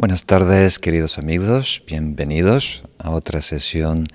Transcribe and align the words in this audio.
Buenas 0.00 0.24
tardes, 0.24 0.78
queridos 0.78 1.18
amigos. 1.18 1.82
Bienvenidos 1.86 2.84
a 2.96 3.10
otra 3.10 3.42
sesión 3.42 4.06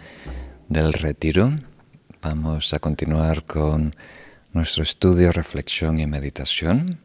del 0.67 0.93
retiro. 0.93 1.59
Vamos 2.23 2.73
a 2.73 2.79
continuar 2.79 3.43
con 3.43 3.93
nuestro 4.51 4.81
estudio, 4.81 5.31
reflexión 5.31 5.99
y 5.99 6.07
meditación. 6.07 6.97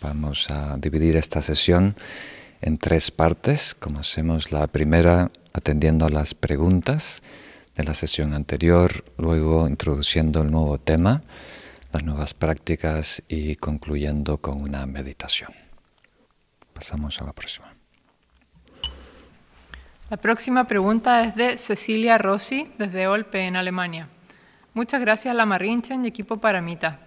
Vamos 0.00 0.48
a 0.48 0.76
dividir 0.76 1.16
esta 1.16 1.42
sesión 1.42 1.96
en 2.60 2.78
tres 2.78 3.10
partes, 3.10 3.74
como 3.74 3.98
hacemos 3.98 4.52
la 4.52 4.68
primera 4.68 5.32
atendiendo 5.52 6.06
a 6.06 6.10
las 6.10 6.32
preguntas 6.32 7.24
de 7.74 7.82
la 7.82 7.94
sesión 7.94 8.32
anterior, 8.32 9.04
luego 9.18 9.66
introduciendo 9.66 10.42
el 10.42 10.52
nuevo 10.52 10.78
tema, 10.78 11.24
las 11.92 12.04
nuevas 12.04 12.34
prácticas 12.34 13.24
y 13.26 13.56
concluyendo 13.56 14.38
con 14.38 14.62
una 14.62 14.86
meditación. 14.86 15.50
Pasamos 16.72 17.20
a 17.20 17.24
la 17.24 17.32
próxima. 17.32 17.79
La 20.10 20.16
próxima 20.16 20.66
pregunta 20.66 21.22
es 21.22 21.36
de 21.36 21.56
Cecilia 21.56 22.18
Rossi, 22.18 22.68
desde 22.78 23.06
Olpe, 23.06 23.46
en 23.46 23.54
Alemania. 23.54 24.08
Muchas 24.74 25.00
gracias, 25.00 25.32
La 25.36 25.46
Marinchen 25.46 26.04
y 26.04 26.08
equipo 26.08 26.38
Paramita. 26.38 26.98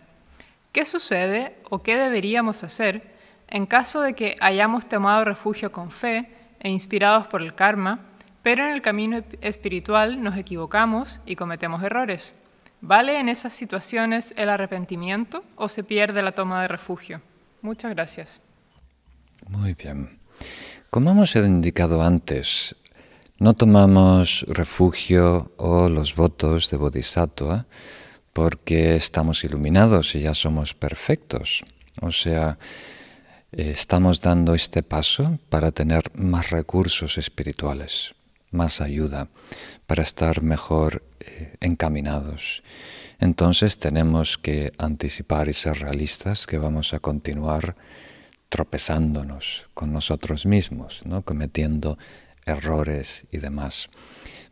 ¿Qué 0.71 0.85
sucede 0.85 1.57
o 1.69 1.83
qué 1.83 1.97
deberíamos 1.97 2.63
hacer 2.63 3.13
en 3.49 3.65
caso 3.65 3.99
de 3.99 4.13
que 4.13 4.37
hayamos 4.39 4.87
tomado 4.87 5.25
refugio 5.25 5.69
con 5.69 5.91
fe 5.91 6.29
e 6.61 6.69
inspirados 6.69 7.27
por 7.27 7.41
el 7.41 7.53
karma, 7.53 7.99
pero 8.41 8.63
en 8.63 8.71
el 8.71 8.81
camino 8.81 9.21
espiritual 9.41 10.23
nos 10.23 10.37
equivocamos 10.37 11.19
y 11.25 11.35
cometemos 11.35 11.83
errores? 11.83 12.35
¿Vale 12.79 13.19
en 13.19 13.27
esas 13.27 13.51
situaciones 13.51 14.33
el 14.37 14.47
arrepentimiento 14.47 15.43
o 15.57 15.67
se 15.67 15.83
pierde 15.83 16.21
la 16.21 16.31
toma 16.31 16.61
de 16.61 16.69
refugio? 16.69 17.21
Muchas 17.61 17.93
gracias. 17.93 18.39
Muy 19.49 19.73
bien. 19.73 20.19
Como 20.89 21.11
hemos 21.11 21.35
indicado 21.35 22.01
antes, 22.01 22.75
no 23.43 23.55
tomamos 23.55 24.45
refugio 24.47 25.51
o 25.57 25.89
los 25.89 26.15
votos 26.15 26.69
de 26.71 26.77
Bodhisattva 26.77 27.65
porque 28.31 28.95
estamos 28.95 29.43
iluminados 29.43 30.15
y 30.15 30.21
ya 30.21 30.33
somos 30.33 30.73
perfectos. 30.73 31.65
O 31.99 32.13
sea, 32.13 32.57
eh, 33.51 33.71
estamos 33.71 34.21
dando 34.21 34.55
este 34.55 34.81
paso 34.81 35.39
para 35.49 35.73
tener 35.73 36.03
más 36.15 36.51
recursos 36.51 37.17
espirituales, 37.17 38.15
más 38.51 38.79
ayuda, 38.79 39.27
para 39.87 40.03
estar 40.03 40.41
mejor 40.41 41.03
eh, 41.19 41.57
encaminados. 41.59 42.63
Entonces 43.19 43.77
tenemos 43.77 44.37
que 44.37 44.71
anticipar 44.77 45.49
y 45.49 45.53
ser 45.53 45.81
realistas 45.81 46.47
que 46.47 46.57
vamos 46.57 46.93
a 46.93 47.01
continuar 47.01 47.75
tropezándonos 48.47 49.67
con 49.73 49.91
nosotros 49.91 50.45
mismos, 50.45 51.01
¿no? 51.03 51.23
cometiendo 51.23 51.97
errores 52.45 53.25
y 53.31 53.37
demás. 53.37 53.89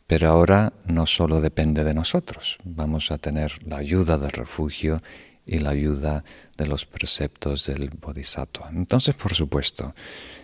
Pero 0.08 0.30
ahora 0.30 0.74
no 0.86 1.06
solo 1.06 1.40
depende 1.40 1.84
de 1.84 1.94
nosotros, 1.94 2.58
vamos 2.64 3.12
a 3.12 3.18
tener 3.18 3.66
la 3.66 3.78
ayuda 3.78 4.18
del 4.18 4.32
refugio 4.32 5.02
y 5.46 5.60
la 5.60 5.72
ayuda 5.72 6.24
de 6.58 6.68
los 6.68 6.86
preceptos 6.86 7.66
del 7.66 7.90
Bodhisattva. 7.90 8.70
Entonces, 8.72 9.16
por 9.16 9.34
supuesto, 9.34 9.96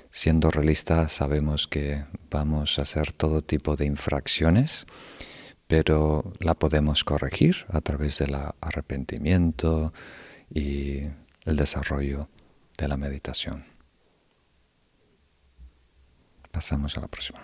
siendo 0.10 0.50
realistas, 0.50 1.12
sabemos 1.12 1.68
que 1.68 2.06
vamos 2.30 2.80
a 2.80 2.84
hacer 2.84 3.12
todo 3.12 3.42
tipo 3.42 3.76
de 3.76 3.86
infracciones, 3.86 4.86
pero 5.68 6.32
la 6.40 6.54
podemos 6.56 7.04
corregir 7.04 7.66
a 7.70 7.82
través 7.82 8.20
del 8.20 8.36
arrepentimiento 8.62 9.94
y 10.50 11.02
el 11.46 11.56
desarrollo 11.56 12.30
de 12.78 12.88
la 12.88 12.98
meditación. 12.98 13.77
Pasamos 16.58 16.98
a 16.98 17.02
la 17.02 17.08
próxima. 17.08 17.38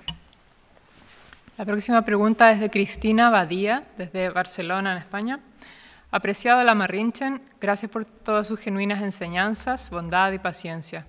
La 1.56 1.66
próxima 1.66 2.02
pregunta 2.02 2.52
es 2.52 2.60
de 2.60 2.72
Cristina 2.72 3.30
Badía, 3.30 3.84
desde 3.96 4.32
Barcelona, 4.32 4.94
en 4.94 4.98
España. 4.98 5.40
Apreciado 6.10 6.64
la 6.64 6.74
Marrinchen, 6.74 7.40
gracias 7.62 7.92
por 7.92 8.06
todas 8.06 8.48
sus 8.48 8.60
genuinas 8.60 9.04
enseñanzas, 9.04 9.92
bondad 9.92 10.32
y 10.32 10.40
paciencia. 10.40 11.06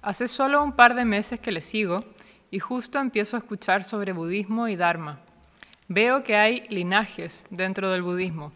Hace 0.00 0.28
solo 0.28 0.64
un 0.64 0.72
par 0.72 0.94
de 0.94 1.04
meses 1.04 1.40
que 1.40 1.52
le 1.52 1.60
sigo 1.60 2.06
y 2.50 2.58
justo 2.58 2.98
empiezo 2.98 3.36
a 3.36 3.40
escuchar 3.40 3.84
sobre 3.84 4.14
budismo 4.14 4.66
y 4.66 4.76
dharma. 4.76 5.18
Veo 5.88 6.24
que 6.24 6.36
hay 6.36 6.62
linajes 6.70 7.44
dentro 7.50 7.90
del 7.90 8.00
budismo. 8.00 8.50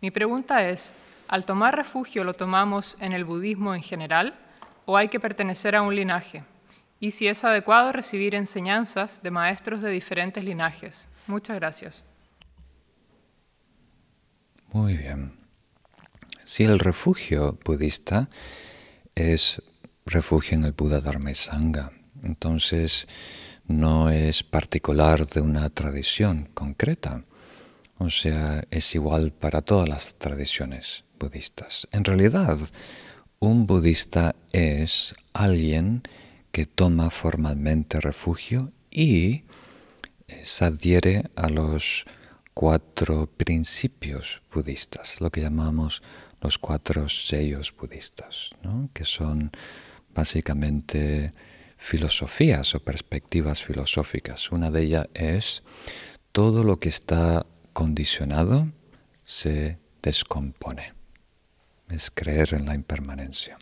Mi 0.00 0.10
pregunta 0.10 0.66
es, 0.66 0.94
¿al 1.28 1.44
tomar 1.44 1.76
refugio 1.76 2.24
lo 2.24 2.32
tomamos 2.32 2.96
en 2.98 3.12
el 3.12 3.26
budismo 3.26 3.74
en 3.74 3.82
general 3.82 4.38
o 4.86 4.96
hay 4.96 5.08
que 5.08 5.20
pertenecer 5.20 5.76
a 5.76 5.82
un 5.82 5.94
linaje? 5.94 6.44
Y 7.00 7.12
si 7.12 7.28
es 7.28 7.44
adecuado 7.44 7.92
recibir 7.92 8.34
enseñanzas 8.34 9.22
de 9.22 9.30
maestros 9.30 9.80
de 9.80 9.90
diferentes 9.90 10.42
linajes. 10.42 11.08
Muchas 11.26 11.56
gracias. 11.56 12.04
Muy 14.72 14.96
bien. 14.96 15.32
Si 16.44 16.64
el 16.64 16.78
refugio 16.78 17.58
budista 17.64 18.28
es 19.14 19.62
refugio 20.06 20.56
en 20.56 20.64
el 20.64 20.72
Buda 20.72 21.00
Dharma 21.00 21.34
Sangha, 21.34 21.90
entonces 22.22 23.06
no 23.66 24.10
es 24.10 24.42
particular 24.42 25.26
de 25.26 25.40
una 25.40 25.68
tradición 25.70 26.48
concreta. 26.54 27.24
O 27.98 28.10
sea, 28.10 28.64
es 28.70 28.94
igual 28.94 29.32
para 29.32 29.60
todas 29.60 29.88
las 29.88 30.16
tradiciones 30.16 31.04
budistas. 31.18 31.86
En 31.92 32.04
realidad, 32.04 32.58
un 33.40 33.66
budista 33.66 34.34
es 34.52 35.14
alguien 35.32 36.02
que 36.58 36.66
toma 36.66 37.08
formalmente 37.08 38.00
refugio 38.00 38.72
y 38.90 39.44
eh, 40.26 40.40
se 40.42 40.64
adhiere 40.64 41.30
a 41.36 41.48
los 41.48 42.04
cuatro 42.52 43.28
principios 43.28 44.42
budistas, 44.52 45.20
lo 45.20 45.30
que 45.30 45.40
llamamos 45.40 46.02
los 46.40 46.58
cuatro 46.58 47.08
sellos 47.08 47.72
budistas, 47.80 48.50
que 48.92 49.04
son 49.04 49.52
básicamente 50.12 51.32
filosofías 51.76 52.74
o 52.74 52.80
perspectivas 52.80 53.62
filosóficas. 53.62 54.50
Una 54.50 54.72
de 54.72 54.82
ellas 54.82 55.06
es 55.14 55.62
todo 56.32 56.64
lo 56.64 56.80
que 56.80 56.88
está 56.88 57.46
condicionado 57.72 58.66
se 59.22 59.78
descompone. 60.02 60.92
Es 61.88 62.10
creer 62.10 62.54
en 62.54 62.66
la 62.66 62.74
impermanencia. 62.74 63.58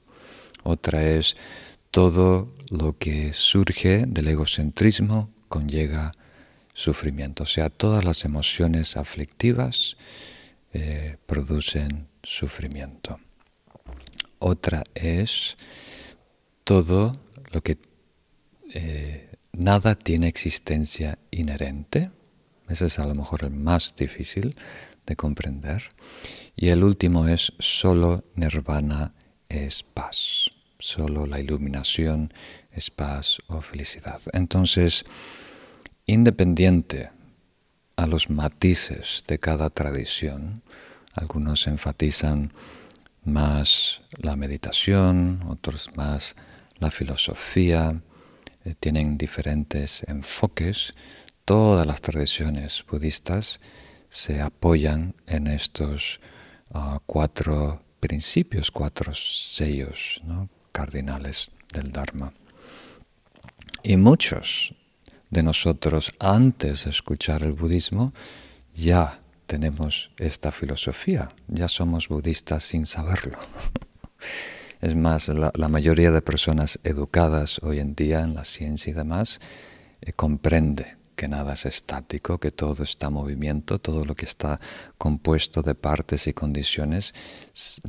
Otra 0.63 1.05
es 1.05 1.37
todo 1.97 2.53
lo 2.69 2.99
que 2.99 3.33
surge 3.33 4.05
del 4.07 4.29
egocentrismo 4.29 5.31
conlleva 5.49 6.13
sufrimiento. 6.75 7.45
O 7.45 7.47
sea, 7.47 7.71
todas 7.71 8.05
las 8.05 8.27
emociones 8.27 8.99
aflictivas 8.99 9.97
eh, 10.75 11.17
producen 11.25 12.09
sufrimiento. 12.23 13.19
Otra 14.41 14.85
es 14.95 15.57
todo 16.65 17.19
lo 17.51 17.63
que 17.63 17.79
eh, 18.75 19.31
nada 19.53 19.95
tiene 19.95 20.29
existencia 20.29 21.19
inherente. 21.31 22.11
Ese 22.69 22.85
es 22.85 22.99
a 22.99 23.07
lo 23.07 23.15
mejor 23.15 23.45
el 23.45 23.53
más 23.53 23.95
difícil 23.95 24.55
de 25.07 25.17
comprender. 25.17 25.85
Y 26.55 26.69
el 26.69 26.85
último 26.85 27.27
es 27.27 27.55
solo 27.59 28.23
nirvana 28.35 29.15
es 29.49 29.83
paz 29.83 30.51
solo 30.79 31.27
la 31.27 31.41
iluminación 31.41 32.33
es 32.71 32.91
paz 32.91 33.39
o 33.49 33.61
felicidad. 33.61 34.21
Entonces, 34.33 35.05
independiente 36.07 37.11
a 37.97 38.07
los 38.07 38.29
matices 38.31 39.25
de 39.27 39.39
cada 39.39 39.71
tradición, 39.71 40.63
algunos 41.15 41.67
enfatizan 41.67 42.53
más 43.25 44.03
la 44.19 44.37
meditación, 44.37 45.43
otros 45.49 45.91
más 45.97 46.37
la 46.79 46.91
filosofía, 46.91 48.01
eh, 48.65 48.75
tienen 48.79 49.17
diferentes 49.17 50.03
enfoques. 50.07 50.95
Todas 51.45 51.87
las 51.87 52.01
tradiciones 52.01 52.85
budistas 52.89 53.61
se 54.09 54.41
apoyan 54.41 55.15
en 55.27 55.47
estos 55.47 56.21
ah, 56.73 57.01
cuatro 57.07 57.83
principios, 58.01 58.71
cuatro 58.71 59.15
sellos, 59.15 60.21
¿no? 60.25 60.49
Cardinales 60.77 61.51
del 61.73 61.91
Dharma. 61.91 62.35
Y 63.83 63.97
muchos 63.97 64.75
de 65.31 65.43
nosotros, 65.43 66.13
antes 66.21 66.85
de 66.85 66.91
escuchar 66.91 67.43
el 67.45 67.53
budismo, 67.53 68.13
ya 68.75 69.23
tenemos 69.47 70.11
esta 70.19 70.53
filosofía, 70.53 71.31
ya 71.49 71.69
somos 71.69 72.09
budistas 72.09 72.65
sin 72.65 72.85
saberlo. 72.85 73.39
Es 74.83 74.95
más, 74.95 75.29
la, 75.29 75.69
mayoría 75.69 76.11
de 76.11 76.21
personas 76.21 76.79
educadas 76.85 77.61
hoy 77.63 77.81
en 77.81 77.95
día 77.95 78.21
en 78.21 78.35
la 78.35 78.45
ciencia 78.45 78.91
y 78.91 78.95
demás 78.95 79.41
eh, 80.03 80.13
comprende 80.13 80.99
que 81.17 81.29
nada 81.29 81.55
es 81.55 81.65
estático, 81.65 82.39
que 82.39 82.51
todo 82.51 82.85
está 82.85 83.07
en 83.07 83.15
movimiento, 83.15 83.79
todo 83.79 84.05
lo 84.05 84.15
que 84.15 84.27
está 84.27 84.61
compuesto 84.99 85.63
de 85.63 85.75
partes 85.75 86.27
y 86.27 86.35
condiciones 86.35 87.15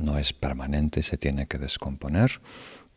no 0.00 0.18
es 0.18 0.32
permanente, 0.32 1.02
se 1.02 1.18
tiene 1.18 1.46
que 1.46 1.58
descomponer 1.58 2.40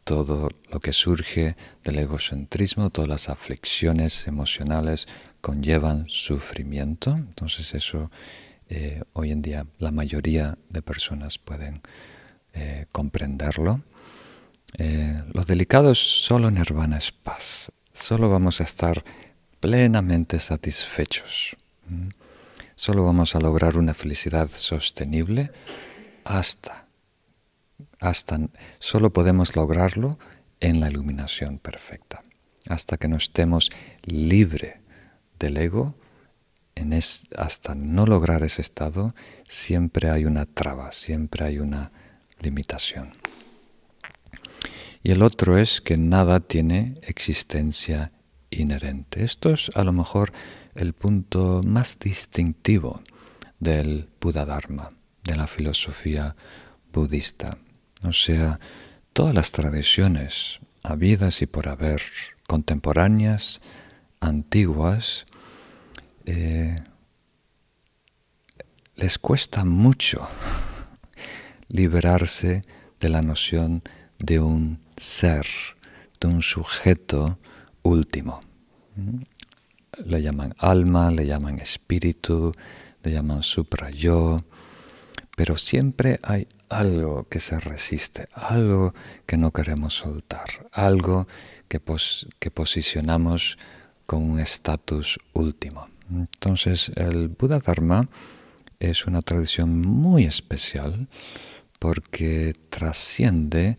todo 0.03 0.49
lo 0.69 0.79
que 0.79 0.93
surge 0.93 1.55
del 1.83 1.99
egocentrismo, 1.99 2.89
todas 2.89 3.09
las 3.09 3.29
aflicciones 3.29 4.27
emocionales 4.27 5.07
conllevan 5.41 6.07
sufrimiento. 6.07 7.11
Entonces 7.11 7.73
eso 7.73 8.11
eh, 8.69 9.03
hoy 9.13 9.31
en 9.31 9.41
día 9.41 9.65
la 9.79 9.91
mayoría 9.91 10.57
de 10.69 10.81
personas 10.81 11.37
pueden 11.37 11.81
eh, 12.53 12.85
comprenderlo. 12.91 13.81
Eh, 14.77 15.23
lo 15.33 15.43
delicado 15.43 15.91
es 15.91 15.99
solo 15.99 16.49
nirvana 16.51 16.97
es 16.97 17.11
paz. 17.11 17.71
Solo 17.93 18.29
vamos 18.29 18.61
a 18.61 18.63
estar 18.63 19.03
plenamente 19.59 20.39
satisfechos. 20.39 21.55
Solo 22.75 23.05
vamos 23.05 23.35
a 23.35 23.39
lograr 23.39 23.77
una 23.77 23.93
felicidad 23.93 24.49
sostenible 24.49 25.51
hasta, 26.23 26.87
hasta, 28.01 28.39
solo 28.79 29.13
podemos 29.13 29.55
lograrlo 29.55 30.19
en 30.59 30.81
la 30.81 30.89
iluminación 30.89 31.59
perfecta. 31.59 32.23
Hasta 32.67 32.97
que 32.97 33.07
no 33.07 33.15
estemos 33.15 33.71
libre 34.03 34.81
del 35.39 35.57
ego, 35.57 35.95
hasta 37.37 37.75
no 37.75 38.05
lograr 38.05 38.43
ese 38.43 38.61
estado, 38.61 39.13
siempre 39.47 40.09
hay 40.09 40.25
una 40.25 40.45
traba, 40.45 40.91
siempre 40.91 41.45
hay 41.45 41.59
una 41.59 41.91
limitación. 42.39 43.11
Y 45.03 45.11
el 45.11 45.21
otro 45.23 45.57
es 45.57 45.81
que 45.81 45.97
nada 45.97 46.39
tiene 46.39 46.95
existencia 47.01 48.11
inherente. 48.49 49.23
Esto 49.23 49.51
es 49.51 49.69
a 49.75 49.83
lo 49.83 49.91
mejor 49.91 50.31
el 50.75 50.93
punto 50.93 51.61
más 51.63 51.97
distintivo 51.99 53.01
del 53.59 54.09
Buddha 54.19 54.45
Dharma, 54.45 54.91
de 55.23 55.35
la 55.35 55.47
filosofía 55.47 56.35
budista. 56.91 57.57
O 58.03 58.13
sea, 58.13 58.59
todas 59.13 59.35
las 59.35 59.51
tradiciones 59.51 60.59
habidas 60.83 61.41
y 61.41 61.45
por 61.45 61.67
haber, 61.67 62.01
contemporáneas, 62.47 63.61
antiguas, 64.19 65.25
eh, 66.25 66.75
les 68.95 69.17
cuesta 69.17 69.65
mucho 69.65 70.27
liberarse 71.67 72.63
de 72.99 73.09
la 73.09 73.21
noción 73.21 73.83
de 74.19 74.39
un 74.39 74.79
ser, 74.95 75.45
de 76.19 76.27
un 76.27 76.41
sujeto 76.41 77.39
último. 77.81 78.41
Le 80.05 80.21
llaman 80.21 80.53
alma, 80.57 81.11
le 81.11 81.25
llaman 81.25 81.59
espíritu, 81.59 82.53
le 83.03 83.11
llaman 83.11 83.41
supra-yo, 83.41 84.43
pero 85.35 85.57
siempre 85.57 86.19
hay 86.21 86.47
algo 86.71 87.27
que 87.29 87.39
se 87.39 87.59
resiste, 87.59 88.27
algo 88.33 88.93
que 89.25 89.37
no 89.37 89.51
queremos 89.51 89.93
soltar, 89.95 90.69
algo 90.71 91.27
que, 91.67 91.81
que 92.39 92.51
posicionamos 92.51 93.57
con 94.05 94.29
un 94.29 94.39
estatus 94.39 95.19
último. 95.33 95.89
Entonces 96.09 96.89
el 96.95 97.27
Buda 97.27 97.59
Dharma 97.59 98.07
es 98.79 99.05
una 99.05 99.21
tradición 99.21 99.81
muy 99.81 100.23
especial 100.23 101.07
porque 101.77 102.53
trasciende 102.69 103.77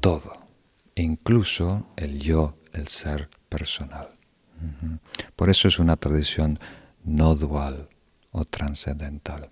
todo, 0.00 0.32
incluso 0.94 1.88
el 1.96 2.20
yo, 2.20 2.56
el 2.72 2.88
ser 2.88 3.28
personal. 3.48 4.08
Por 5.34 5.50
eso 5.50 5.68
es 5.68 5.78
una 5.78 5.96
tradición 5.96 6.58
no 7.04 7.34
dual 7.34 7.88
o 8.30 8.44
trascendental. 8.44 9.50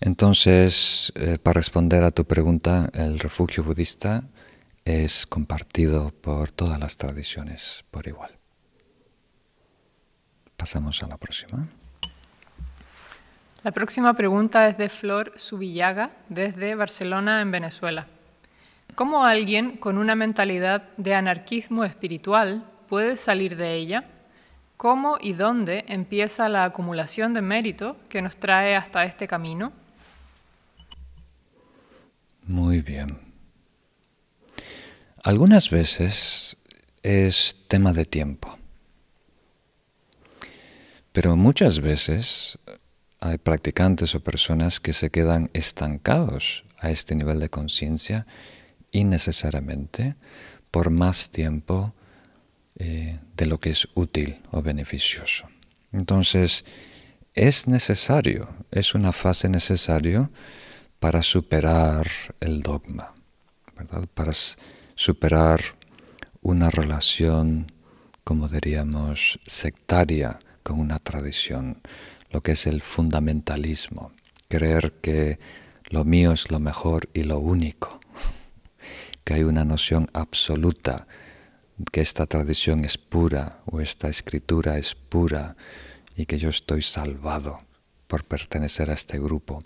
Entonces, 0.00 1.12
eh, 1.16 1.38
para 1.42 1.54
responder 1.54 2.04
a 2.04 2.10
tu 2.10 2.24
pregunta, 2.24 2.90
el 2.92 3.18
refugio 3.18 3.64
budista 3.64 4.24
es 4.84 5.26
compartido 5.26 6.10
por 6.10 6.52
todas 6.52 6.78
las 6.78 6.96
tradiciones 6.96 7.84
por 7.90 8.06
igual. 8.06 8.30
Pasamos 10.56 11.02
a 11.02 11.08
la 11.08 11.16
próxima. 11.16 11.68
La 13.62 13.72
próxima 13.72 14.14
pregunta 14.14 14.68
es 14.68 14.78
de 14.78 14.88
Flor 14.88 15.32
Subillaga, 15.36 16.10
desde 16.28 16.74
Barcelona, 16.74 17.40
en 17.40 17.50
Venezuela. 17.50 18.06
¿Cómo 18.94 19.24
alguien 19.24 19.76
con 19.76 19.98
una 19.98 20.14
mentalidad 20.14 20.84
de 20.96 21.14
anarquismo 21.14 21.84
espiritual 21.84 22.64
puede 22.88 23.16
salir 23.16 23.56
de 23.56 23.74
ella? 23.74 24.04
¿Cómo 24.76 25.18
y 25.20 25.32
dónde 25.32 25.84
empieza 25.88 26.48
la 26.48 26.64
acumulación 26.64 27.34
de 27.34 27.42
mérito 27.42 27.96
que 28.08 28.22
nos 28.22 28.36
trae 28.36 28.76
hasta 28.76 29.04
este 29.04 29.26
camino? 29.26 29.72
Muy 32.46 32.80
bien. 32.80 33.18
Algunas 35.22 35.70
veces 35.70 36.56
es 37.02 37.56
tema 37.66 37.92
de 37.92 38.04
tiempo. 38.04 38.56
Pero 41.12 41.34
muchas 41.34 41.80
veces 41.80 42.58
hay 43.20 43.38
practicantes 43.38 44.14
o 44.14 44.20
personas 44.20 44.78
que 44.78 44.92
se 44.92 45.10
quedan 45.10 45.50
estancados 45.54 46.64
a 46.78 46.90
este 46.90 47.14
nivel 47.16 47.40
de 47.40 47.48
conciencia 47.48 48.26
innecesariamente 48.92 50.14
por 50.70 50.90
más 50.90 51.30
tiempo 51.30 51.94
eh, 52.78 53.18
de 53.36 53.46
lo 53.46 53.58
que 53.58 53.70
es 53.70 53.88
útil 53.94 54.40
o 54.52 54.62
beneficioso. 54.62 55.48
Entonces, 55.92 56.64
es 57.34 57.66
necesario, 57.66 58.48
es 58.70 58.94
una 58.94 59.12
fase 59.12 59.48
necesaria 59.48 60.30
para 61.00 61.22
superar 61.22 62.06
el 62.40 62.62
dogma, 62.62 63.14
para 64.14 64.32
superar 64.94 65.60
una 66.40 66.70
relación, 66.70 67.72
como 68.24 68.48
diríamos, 68.48 69.38
sectaria 69.46 70.38
con 70.62 70.80
una 70.80 70.98
tradición, 70.98 71.80
lo 72.30 72.42
que 72.42 72.52
es 72.52 72.66
el 72.66 72.82
fundamentalismo, 72.82 74.12
creer 74.48 74.92
que 75.00 75.38
lo 75.90 76.04
mío 76.04 76.32
es 76.32 76.50
lo 76.50 76.58
mejor 76.58 77.08
y 77.14 77.22
lo 77.22 77.38
único, 77.38 78.00
que 79.24 79.34
hay 79.34 79.42
una 79.42 79.64
noción 79.64 80.08
absoluta, 80.12 81.06
que 81.92 82.00
esta 82.00 82.26
tradición 82.26 82.84
es 82.84 82.96
pura 82.96 83.60
o 83.66 83.80
esta 83.80 84.08
escritura 84.08 84.78
es 84.78 84.94
pura 84.94 85.56
y 86.16 86.26
que 86.26 86.38
yo 86.38 86.48
estoy 86.48 86.82
salvado 86.82 87.58
por 88.06 88.24
pertenecer 88.24 88.90
a 88.90 88.94
este 88.94 89.18
grupo. 89.18 89.62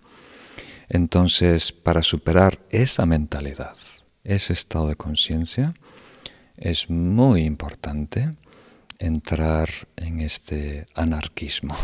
Entonces, 0.90 1.70
para 1.70 2.02
superar 2.02 2.58
esa 2.68 3.06
mentalidad, 3.06 3.76
ese 4.24 4.52
estado 4.52 4.88
de 4.88 4.96
conciencia, 4.96 5.72
es 6.56 6.90
muy 6.90 7.44
importante 7.44 8.36
entrar 8.98 9.68
en 9.96 10.20
este 10.20 10.88
anarquismo, 10.96 11.76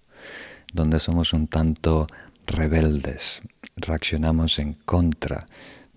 donde 0.74 1.00
somos 1.00 1.32
un 1.32 1.48
tanto 1.48 2.06
rebeldes, 2.46 3.40
reaccionamos 3.76 4.58
en 4.58 4.74
contra 4.74 5.46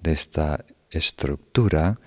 de 0.02 0.14
esta 0.14 0.64
estructura 0.90 2.00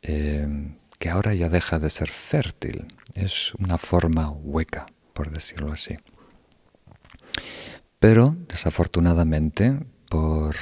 eh, 0.00 0.74
que 0.98 1.10
ahora 1.10 1.34
ya 1.34 1.50
deja 1.50 1.78
de 1.78 1.90
ser 1.90 2.08
fértil, 2.08 2.86
es 3.12 3.52
una 3.56 3.76
forma 3.76 4.30
hueca, 4.30 4.86
por 5.12 5.30
decirlo 5.30 5.70
así. 5.70 5.94
Pero 8.08 8.36
desafortunadamente, 8.46 9.80
por 10.08 10.54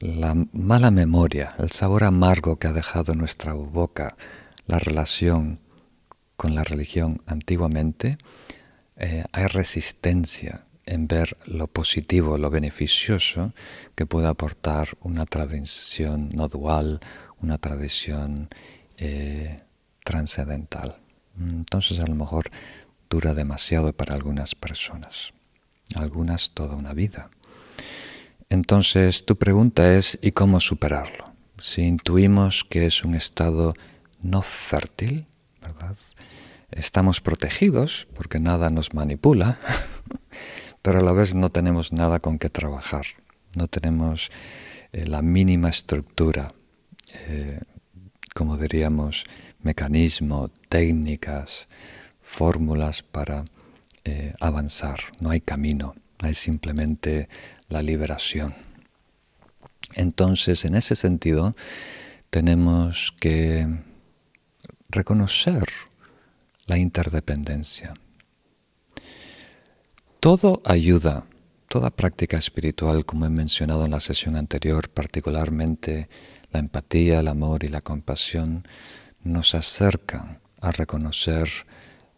la 0.00 0.34
mala 0.50 0.90
memoria, 0.90 1.54
el 1.60 1.70
sabor 1.70 2.02
amargo 2.02 2.56
que 2.56 2.66
ha 2.66 2.72
dejado 2.72 3.12
en 3.12 3.20
nuestra 3.20 3.52
boca 3.52 4.16
la 4.66 4.80
relación 4.80 5.60
con 6.36 6.56
la 6.56 6.64
religión 6.64 7.22
antiguamente, 7.26 8.18
eh, 8.96 9.22
hay 9.30 9.46
resistencia 9.46 10.64
en 10.84 11.06
ver 11.06 11.36
lo 11.46 11.68
positivo, 11.68 12.38
lo 12.38 12.50
beneficioso 12.50 13.52
que 13.94 14.04
puede 14.04 14.26
aportar 14.26 14.88
una 15.02 15.26
tradición 15.26 16.30
no 16.30 16.48
dual, 16.48 16.98
una 17.40 17.58
tradición 17.58 18.48
eh, 18.96 19.60
trascendental. 20.02 20.96
Entonces 21.38 22.00
a 22.00 22.06
lo 22.08 22.16
mejor 22.16 22.50
dura 23.08 23.32
demasiado 23.32 23.92
para 23.92 24.16
algunas 24.16 24.56
personas, 24.56 25.32
algunas 25.94 26.50
toda 26.50 26.76
una 26.76 26.92
vida. 26.92 27.30
Entonces 28.48 29.24
tu 29.24 29.36
pregunta 29.36 29.94
es 29.94 30.18
¿y 30.22 30.32
cómo 30.32 30.60
superarlo? 30.60 31.32
Si 31.58 31.82
intuimos 31.82 32.64
que 32.64 32.86
es 32.86 33.04
un 33.04 33.14
estado 33.14 33.74
no 34.22 34.42
fértil, 34.42 35.26
estamos 36.70 37.20
protegidos 37.20 38.08
porque 38.14 38.38
nada 38.38 38.70
nos 38.70 38.94
manipula, 38.94 39.58
pero 40.82 41.00
a 41.00 41.02
la 41.02 41.12
vez 41.12 41.34
no 41.34 41.50
tenemos 41.50 41.92
nada 41.92 42.20
con 42.20 42.38
que 42.38 42.50
trabajar, 42.50 43.06
no 43.56 43.68
tenemos 43.68 44.30
eh, 44.92 45.06
la 45.06 45.22
mínima 45.22 45.68
estructura, 45.68 46.52
eh, 47.14 47.60
como 48.34 48.56
diríamos, 48.56 49.24
mecanismo, 49.62 50.50
técnicas, 50.68 51.68
fórmulas 52.22 53.02
para 53.02 53.44
eh, 54.08 54.32
avanzar, 54.38 55.00
no 55.18 55.30
hay 55.30 55.40
camino, 55.40 55.96
hay 56.20 56.34
simplemente 56.34 57.28
la 57.68 57.82
liberación. 57.82 58.54
Entonces, 59.94 60.64
en 60.64 60.76
ese 60.76 60.94
sentido, 60.94 61.56
tenemos 62.30 63.12
que 63.18 63.66
reconocer 64.90 65.64
la 66.66 66.78
interdependencia. 66.78 67.94
Todo 70.20 70.62
ayuda, 70.64 71.24
toda 71.68 71.90
práctica 71.90 72.38
espiritual, 72.38 73.04
como 73.04 73.26
he 73.26 73.30
mencionado 73.30 73.86
en 73.86 73.90
la 73.90 73.98
sesión 73.98 74.36
anterior, 74.36 74.88
particularmente 74.88 76.08
la 76.52 76.60
empatía, 76.60 77.18
el 77.18 77.26
amor 77.26 77.64
y 77.64 77.70
la 77.70 77.80
compasión, 77.80 78.68
nos 79.24 79.56
acercan 79.56 80.38
a 80.60 80.70
reconocer 80.70 81.48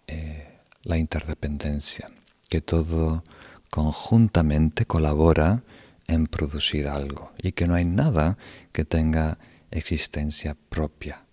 eh, 0.06 0.47
la 0.88 0.96
interdependencia, 0.96 2.08
que 2.48 2.60
todo 2.60 3.22
conjuntamente 3.70 4.86
colabora 4.86 5.62
en 6.06 6.26
producir 6.26 6.88
algo 6.88 7.32
y 7.38 7.52
que 7.52 7.66
no 7.66 7.74
hay 7.74 7.84
nada 7.84 8.38
que 8.72 8.84
tenga 8.84 9.38
existencia 9.70 10.56
propia, 10.70 11.26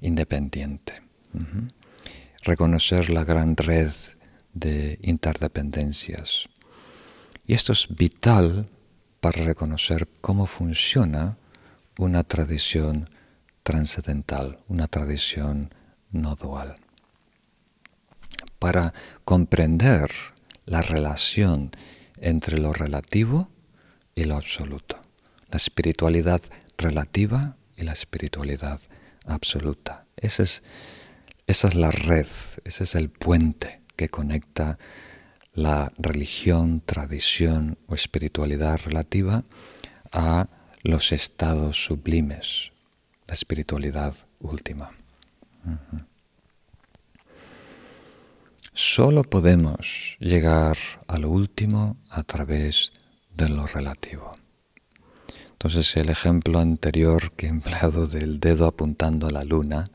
independiente. 0.00 1.00
Reconocer 2.42 3.08
la 3.10 3.24
gran 3.24 3.56
red 3.56 3.92
de 4.52 4.98
interdependencias. 5.02 6.48
Y 7.46 7.54
esto 7.54 7.72
es 7.72 7.86
vital 7.88 8.68
para 9.20 9.44
reconocer 9.44 10.08
cómo 10.20 10.46
funciona 10.46 11.38
una 11.98 12.24
tradición 12.24 13.08
transcendental, 13.62 14.58
una 14.66 14.88
tradición 14.88 15.72
no 16.10 16.34
dual. 16.34 16.76
Para 18.58 18.92
comprender 19.24 20.10
la 20.66 20.82
relación 20.82 21.70
entre 22.20 22.58
lo 22.58 22.72
relativo 22.72 23.48
y 24.14 24.24
lo 24.24 24.36
absoluto, 24.36 25.00
la 25.50 25.56
espiritualidad 25.56 26.40
relativa 26.76 27.56
y 27.76 27.84
la 27.84 27.92
espiritualidad 27.92 28.80
absoluta. 29.24 30.06
Esa 30.16 30.42
es, 30.42 30.62
esa 31.46 31.68
es 31.68 31.74
la 31.74 31.90
red, 31.90 32.26
ese 32.64 32.84
es 32.84 32.94
el 32.94 33.10
puente 33.10 33.80
que 33.96 34.08
conecta 34.08 34.78
la 35.52 35.92
religión, 35.98 36.82
tradición 36.84 37.78
o 37.86 37.94
espiritualidad 37.94 38.80
relativa 38.84 39.44
a 40.12 40.48
los 40.82 41.12
estados 41.12 41.84
sublimes, 41.84 42.72
la 43.26 43.34
espiritualidad 43.34 44.14
última. 44.40 44.90
Solo 48.80 49.24
podemos 49.24 50.16
llegar 50.20 50.78
a 51.08 51.18
lo 51.18 51.30
último 51.30 51.96
a 52.10 52.22
través 52.22 52.92
de 53.34 53.48
lo 53.48 53.66
relativo. 53.66 54.38
Entonces 55.50 55.96
el 55.96 56.10
ejemplo 56.10 56.60
anterior 56.60 57.32
que 57.32 57.46
he 57.46 57.48
empleado 57.48 58.06
del 58.06 58.38
dedo 58.38 58.68
apuntando 58.68 59.26
a 59.26 59.32
la 59.32 59.42
luna, 59.42 59.90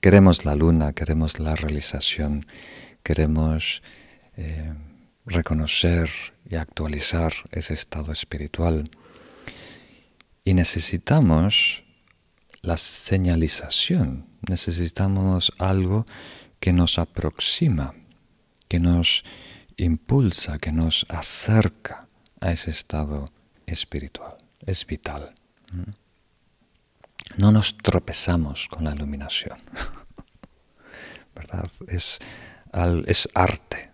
queremos 0.00 0.46
la 0.46 0.56
luna, 0.56 0.94
queremos 0.94 1.40
la 1.40 1.54
realización, 1.54 2.46
queremos 3.02 3.82
eh, 4.38 4.72
reconocer 5.26 6.08
y 6.48 6.54
actualizar 6.54 7.34
ese 7.50 7.74
estado 7.74 8.12
espiritual. 8.12 8.90
Y 10.42 10.54
necesitamos 10.54 11.84
la 12.62 12.78
señalización, 12.78 14.24
necesitamos 14.48 15.52
algo 15.58 16.06
que 16.60 16.72
nos 16.72 16.98
aproxima, 16.98 17.92
que 18.72 18.80
nos 18.80 19.22
impulsa, 19.76 20.58
que 20.58 20.72
nos 20.72 21.04
acerca 21.10 22.08
a 22.40 22.52
ese 22.52 22.70
estado 22.70 23.28
espiritual. 23.66 24.38
Es 24.64 24.86
vital. 24.86 25.28
No 27.36 27.52
nos 27.52 27.76
tropezamos 27.76 28.68
con 28.68 28.84
la 28.84 28.94
iluminación. 28.94 29.58
¿Verdad? 31.34 31.68
Es, 31.86 32.18
arte, 33.34 33.90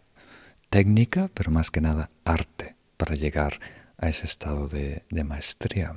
técnica, 0.71 1.29
pero 1.35 1.51
más 1.51 1.73
que 1.73 1.81
nada 1.81 2.09
arte 2.25 2.77
para 2.97 3.17
llegar 3.17 3.59
a 3.97 4.09
ese 4.09 4.27
estado 4.27 4.69
de 4.69 5.25
maestría. 5.25 5.95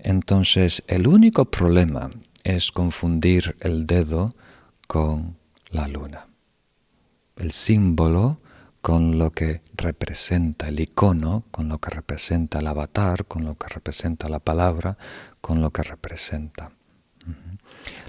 Entonces, 0.00 0.82
el 0.88 1.06
único 1.06 1.44
problema 1.44 2.10
es 2.42 2.72
confundir 2.72 3.56
el 3.60 3.86
dedo 3.86 4.34
con 4.88 5.36
la 5.70 5.86
luna. 5.86 6.26
El 7.36 7.52
símbolo 7.52 8.40
con 8.80 9.18
lo 9.18 9.32
que 9.32 9.62
representa 9.74 10.68
el 10.68 10.80
icono, 10.80 11.44
con 11.50 11.68
lo 11.68 11.78
que 11.78 11.90
representa 11.90 12.60
el 12.60 12.66
avatar, 12.66 13.26
con 13.26 13.44
lo 13.44 13.56
que 13.56 13.68
representa 13.68 14.28
la 14.28 14.38
palabra, 14.38 14.96
con 15.40 15.60
lo 15.60 15.70
que 15.70 15.82
representa. 15.82 16.70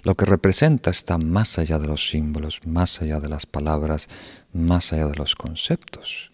Lo 0.03 0.15
que 0.15 0.25
representa 0.25 0.91
está 0.91 1.17
más 1.17 1.57
allá 1.57 1.79
de 1.79 1.87
los 1.87 2.09
símbolos, 2.09 2.61
más 2.65 3.01
allá 3.01 3.19
de 3.19 3.29
las 3.29 3.45
palabras, 3.45 4.07
más 4.53 4.93
allá 4.93 5.07
de 5.07 5.15
los 5.15 5.35
conceptos. 5.35 6.31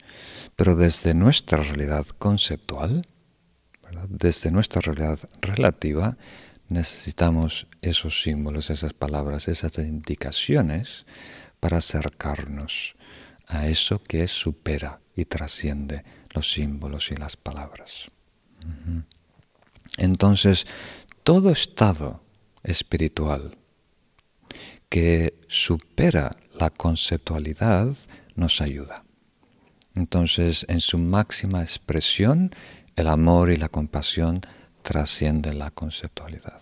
Pero 0.56 0.76
desde 0.76 1.14
nuestra 1.14 1.64
realidad 1.64 2.06
conceptual, 2.20 3.08
desde 4.10 4.52
nuestra 4.52 4.82
realidad 4.82 5.20
relativa, 5.42 6.18
necesitamos 6.70 7.68
esos 7.82 8.22
símbolos, 8.22 8.70
esas 8.70 8.94
palabras, 8.94 9.48
esas 9.48 9.78
indicaciones 9.78 11.06
para 11.64 11.78
acercarnos 11.78 12.94
a 13.48 13.70
eso 13.70 14.04
que 14.04 14.28
supera 14.28 15.00
y 15.16 15.24
trasciende 15.24 16.04
los 16.32 16.52
símbolos 16.52 17.10
y 17.10 17.16
las 17.16 17.38
palabras. 17.38 18.08
Entonces, 19.98 20.68
todo 21.24 21.52
estado 21.52 22.22
espiritual 22.64 23.56
que 24.90 25.40
supera 25.48 26.36
la 26.60 26.70
conceptualidad 26.70 27.96
nos 28.36 28.60
ayuda. 28.60 29.06
Entonces, 29.96 30.66
en 30.68 30.82
su 30.82 30.98
máxima 30.98 31.62
expresión, 31.62 32.54
el 32.98 33.08
amor 33.08 33.52
y 33.52 33.56
la 33.56 33.70
compasión 33.70 34.42
trascienden 34.82 35.60
la 35.60 35.72
conceptualidad. 35.72 36.62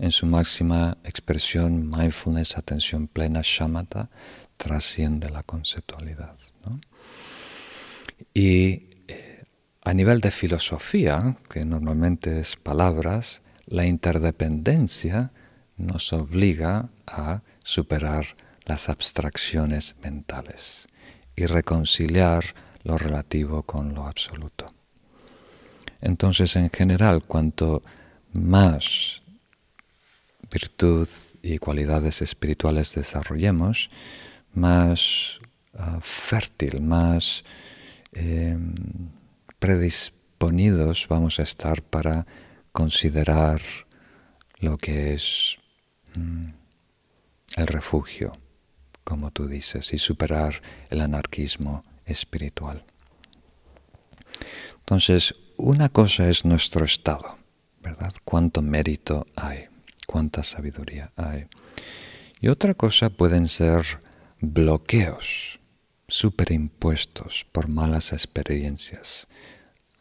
En 0.00 0.12
su 0.12 0.24
máxima 0.24 0.96
expresión, 1.04 1.90
mindfulness, 1.90 2.56
atención 2.56 3.06
plena, 3.06 3.42
shamatha, 3.44 4.08
trasciende 4.56 5.28
la 5.28 5.42
conceptualidad. 5.42 6.38
Y 8.32 8.88
eh, 9.08 9.44
a 9.84 9.92
nivel 9.92 10.22
de 10.22 10.30
filosofía, 10.30 11.36
que 11.50 11.66
normalmente 11.66 12.40
es 12.40 12.56
palabras, 12.56 13.42
la 13.66 13.84
interdependencia 13.84 15.32
nos 15.76 16.14
obliga 16.14 16.88
a 17.06 17.42
superar 17.62 18.24
las 18.64 18.88
abstracciones 18.88 19.96
mentales 20.02 20.88
y 21.36 21.44
reconciliar 21.44 22.44
lo 22.84 22.96
relativo 22.96 23.64
con 23.64 23.94
lo 23.94 24.06
absoluto. 24.06 24.72
Entonces, 26.00 26.56
en 26.56 26.70
general, 26.70 27.22
cuanto 27.24 27.82
más 28.32 29.19
virtud 30.50 31.08
y 31.42 31.58
cualidades 31.58 32.22
espirituales 32.22 32.94
desarrollemos, 32.94 33.90
más 34.52 35.40
ah, 35.74 35.98
fértil, 36.02 36.80
más 36.82 37.44
em, 38.12 38.74
predisponidos 39.58 41.06
vamos 41.08 41.38
a 41.38 41.42
estar 41.42 41.82
para 41.82 42.26
considerar 42.72 43.60
lo 44.58 44.76
que 44.78 45.14
es 45.14 45.58
mm, 46.14 46.48
el 47.56 47.66
refugio, 47.66 48.32
como 49.04 49.30
tú 49.30 49.46
dices, 49.46 49.92
y 49.92 49.98
superar 49.98 50.62
el 50.90 51.00
anarquismo 51.00 51.84
espiritual. 52.04 52.84
Entonces, 54.80 55.34
una 55.56 55.88
cosa 55.88 56.28
es 56.28 56.44
nuestro 56.44 56.84
estado, 56.84 57.38
¿verdad? 57.82 58.12
Cuánto 58.24 58.62
mérito 58.62 59.26
hay, 59.36 59.69
cuánta 60.10 60.42
sabiduría 60.42 61.12
hay. 61.14 61.46
Y 62.40 62.48
otra 62.48 62.74
cosa 62.74 63.10
pueden 63.10 63.46
ser 63.46 64.00
bloqueos 64.40 65.60
superimpuestos 66.08 67.46
por 67.52 67.68
malas 67.68 68.12
experiencias 68.12 69.28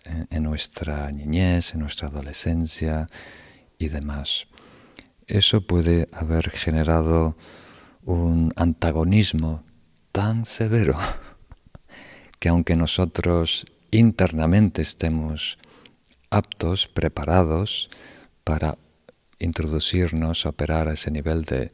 en, 0.04 0.42
nuestra 0.42 1.12
niñez, 1.12 1.75
en 1.75 1.82
nuestra 1.82 2.08
adolescencia 2.08 3.06
y 3.78 3.89
demás. 3.89 4.48
Eso 5.28 5.62
puede 5.62 6.08
haber 6.12 6.50
generado 6.50 7.38
un 8.04 8.51
antagonismo 8.56 9.63
tan 10.12 10.46
severo 10.46 10.98
que 12.39 12.50
aunque 12.50 12.75
nosotros 12.75 13.68
internamente 13.92 14.82
estemos 14.82 15.60
aptos, 16.32 16.88
preparados 16.88 17.92
para 18.44 18.80
introducirnos, 19.39 20.46
operar 20.46 20.89
a 20.89 20.93
ese 20.93 21.12
nivel 21.12 21.43
de, 21.43 21.72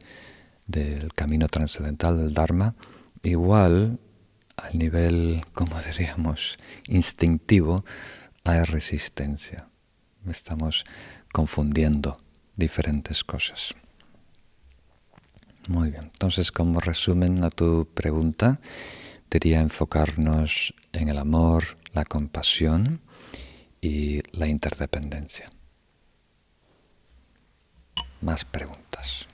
del 0.66 1.12
camino 1.14 1.48
trascendental 1.48 2.18
del 2.18 2.32
Dharma, 2.32 2.74
igual 3.22 3.98
al 4.56 4.78
nivel, 4.78 5.44
como 5.52 5.80
diríamos, 5.82 6.58
instintivo, 6.88 7.84
hay 8.44 8.62
resistencia, 8.62 9.68
Estamos 10.28 10.84
confundiendo 11.32 12.20
diferentes 12.56 13.22
cosas. 13.22 13.74
Muy 15.68 15.90
bien, 15.90 16.04
entonces 16.04 16.50
como 16.50 16.80
resumen 16.80 17.44
a 17.44 17.50
tu 17.50 17.88
pregunta, 17.94 18.60
diría 19.30 19.60
enfocarnos 19.60 20.74
en 20.92 21.08
el 21.08 21.18
amor, 21.18 21.78
la 21.92 22.04
compasión 22.04 23.00
y 23.80 24.20
la 24.36 24.48
interdependencia. 24.48 25.50
Más 28.26 28.44
preguntas. 28.44 29.28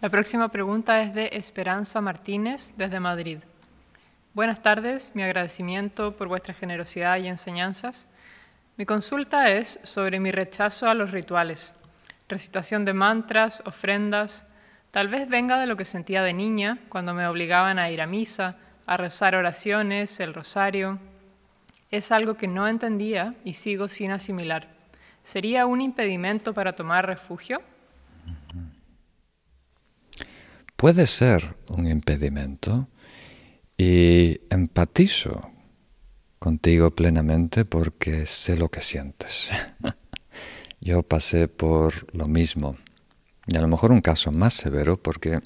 La 0.00 0.08
próxima 0.08 0.50
pregunta 0.50 1.02
es 1.02 1.12
de 1.12 1.30
Esperanza 1.32 2.00
Martínez 2.00 2.74
desde 2.76 3.00
Madrid. 3.00 3.38
Buenas 4.34 4.62
tardes, 4.62 5.10
mi 5.12 5.24
agradecimiento 5.24 6.16
por 6.16 6.28
vuestra 6.28 6.54
generosidad 6.54 7.18
y 7.18 7.26
enseñanzas. 7.26 8.06
Mi 8.76 8.86
consulta 8.86 9.50
es 9.50 9.80
sobre 9.82 10.20
mi 10.20 10.30
rechazo 10.30 10.88
a 10.88 10.94
los 10.94 11.10
rituales, 11.10 11.72
recitación 12.28 12.84
de 12.84 12.92
mantras, 12.92 13.64
ofrendas. 13.66 14.44
Tal 14.92 15.08
vez 15.08 15.28
venga 15.28 15.58
de 15.58 15.66
lo 15.66 15.76
que 15.76 15.84
sentía 15.84 16.22
de 16.22 16.34
niña 16.34 16.78
cuando 16.88 17.14
me 17.14 17.26
obligaban 17.26 17.80
a 17.80 17.90
ir 17.90 18.00
a 18.00 18.06
misa, 18.06 18.58
a 18.86 18.96
rezar 18.96 19.34
oraciones, 19.34 20.20
el 20.20 20.32
rosario. 20.32 21.00
Es 21.90 22.12
algo 22.12 22.36
que 22.36 22.46
no 22.46 22.68
entendía 22.68 23.34
y 23.42 23.54
sigo 23.54 23.88
sin 23.88 24.12
asimilar. 24.12 24.75
¿Sería 25.26 25.66
un 25.66 25.80
impedimento 25.80 26.54
para 26.54 26.76
tomar 26.76 27.04
refugio? 27.04 27.60
Puede 30.76 31.06
ser 31.06 31.56
un 31.66 31.88
impedimento 31.88 32.86
y 33.76 34.40
empatizo 34.50 35.50
contigo 36.38 36.92
plenamente 36.92 37.64
porque 37.64 38.24
sé 38.24 38.56
lo 38.56 38.68
que 38.68 38.82
sientes. 38.82 39.50
Yo 40.80 41.02
pasé 41.02 41.48
por 41.48 42.06
lo 42.14 42.28
mismo. 42.28 42.76
Y 43.48 43.56
a 43.56 43.60
lo 43.60 43.66
mejor 43.66 43.90
un 43.90 44.02
caso 44.02 44.30
más 44.30 44.54
severo 44.54 44.96
porque 44.96 45.40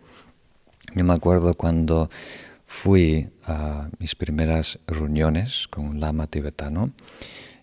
yo 0.94 1.04
me 1.04 1.14
acuerdo 1.14 1.54
cuando 1.54 2.10
fui 2.66 3.30
a 3.46 3.88
mis 3.98 4.14
primeras 4.14 4.78
reuniones 4.86 5.68
con 5.68 5.86
un 5.86 6.00
lama 6.00 6.26
tibetano 6.26 6.92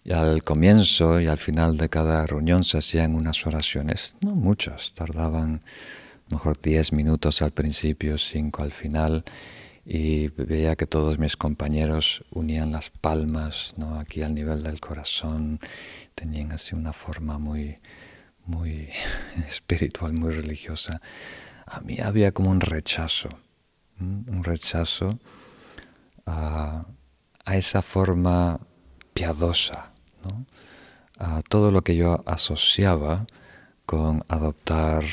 y 0.07 0.13
al 0.13 0.43
comienzo 0.43 1.19
y 1.19 1.27
al 1.27 1.37
final 1.37 1.77
de 1.77 1.89
cada 1.89 2.25
reunión 2.25 2.63
se 2.63 2.77
hacían 2.77 3.13
unas 3.13 3.45
oraciones, 3.45 4.15
no 4.21 4.33
muchas, 4.33 4.93
tardaban 4.93 5.61
a 6.29 6.33
mejor 6.33 6.59
10 6.59 6.93
minutos 6.93 7.41
al 7.41 7.51
principio, 7.51 8.17
5 8.17 8.63
al 8.63 8.71
final 8.71 9.25
y 9.85 10.29
veía 10.29 10.77
que 10.77 10.87
todos 10.87 11.19
mis 11.19 11.35
compañeros 11.35 12.23
unían 12.31 12.71
las 12.71 12.89
palmas 12.89 13.73
¿no? 13.75 13.99
aquí 13.99 14.23
al 14.23 14.33
nivel 14.33 14.63
del 14.63 14.79
corazón, 14.79 15.59
tenían 16.15 16.53
así 16.53 16.73
una 16.73 16.93
forma 16.93 17.37
muy, 17.37 17.75
muy 18.45 18.89
espiritual, 19.47 20.13
muy 20.13 20.31
religiosa. 20.31 21.01
A 21.65 21.81
mí 21.81 21.99
había 21.99 22.31
como 22.31 22.49
un 22.49 22.61
rechazo, 22.61 23.27
un 23.99 24.41
rechazo 24.43 25.19
a, 26.25 26.85
esa 27.45 27.81
forma 27.81 28.59
piadosa, 29.13 29.93
a 31.17 31.41
todo 31.47 31.71
lo 31.71 31.83
que 31.83 31.95
yo 31.95 32.23
asociaba 32.25 33.25
con 33.85 34.23
adoptar 34.27 35.03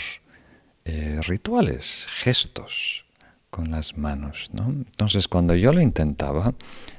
eh, 0.85 1.21
rituales, 1.23 2.06
gestos, 2.09 3.04
con 3.50 3.71
las 3.71 3.97
manos. 3.97 4.50
¿no? 4.52 4.66
Entonces 4.66 5.28
cuando 5.28 5.54
yo 5.54 5.73
lo 5.73 5.80
intentaba, 5.80 6.54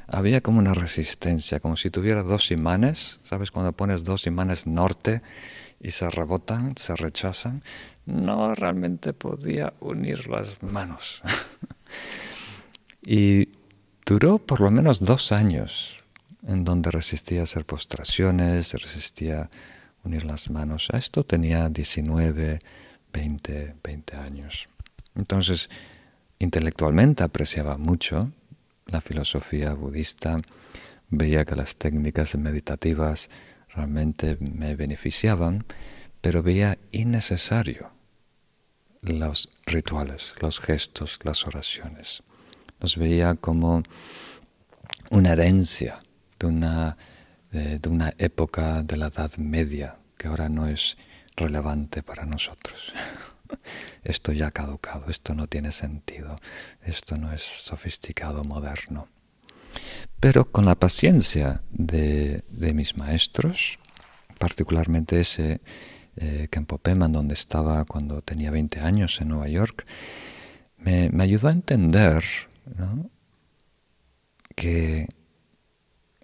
había 0.07 0.41
como 0.41 0.59
una 0.59 0.73
resistencia, 0.73 1.59
como 1.59 1.75
si 1.75 1.89
tuviera 1.89 2.23
dos 2.23 2.51
imanes, 2.51 3.19
¿sabes? 3.23 3.51
Cuando 3.51 3.73
pones 3.73 4.03
dos 4.03 4.25
imanes 4.27 4.65
norte 4.65 5.21
y 5.81 5.91
se 5.91 6.09
rebotan, 6.09 6.77
se 6.77 6.95
rechazan, 6.95 7.63
no 8.05 8.55
realmente 8.55 9.13
podía 9.13 9.73
unir 9.79 10.27
las 10.27 10.61
manos. 10.63 11.21
y 13.05 13.49
duró 14.05 14.37
por 14.39 14.61
lo 14.61 14.71
menos 14.71 15.03
dos 15.03 15.31
años 15.31 15.94
en 16.45 16.63
donde 16.63 16.91
resistía 16.91 17.43
hacer 17.43 17.65
postraciones, 17.65 18.73
resistía 18.73 19.49
unir 20.03 20.25
las 20.25 20.49
manos. 20.49 20.89
A 20.93 20.97
esto 20.97 21.23
tenía 21.23 21.69
19, 21.69 22.59
20, 23.11 23.75
20 23.83 24.15
años. 24.15 24.65
Entonces, 25.15 25.69
Intelectualmente 26.39 27.23
apreciaba 27.23 27.77
mucho 27.77 28.31
la 28.87 29.01
filosofía 29.01 29.73
budista, 29.73 30.41
veía 31.09 31.45
que 31.45 31.55
las 31.55 31.77
técnicas 31.77 32.35
meditativas 32.35 33.29
realmente 33.69 34.37
me 34.39 34.75
beneficiaban, 34.75 35.65
pero 36.21 36.43
veía 36.43 36.77
innecesario 36.91 37.91
los 39.01 39.49
rituales, 39.65 40.33
los 40.41 40.59
gestos, 40.59 41.19
las 41.23 41.47
oraciones. 41.47 42.21
Los 42.81 42.97
veía 42.97 43.35
como 43.35 43.83
una 45.09 45.33
herencia 45.33 46.01
de 46.39 46.47
una, 46.47 46.97
de, 47.51 47.79
de 47.79 47.89
una 47.89 48.13
época 48.17 48.83
de 48.83 48.97
la 48.97 49.07
Edad 49.07 49.31
Media 49.37 49.97
que 50.17 50.27
ahora 50.27 50.49
no 50.49 50.67
es 50.67 50.97
relevante 51.35 52.03
para 52.03 52.25
nosotros. 52.25 52.93
esto 54.03 54.31
ya 54.31 54.47
ha 54.47 54.51
caducado, 54.51 55.09
esto 55.09 55.33
no 55.33 55.47
tiene 55.47 55.71
sentido, 55.71 56.35
esto 56.83 57.17
no 57.17 57.31
es 57.31 57.41
sofisticado, 57.41 58.43
moderno. 58.43 59.07
Pero 60.19 60.45
con 60.45 60.65
la 60.65 60.75
paciencia 60.75 61.61
de, 61.71 62.43
mis 62.73 62.97
maestros, 62.97 63.79
particularmente 64.39 65.19
ese 65.19 65.61
eh, 66.17 66.47
Pema, 66.81 67.09
donde 67.09 67.33
estaba 67.33 67.83
cuando 67.85 68.21
tenía 68.21 68.51
20 68.51 68.79
años 68.79 69.19
en 69.19 69.29
Nueva 69.29 69.47
York, 69.47 69.85
me, 70.77 71.11
ayudó 71.19 71.49
a 71.49 71.51
entender 71.51 72.23
que 74.55 75.09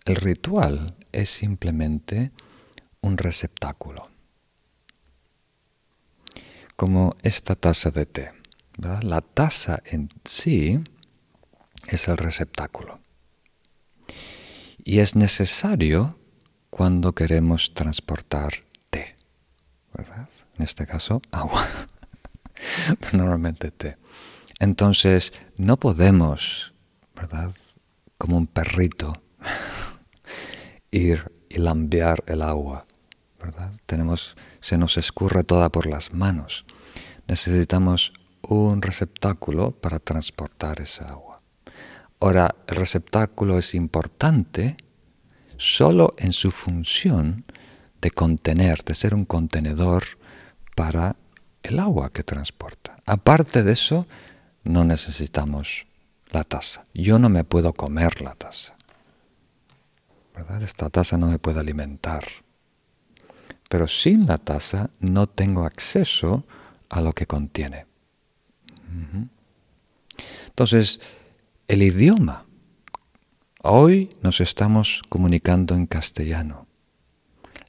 el 0.05 0.15
ritual 0.15 0.95
es 1.11 1.29
simplemente 1.29 2.31
un 3.01 3.17
receptáculo 3.17 4.11
como 6.81 7.15
esta 7.21 7.53
taza 7.53 7.91
de 7.91 8.07
té. 8.07 8.31
La 9.03 9.21
taza 9.21 9.83
en 9.85 10.09
sí 10.25 10.79
es 11.85 12.07
el 12.07 12.17
receptáculo. 12.17 12.99
Y 14.83 14.97
es 14.97 15.15
necesario 15.15 16.17
cuando 16.71 17.13
queremos 17.13 17.75
transportar 17.75 18.53
té, 18.89 19.15
¿verdad? 19.93 20.27
En 20.57 20.65
este 20.65 20.87
caso, 20.87 21.21
agua. 21.29 21.67
Normalmente 23.13 23.69
té. 23.69 23.97
Entonces, 24.57 25.33
no 25.57 25.77
podemos, 25.77 26.73
¿verdad? 27.15 27.53
Como 28.17 28.37
un 28.37 28.47
perrito, 28.47 29.13
ir 30.91 31.31
y 31.49 31.57
lambear 31.57 32.23
el 32.27 32.41
agua 32.41 32.85
tenemos, 33.85 34.35
se 34.59 34.77
nos 34.77 34.97
escurre 34.97 35.43
toda 35.43 35.69
por 35.69 35.85
las 35.87 36.13
manos. 36.13 36.65
Necesitamos 37.27 38.13
un 38.41 38.81
receptáculo 38.81 39.71
para 39.71 39.99
transportar 39.99 40.81
esa 40.81 41.09
agua. 41.09 41.41
Ahora, 42.19 42.55
el 42.67 42.75
receptáculo 42.75 43.57
es 43.57 43.73
importante 43.73 44.77
solo 45.57 46.13
en 46.17 46.33
su 46.33 46.51
función 46.51 47.45
de 48.01 48.11
contener, 48.11 48.83
de 48.83 48.95
ser 48.95 49.13
un 49.13 49.25
contenedor 49.25 50.03
para 50.75 51.15
el 51.63 51.79
agua 51.79 52.11
que 52.11 52.23
transporta. 52.23 52.95
Aparte 53.05 53.63
de 53.63 53.71
eso, 53.71 54.05
no 54.63 54.83
necesitamos 54.83 55.85
la 56.31 56.43
taza. 56.43 56.85
Yo 56.93 57.19
no 57.19 57.29
me 57.29 57.43
puedo 57.43 57.73
comer 57.73 58.21
la 58.21 58.33
taza. 58.35 58.75
Esta 60.61 60.89
taza 60.89 61.17
no 61.17 61.27
me 61.27 61.39
puede 61.39 61.59
alimentar 61.59 62.23
pero 63.71 63.87
sin 63.87 64.25
la 64.25 64.37
taza 64.37 64.89
no 64.99 65.29
tengo 65.29 65.63
acceso 65.63 66.43
a 66.89 66.99
lo 66.99 67.13
que 67.13 67.25
contiene. 67.25 67.85
Entonces, 70.47 70.99
el 71.69 71.81
idioma. 71.81 72.45
Hoy 73.63 74.09
nos 74.21 74.41
estamos 74.41 75.01
comunicando 75.07 75.73
en 75.73 75.87
castellano. 75.87 76.67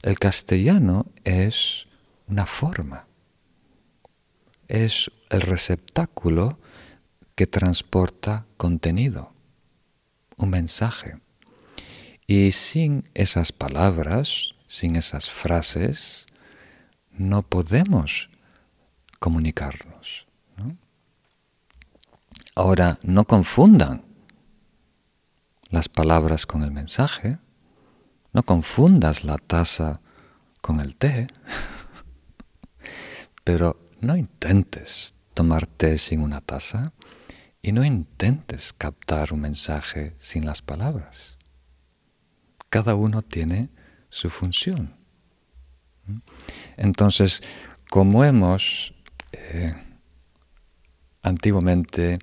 El 0.01 0.19
castellano 0.19 1.05
es 1.23 1.87
una 2.27 2.45
forma, 2.45 3.07
es 4.67 5.09
el 5.29 5.39
receptáculo 5.39 6.59
que 7.35 7.47
transporta 7.47 8.45
contenido, 8.57 9.31
un 10.35 10.49
mensaje. 10.49 11.22
Y 12.27 12.51
sin 12.51 13.09
esas 13.13 13.51
palabras 13.51 14.53
sin 14.73 14.95
esas 14.95 15.29
frases, 15.29 16.25
no 17.11 17.43
podemos 17.43 18.31
comunicarnos. 19.19 20.25
Ahora, 22.55 22.97
no 23.03 23.25
confundan 23.25 24.03
las 25.69 25.89
palabras 25.89 26.47
con 26.47 26.63
el 26.63 26.71
mensaje. 26.71 27.37
No 28.31 28.41
confundas 28.41 29.23
la 29.23 29.37
taza 29.37 30.01
con 30.59 30.79
el 30.79 30.95
té, 30.95 31.27
pero 33.43 33.91
no 34.01 34.17
intentes 34.17 35.13
tomar 35.35 35.67
té 35.67 35.99
sin 35.99 36.19
una 36.19 36.41
taza 36.41 36.93
y 37.61 37.73
no 37.73 37.83
intentes 37.85 38.73
captar 38.73 39.33
un 39.33 39.41
mensaje 39.41 40.15
sin 40.17 40.47
las 40.47 40.63
palabras. 40.63 41.32
Cada 42.73 42.95
uno 42.95 43.21
tiene 43.21 43.69
su 44.09 44.31
función. 44.31 44.95
Entonces, 46.75 47.43
como 47.91 48.25
hemos 48.25 48.95
eh, 49.31 49.75
antiguamente, 51.21 52.17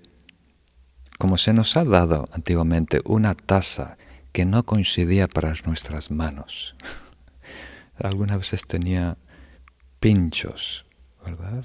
como 1.21 1.39
se 1.39 1.53
nos 1.53 1.77
ha 1.77 1.85
dado 1.85 2.29
antiguamente 2.33 3.01
una 3.05 3.37
taza 3.37 3.97
que 4.33 4.45
no 4.45 4.67
coincidía 4.67 5.29
para 5.29 5.55
nuestras 5.67 6.11
manos, 6.11 6.75
algunas 7.97 8.39
veces 8.39 8.67
tenía 8.67 9.19
pinchos, 10.01 10.85
¿verdad? 11.25 11.65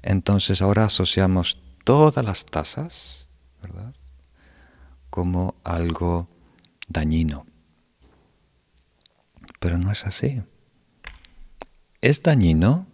Entonces 0.00 0.62
ahora 0.62 0.86
asociamos 0.86 1.60
todas 1.84 2.24
las 2.24 2.46
tazas, 2.46 3.28
¿verdad? 3.60 3.94
Como 5.10 5.56
algo 5.62 6.26
dañino. 6.88 7.47
Pero 9.58 9.78
no 9.78 9.90
es 9.90 10.04
así. 10.06 10.42
Es 12.00 12.22
dañino 12.22 12.86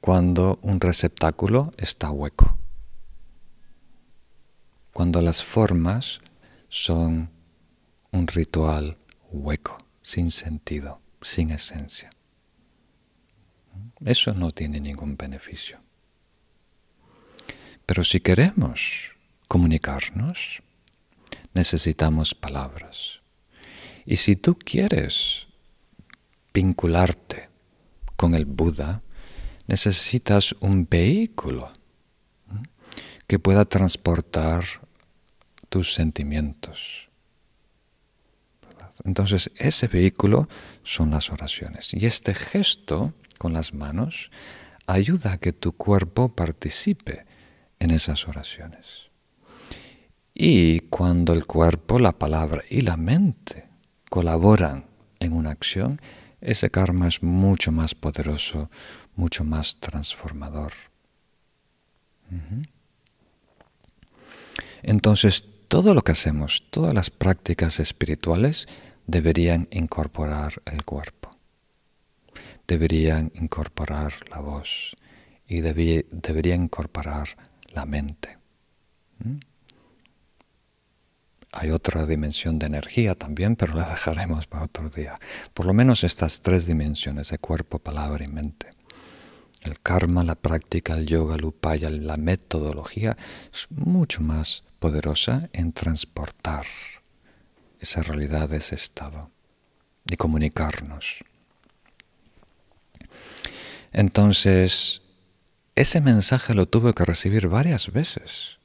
cuando 0.00 0.58
un 0.62 0.80
receptáculo 0.80 1.72
está 1.76 2.10
hueco, 2.10 2.56
cuando 4.92 5.20
las 5.20 5.42
formas 5.44 6.20
son 6.68 7.30
un 8.10 8.26
ritual 8.26 8.98
hueco, 9.30 9.78
sin 10.02 10.30
sentido, 10.30 11.00
sin 11.22 11.50
esencia. 11.50 12.10
Eso 14.04 14.32
no 14.32 14.50
tiene 14.50 14.80
ningún 14.80 15.16
beneficio. 15.16 15.80
Pero 17.86 18.04
si 18.04 18.20
queremos 18.20 19.10
comunicarnos, 19.48 20.62
necesitamos 21.54 22.34
palabras. 22.34 23.20
Y 24.06 24.16
si 24.16 24.36
tú 24.36 24.56
quieres 24.56 25.46
vincularte 26.52 27.48
con 28.16 28.34
el 28.34 28.44
Buda, 28.44 29.02
necesitas 29.66 30.54
un 30.60 30.86
vehículo 30.88 31.72
que 33.26 33.38
pueda 33.38 33.64
transportar 33.64 34.64
tus 35.68 35.94
sentimientos. 35.94 37.08
Entonces, 39.04 39.50
ese 39.56 39.86
vehículo 39.86 40.48
son 40.82 41.10
las 41.10 41.30
oraciones. 41.30 41.94
Y 41.94 42.06
este 42.06 42.34
gesto 42.34 43.14
con 43.38 43.52
las 43.52 43.72
manos 43.72 44.30
ayuda 44.86 45.34
a 45.34 45.38
que 45.38 45.52
tu 45.52 45.72
cuerpo 45.72 46.34
participe 46.34 47.24
en 47.78 47.92
esas 47.92 48.28
oraciones. 48.28 49.10
Y 50.34 50.80
cuando 50.80 51.32
el 51.32 51.46
cuerpo, 51.46 51.98
la 51.98 52.12
palabra 52.12 52.62
y 52.68 52.82
la 52.82 52.96
mente 52.96 53.68
colaboran 54.10 54.86
en 55.18 55.32
una 55.32 55.50
acción, 55.50 56.00
ese 56.40 56.70
karma 56.70 57.08
es 57.08 57.22
mucho 57.22 57.72
más 57.72 57.94
poderoso, 57.94 58.70
mucho 59.14 59.44
más 59.44 59.76
transformador. 59.76 60.72
Entonces, 64.82 65.44
todo 65.68 65.94
lo 65.94 66.02
que 66.02 66.12
hacemos, 66.12 66.64
todas 66.70 66.94
las 66.94 67.10
prácticas 67.10 67.80
espirituales 67.80 68.66
deberían 69.06 69.68
incorporar 69.70 70.62
el 70.64 70.84
cuerpo, 70.84 71.36
deberían 72.66 73.32
incorporar 73.34 74.12
la 74.30 74.40
voz 74.40 74.96
y 75.46 75.60
deberían 75.60 76.62
incorporar 76.64 77.36
la 77.72 77.84
mente. 77.84 78.38
Hay 81.52 81.70
otra 81.70 82.06
dimensión 82.06 82.58
de 82.58 82.66
energía 82.66 83.14
también, 83.14 83.56
pero 83.56 83.74
la 83.74 83.88
dejaremos 83.88 84.46
para 84.46 84.64
otro 84.64 84.88
día. 84.88 85.16
Por 85.52 85.66
lo 85.66 85.74
menos 85.74 86.04
estas 86.04 86.42
tres 86.42 86.66
dimensiones 86.66 87.30
de 87.30 87.38
cuerpo, 87.38 87.80
palabra 87.80 88.24
y 88.24 88.28
mente. 88.28 88.70
El 89.62 89.80
karma, 89.80 90.24
la 90.24 90.36
práctica, 90.36 90.94
el 90.94 91.06
yoga, 91.06 91.34
el 91.34 91.44
upaya, 91.44 91.90
la 91.90 92.16
metodología 92.16 93.16
es 93.52 93.66
mucho 93.70 94.22
más 94.22 94.62
poderosa 94.78 95.50
en 95.52 95.72
transportar 95.72 96.64
esa 97.80 98.02
realidad, 98.02 98.52
ese 98.52 98.76
estado 98.76 99.30
y 100.06 100.16
comunicarnos. 100.16 101.24
Entonces, 103.92 105.02
ese 105.74 106.00
mensaje 106.00 106.54
lo 106.54 106.66
tuve 106.66 106.94
que 106.94 107.04
recibir 107.04 107.48
varias 107.48 107.92
veces 107.92 108.58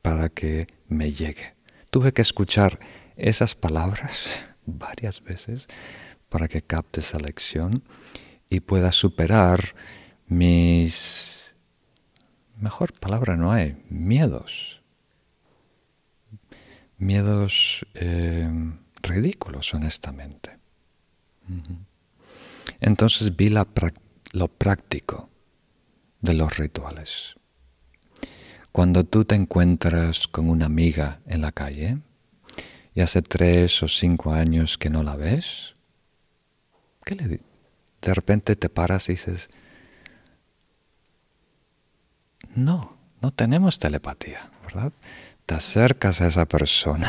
para 0.00 0.28
que 0.28 0.66
me 0.88 1.12
llegue. 1.12 1.57
Tuve 1.90 2.12
que 2.12 2.22
escuchar 2.22 2.78
esas 3.16 3.54
palabras 3.54 4.44
varias 4.66 5.22
veces 5.22 5.68
para 6.28 6.48
que 6.48 6.62
capte 6.62 7.00
esa 7.00 7.18
lección 7.18 7.82
y 8.50 8.60
pueda 8.60 8.92
superar 8.92 9.74
mis, 10.26 11.54
mejor 12.58 12.92
palabra 12.92 13.36
no 13.36 13.52
hay, 13.52 13.82
miedos. 13.88 14.82
Miedos 16.98 17.86
eh, 17.94 18.50
ridículos, 19.02 19.72
honestamente. 19.72 20.58
Entonces 22.80 23.36
vi 23.36 23.48
lo 23.50 24.48
práctico 24.48 25.30
de 26.20 26.34
los 26.34 26.56
rituales. 26.58 27.37
Cuando 28.72 29.04
tú 29.04 29.24
te 29.24 29.34
encuentras 29.34 30.28
con 30.28 30.48
una 30.50 30.66
amiga 30.66 31.20
en 31.26 31.40
la 31.40 31.52
calle 31.52 31.98
y 32.94 33.00
hace 33.00 33.22
tres 33.22 33.82
o 33.82 33.88
cinco 33.88 34.32
años 34.32 34.78
que 34.78 34.90
no 34.90 35.02
la 35.02 35.16
ves, 35.16 35.74
¿qué 37.04 37.14
le 37.14 37.40
de 38.00 38.14
repente 38.14 38.56
te 38.56 38.68
paras 38.68 39.08
y 39.08 39.12
dices, 39.12 39.48
no, 42.54 42.96
no 43.20 43.32
tenemos 43.32 43.78
telepatía, 43.78 44.50
¿verdad? 44.62 44.92
Te 45.46 45.54
acercas 45.54 46.20
a 46.20 46.26
esa 46.26 46.46
persona 46.46 47.08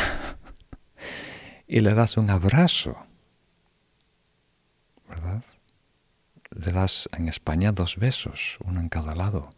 y 1.68 1.82
le 1.82 1.94
das 1.94 2.18
un 2.18 2.30
abrazo, 2.30 2.98
¿verdad? 5.08 5.44
Le 6.52 6.72
das 6.72 7.08
en 7.14 7.28
España 7.28 7.72
dos 7.72 7.98
besos, 7.98 8.58
uno 8.64 8.80
en 8.80 8.90
cada 8.90 9.16
lado. 9.16 9.52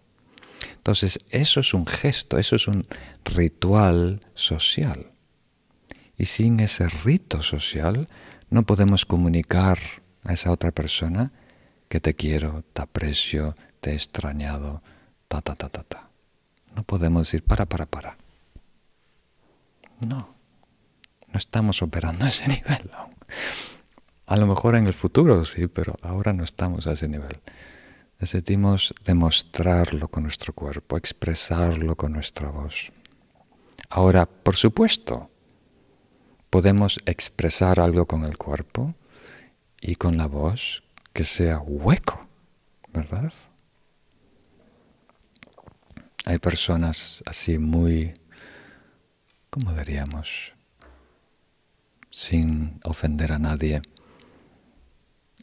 Entonces, 0.76 1.19
eso 1.30 1.60
es 1.60 1.74
un 1.74 1.86
gesto, 1.86 2.38
eso 2.38 2.56
es 2.56 2.67
un 2.67 2.88
ritual 3.26 4.21
social. 4.34 5.12
Y 6.17 6.26
sin 6.26 6.60
ese 6.60 6.88
rito 6.88 7.41
social 7.41 8.08
no 8.50 8.63
podemos 8.63 9.06
comunicar 9.06 9.80
a 10.24 10.34
esa 10.34 10.52
otra 10.52 10.71
persona 10.71 11.32
que 11.88 12.00
te 12.00 12.15
quiero, 12.15 12.63
te 12.74 12.82
aprecio, 12.82 13.56
te 13.80 13.91
he 13.91 13.93
extrañado, 13.95 14.82
ta, 15.28 15.41
ta, 15.41 15.56
ta, 15.56 15.69
ta, 15.69 15.84
ta. 15.84 16.10
No 16.76 16.84
podemos 16.84 17.28
decir, 17.28 17.43
para, 17.43 17.65
para, 17.65 17.86
para. 17.86 18.17
No, 20.08 20.36
no 21.28 21.38
estamos 21.38 21.82
operando 21.82 22.26
a 22.26 22.30
ese 22.30 22.47
nivel 22.47 22.91
A 24.26 24.36
lo 24.38 24.47
mejor 24.47 24.76
en 24.76 24.88
el 24.88 24.93
futuro 24.93 25.43
sí, 25.45 25.67
pero 25.67 25.95
ahora 26.02 26.34
no 26.34 26.43
estamos 26.43 26.88
a 26.88 26.93
ese 26.93 27.08
nivel. 27.08 27.39
Necesitamos 28.21 28.93
demostrarlo 29.03 30.07
con 30.07 30.21
nuestro 30.21 30.53
cuerpo, 30.53 30.95
expresarlo 30.95 31.95
con 31.95 32.12
nuestra 32.12 32.51
voz. 32.51 32.91
Ahora, 33.89 34.27
por 34.27 34.55
supuesto, 34.55 35.31
podemos 36.51 36.99
expresar 37.07 37.79
algo 37.79 38.05
con 38.05 38.23
el 38.23 38.38
cuerpo 38.38 38.93
y 39.81 39.95
con 39.95 40.17
la 40.17 40.27
voz 40.27 40.84
que 41.13 41.23
sea 41.23 41.57
hueco, 41.62 42.27
¿verdad? 42.93 43.34
Hay 46.25 46.38
personas 46.38 47.23
así 47.25 47.57
muy, 47.57 48.13
¿cómo 49.49 49.73
diríamos? 49.73 50.53
Sin 52.12 52.79
ofender 52.84 53.31
a 53.31 53.39
nadie, 53.39 53.81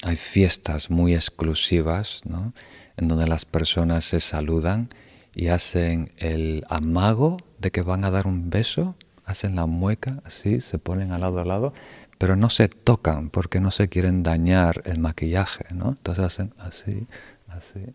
hay 0.03 0.17
fiestas 0.17 0.91
muy 0.91 1.15
exclusivas, 1.15 2.23
¿no? 2.25 2.53
En 2.97 3.09
donde 3.09 3.27
las 3.27 3.45
personas 3.45 4.05
se 4.05 4.21
saludan 4.21 4.89
y 5.35 5.49
hacen 5.49 6.13
el 6.19 6.65
amago 6.69 7.39
de 7.59 7.71
que 7.71 7.83
van 7.83 8.05
a 8.05 8.11
dar 8.11 8.27
un 8.27 8.51
beso, 8.51 8.97
hacen 9.25 9.57
la 9.57 9.67
mueca 9.67 10.23
así, 10.25 10.61
se 10.61 10.79
ponen 10.79 11.13
al 11.13 11.21
lado 11.21 11.41
a 11.41 11.45
lado, 11.45 11.73
pero 12.19 12.37
no 12.37 12.51
se 12.51 12.69
tocan 12.69 13.31
porque 13.31 13.61
no 13.61 13.71
se 13.71 13.89
quieren 13.89 14.23
dañar 14.23 14.83
el 14.85 14.99
maquillaje, 14.99 15.67
¿no? 15.73 15.91
Entonces 15.91 16.25
hacen 16.25 16.53
así, 16.59 17.07
así. 17.49 17.95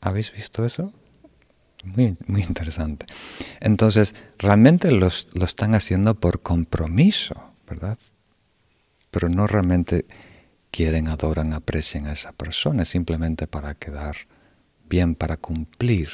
¿Habéis 0.00 0.32
visto 0.32 0.64
eso? 0.64 0.92
Muy, 1.84 2.16
muy 2.26 2.42
interesante. 2.42 3.06
Entonces, 3.60 4.14
realmente 4.38 4.90
lo 4.92 5.08
están 5.08 5.74
haciendo 5.74 6.14
por 6.14 6.42
compromiso, 6.42 7.34
¿verdad? 7.66 7.98
pero 9.12 9.28
no 9.28 9.46
realmente 9.46 10.06
quieren, 10.72 11.06
adoran, 11.06 11.52
aprecian 11.52 12.06
a 12.06 12.12
esa 12.12 12.32
persona, 12.32 12.84
simplemente 12.84 13.46
para 13.46 13.74
quedar 13.74 14.16
bien, 14.88 15.14
para 15.14 15.36
cumplir 15.36 16.08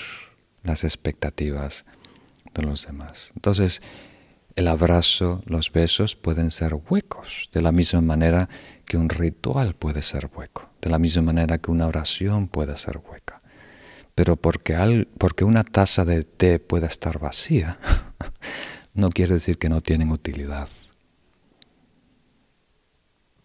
las 0.63 0.85
expectativas 0.85 1.87
de 2.53 2.63
los 2.63 2.87
demás. 2.87 3.31
Entonces, 3.35 3.81
el 4.57 4.67
abrazo, 4.67 5.41
los 5.47 5.71
besos 5.71 6.17
pueden 6.17 6.51
ser 6.51 6.75
huecos, 6.75 7.49
de 7.53 7.63
la 7.63 7.71
misma 7.71 8.01
manera 8.01 8.49
que 8.85 8.97
un 8.97 9.09
ritual 9.09 9.75
puede 9.75 10.03
ser 10.03 10.29
hueco, 10.35 10.69
de 10.83 10.91
la 10.91 10.99
misma 10.99 11.23
manera 11.23 11.59
que 11.59 11.71
una 11.71 11.87
oración 11.87 12.49
puede 12.49 12.77
ser 12.77 12.99
hueca. 12.99 13.41
Pero 14.17 14.35
porque, 14.35 15.07
porque 15.17 15.45
una 15.45 15.63
taza 15.63 16.05
de 16.05 16.25
té 16.25 16.59
pueda 16.59 16.89
estar 16.89 17.21
vacía, 17.21 17.79
no 18.95 19.11
quiere 19.11 19.35
decir 19.35 19.59
que 19.59 19.69
no 19.69 19.81
tienen 19.81 20.11
utilidad. 20.11 20.69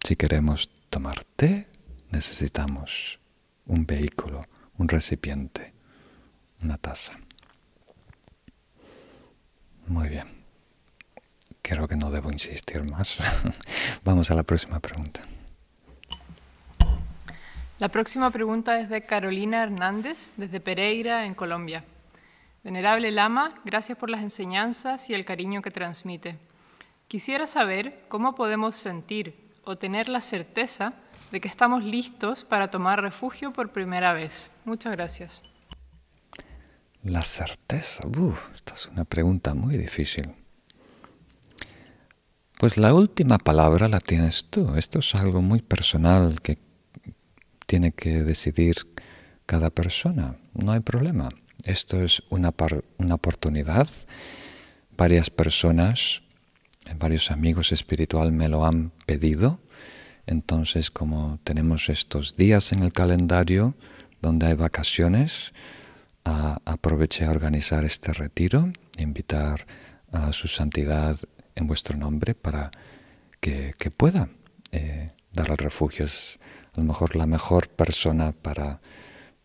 Si 0.04 0.16
queremos 0.16 0.68
tomar 0.94 1.24
té, 1.34 1.66
necesitamos 2.12 3.18
un 3.66 3.84
vehículo, 3.84 4.46
un 4.78 4.86
recipiente, 4.88 5.72
una 6.62 6.78
taza. 6.78 7.14
Muy 9.88 10.08
bien. 10.08 10.44
Creo 11.62 11.88
que 11.88 11.96
no 11.96 12.12
debo 12.12 12.30
insistir 12.30 12.88
más. 12.88 13.18
Vamos 14.04 14.30
a 14.30 14.36
la 14.36 14.44
próxima 14.44 14.78
pregunta. 14.78 15.20
La 17.80 17.88
próxima 17.88 18.30
pregunta 18.30 18.78
es 18.78 18.88
de 18.88 19.04
Carolina 19.04 19.64
Hernández, 19.64 20.30
desde 20.36 20.60
Pereira, 20.60 21.26
en 21.26 21.34
Colombia. 21.34 21.82
Venerable 22.62 23.10
Lama, 23.10 23.60
gracias 23.64 23.98
por 23.98 24.10
las 24.10 24.22
enseñanzas 24.22 25.10
y 25.10 25.14
el 25.14 25.24
cariño 25.24 25.60
que 25.60 25.72
transmite. 25.72 26.38
Quisiera 27.08 27.48
saber 27.48 28.04
cómo 28.06 28.36
podemos 28.36 28.76
sentir 28.76 29.43
o 29.64 29.76
tener 29.76 30.08
la 30.08 30.20
certeza 30.20 30.94
de 31.30 31.40
que 31.40 31.48
estamos 31.48 31.84
listos 31.84 32.44
para 32.44 32.68
tomar 32.68 33.00
refugio 33.00 33.52
por 33.52 33.72
primera 33.72 34.12
vez. 34.12 34.50
Muchas 34.64 34.92
gracias. 34.92 35.42
La 37.02 37.22
certeza, 37.22 38.02
esta 38.54 38.74
es 38.74 38.86
una 38.86 39.04
pregunta 39.04 39.52
muy 39.54 39.76
difícil. 39.76 40.32
Pues 42.58 42.78
la 42.78 42.94
última 42.94 43.36
palabra 43.36 43.88
la 43.88 44.00
tienes 44.00 44.46
tú. 44.48 44.74
Esto 44.76 45.00
es 45.00 45.14
algo 45.14 45.42
muy 45.42 45.60
personal 45.60 46.40
que 46.40 46.56
tiene 47.66 47.92
que 47.92 48.22
decidir 48.22 48.76
cada 49.44 49.70
persona. 49.70 50.36
No 50.54 50.72
hay 50.72 50.80
problema. 50.80 51.28
Esto 51.64 52.02
es 52.02 52.22
una, 52.30 52.54
una 52.98 53.14
oportunidad. 53.14 53.88
Varias 54.96 55.28
personas, 55.28 56.22
varios 56.98 57.30
amigos 57.30 57.72
espirituales 57.72 58.32
me 58.32 58.48
lo 58.48 58.64
han 58.64 58.92
pedido. 59.06 59.60
Entonces, 60.26 60.90
como 60.90 61.38
tenemos 61.44 61.88
estos 61.88 62.36
días 62.36 62.72
en 62.72 62.82
el 62.82 62.92
calendario 62.92 63.74
donde 64.22 64.46
hay 64.46 64.54
vacaciones, 64.54 65.52
aproveché 66.24 67.24
a 67.24 67.30
organizar 67.30 67.84
este 67.84 68.12
retiro, 68.12 68.72
invitar 68.98 69.66
a 70.12 70.32
su 70.32 70.48
santidad 70.48 71.18
en 71.54 71.66
vuestro 71.66 71.96
nombre 71.96 72.34
para 72.34 72.70
que, 73.40 73.74
pueda 73.94 74.28
eh, 74.72 75.10
dar 75.32 75.50
el 75.50 75.58
refugio. 75.58 76.06
Es 76.06 76.38
a 76.74 76.80
lo 76.80 76.86
mejor 76.86 77.16
la 77.16 77.26
mejor 77.26 77.68
persona 77.68 78.32
para, 78.32 78.80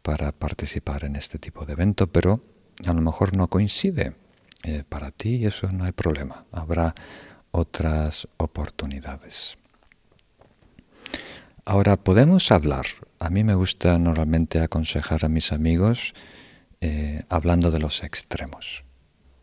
para 0.01 0.31
participar 0.31 1.03
en 1.03 1.15
este 1.15 1.37
tipo 1.37 1.65
de 1.65 1.73
evento, 1.73 2.07
pero 2.07 2.41
a 2.85 2.93
lo 2.93 3.01
mejor 3.01 3.35
no 3.35 3.47
coincide 3.47 4.13
eh, 4.63 4.83
para 4.87 5.11
ti 5.11 5.35
y 5.35 5.45
eso 5.45 5.71
no 5.71 5.83
hay 5.83 5.91
problema. 5.91 6.45
Habrá 6.51 6.95
otras 7.51 8.27
oportunidades. 8.37 9.57
Ahora 11.65 11.97
podemos 11.97 12.51
hablar. 12.51 12.85
A 13.19 13.29
mí 13.29 13.43
me 13.43 13.53
gusta 13.53 13.99
normalmente 13.99 14.59
aconsejar 14.59 15.25
a 15.25 15.29
mis 15.29 15.51
amigos 15.51 16.13
eh, 16.81 17.23
hablando 17.29 17.71
de 17.71 17.79
los 17.79 18.03
extremos 18.03 18.83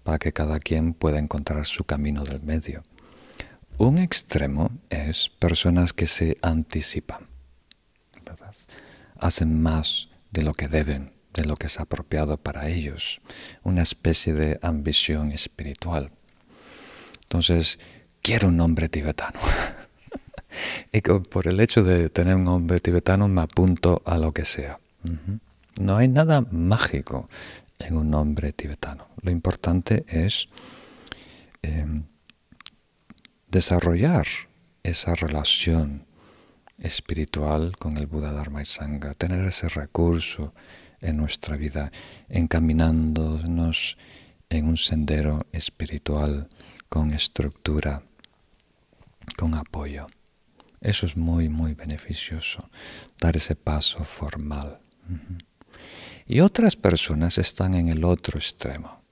para 0.02 0.18
que 0.18 0.32
cada 0.32 0.58
quien 0.60 0.94
pueda 0.94 1.18
encontrar 1.18 1.66
su 1.66 1.84
camino 1.84 2.24
del 2.24 2.40
medio. 2.40 2.82
Un 3.76 3.98
extremo 3.98 4.70
es 4.88 5.28
personas 5.28 5.92
que 5.92 6.06
se 6.06 6.38
anticipan, 6.42 7.26
hacen 9.18 9.62
más 9.62 10.08
de 10.30 10.42
lo 10.42 10.54
que 10.54 10.68
deben, 10.68 11.12
de 11.34 11.44
lo 11.44 11.56
que 11.56 11.66
es 11.66 11.78
apropiado 11.78 12.38
para 12.38 12.68
ellos, 12.68 13.20
una 13.62 13.82
especie 13.82 14.32
de 14.32 14.58
ambición 14.62 15.32
espiritual. 15.32 16.10
Entonces, 17.22 17.78
quiero 18.26 18.48
un 18.48 18.60
hombre 18.60 18.88
tibetano. 18.88 19.38
y 20.92 21.00
por 21.00 21.46
el 21.46 21.60
hecho 21.60 21.84
de 21.84 22.08
tener 22.10 22.34
un 22.34 22.48
hombre 22.48 22.80
tibetano 22.80 23.28
me 23.28 23.42
apunto 23.42 24.02
a 24.04 24.18
lo 24.18 24.32
que 24.32 24.44
sea. 24.44 24.80
No 25.80 25.96
hay 25.96 26.08
nada 26.08 26.44
mágico 26.50 27.28
en 27.78 27.96
un 27.96 28.10
nombre 28.10 28.52
tibetano. 28.52 29.06
Lo 29.22 29.30
importante 29.30 30.04
es 30.08 30.48
em, 31.62 32.02
desarrollar 33.46 34.26
esa 34.82 35.14
relación 35.14 36.04
espiritual 36.78 37.76
con 37.78 37.96
el 37.96 38.06
Buda 38.08 38.32
Dharma 38.32 38.60
y 38.60 38.64
Sangha, 38.64 39.14
tener 39.14 39.46
ese 39.46 39.68
recurso 39.68 40.52
en 41.00 41.16
nuestra 41.16 41.56
vida, 41.56 41.92
encaminándonos 42.28 43.96
en 44.48 44.66
un 44.66 44.78
sendero 44.78 45.46
espiritual 45.52 46.48
con 46.88 47.12
estructura, 47.12 48.02
con 49.46 49.54
apoyo. 49.54 50.08
Eso 50.80 51.06
es 51.06 51.16
muy, 51.16 51.48
muy 51.48 51.74
beneficioso, 51.74 52.68
dar 53.20 53.36
ese 53.36 53.54
paso 53.54 54.04
formal. 54.04 54.80
Y 56.26 56.40
otras 56.40 56.74
personas 56.74 57.38
están 57.38 57.74
en 57.74 57.88
el 57.88 58.02
otro 58.04 58.40
extremo, 58.40 59.04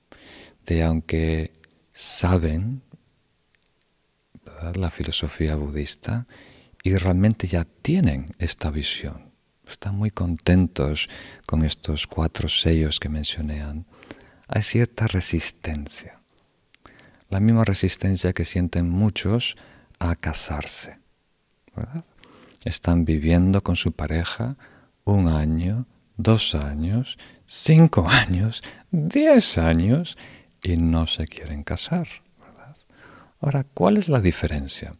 de 0.66 0.82
aunque 0.82 1.52
saben 1.92 2.82
la 4.74 4.90
filosofía 4.90 5.54
budista 5.54 6.26
y 6.82 6.96
realmente 6.96 7.46
ya 7.46 7.64
tienen 7.64 8.34
esta 8.38 8.70
visión, 8.70 9.30
están 9.68 9.94
muy 9.96 10.10
contentos 10.10 11.08
con 11.46 11.64
estos 11.64 12.08
cuatro 12.08 12.48
sellos 12.48 12.98
que 12.98 13.08
mencioné, 13.08 13.62
hay 14.48 14.62
cierta 14.62 15.06
resistencia, 15.06 16.20
la 17.30 17.38
misma 17.38 17.64
resistencia 17.64 18.32
que 18.32 18.44
sienten 18.44 18.90
muchos 18.90 19.56
a 19.98 20.16
casarse. 20.16 20.98
Están 22.64 23.04
viviendo 23.04 23.62
con 23.62 23.76
su 23.76 23.92
pareja 23.92 24.56
un 25.04 25.28
año, 25.28 25.86
dos 26.16 26.54
años, 26.54 27.18
cinco 27.46 28.08
años, 28.08 28.62
diez 28.90 29.58
años 29.58 30.16
y 30.62 30.76
no 30.76 31.06
se 31.06 31.26
quieren 31.26 31.62
casar. 31.62 32.08
Ahora, 33.40 33.64
¿cuál 33.64 33.98
es 33.98 34.08
la 34.08 34.20
diferencia? 34.20 34.92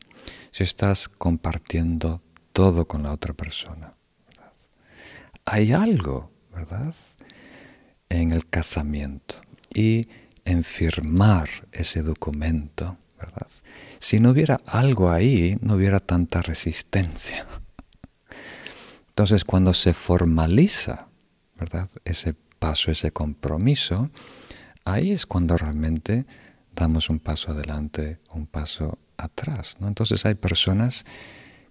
Si 0.50 0.64
estás 0.64 1.09
compartiendo 1.09 2.20
todo 2.52 2.87
con 2.87 3.02
la 3.02 3.12
otra 3.12 3.33
persona. 3.33 3.94
Hay 5.46 5.72
algo, 5.72 6.30
¿verdad? 6.52 6.94
En 8.09 8.30
el 8.30 8.46
casamiento 8.46 9.37
y 9.74 10.09
en 10.44 10.62
firmar 10.62 11.48
ese 11.72 12.02
documento, 12.02 12.98
Si 13.98 14.20
no 14.20 14.30
hubiera 14.30 14.60
algo 14.66 15.10
ahí, 15.10 15.56
no 15.60 15.74
hubiera 15.74 16.00
tanta 16.00 16.42
resistencia. 16.42 17.46
Entonces, 19.08 19.44
cuando 19.44 19.74
se 19.74 19.94
formaliza, 19.94 21.08
¿verdad? 21.56 21.88
Ese 22.04 22.34
paso, 22.58 22.90
ese 22.90 23.12
compromiso, 23.12 24.10
ahí 24.84 25.12
es 25.12 25.26
cuando 25.26 25.56
realmente 25.56 26.26
damos 26.74 27.10
un 27.10 27.20
paso 27.20 27.52
adelante, 27.52 28.18
un 28.32 28.46
paso 28.46 28.98
atrás. 29.16 29.76
¿no? 29.80 29.88
Entonces 29.88 30.24
hay 30.26 30.34
personas 30.34 31.04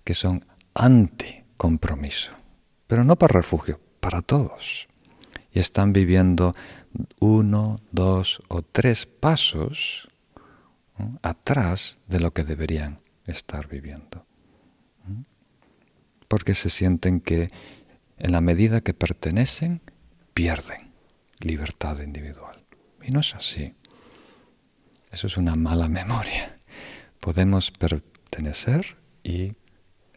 que 0.03 0.13
son 0.13 0.45
anti-compromiso, 0.73 2.31
pero 2.87 3.03
no 3.03 3.15
para 3.17 3.33
refugio, 3.33 3.79
para 3.99 4.21
todos. 4.21 4.87
Y 5.51 5.59
están 5.59 5.93
viviendo 5.93 6.53
uno, 7.19 7.79
dos 7.91 8.41
o 8.47 8.61
tres 8.61 9.05
pasos 9.05 10.09
atrás 11.21 11.99
de 12.08 12.19
lo 12.19 12.32
que 12.32 12.43
deberían 12.43 12.99
estar 13.25 13.67
viviendo 13.67 14.25
porque 16.34 16.56
se 16.56 16.71
sienten 16.71 17.21
que 17.21 17.49
en 18.17 18.32
la 18.32 18.41
medida 18.41 18.82
que 18.82 18.95
pertenecen, 18.95 19.82
pierden 20.34 20.91
libertad 21.41 21.99
individual. 21.99 22.65
Y 23.03 23.12
no 23.12 23.19
es 23.19 23.36
así. 23.36 23.75
Eso 25.12 25.27
es 25.27 25.38
una 25.38 25.56
mala 25.56 25.88
memoria. 25.88 26.56
Podemos 27.19 27.69
pertenecer 27.69 28.97
y 29.23 29.53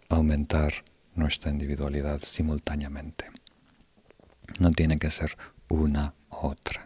aumentar 0.08 0.72
nuestra 1.14 1.50
individualidad 1.50 2.18
simultáneamente. 2.20 3.26
No 4.58 4.70
tiene 4.70 4.98
que 4.98 5.10
ser 5.10 5.36
una 5.68 6.14
u 6.30 6.46
otra. 6.46 6.85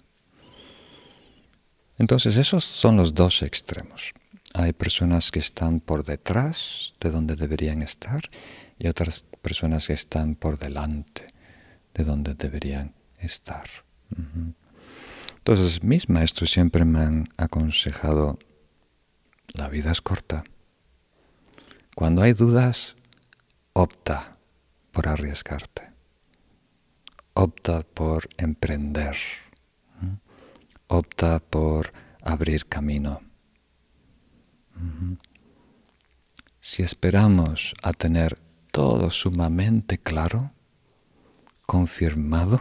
Entonces 2.01 2.39
esos 2.39 2.65
son 2.65 2.97
los 2.97 3.13
dos 3.13 3.43
extremos. 3.43 4.15
Hay 4.55 4.73
personas 4.73 5.31
que 5.31 5.39
están 5.39 5.81
por 5.81 6.03
detrás 6.03 6.95
de 6.99 7.11
donde 7.11 7.37
deberían 7.37 7.83
estar 7.83 8.23
y 8.79 8.89
otras 8.89 9.27
personas 9.43 9.87
que 9.87 9.93
están 9.93 10.35
por 10.35 10.57
delante 10.57 11.27
de 11.93 12.05
donde 12.05 12.35
deberían 12.35 12.95
estar. 13.19 13.69
Entonces, 15.37 15.83
mis 15.83 16.09
maestros 16.09 16.51
siempre 16.51 16.87
me 16.87 17.01
han 17.01 17.29
aconsejado, 17.37 18.39
la 19.53 19.69
vida 19.69 19.93
es 19.93 20.01
corta. 20.01 20.43
Cuando 21.95 22.23
hay 22.23 22.33
dudas, 22.33 22.97
opta 23.75 24.39
por 24.93 25.07
arriesgarte. 25.07 25.91
Opta 27.35 27.83
por 27.83 28.27
emprender. 28.39 29.17
Opta 30.93 31.39
por 31.39 31.93
abrir 32.21 32.67
camino. 32.67 33.21
Si 36.59 36.83
esperamos 36.83 37.75
a 37.81 37.93
tener 37.93 38.41
todo 38.73 39.13
sumamente 39.13 39.99
claro, 39.99 40.51
confirmado, 41.65 42.61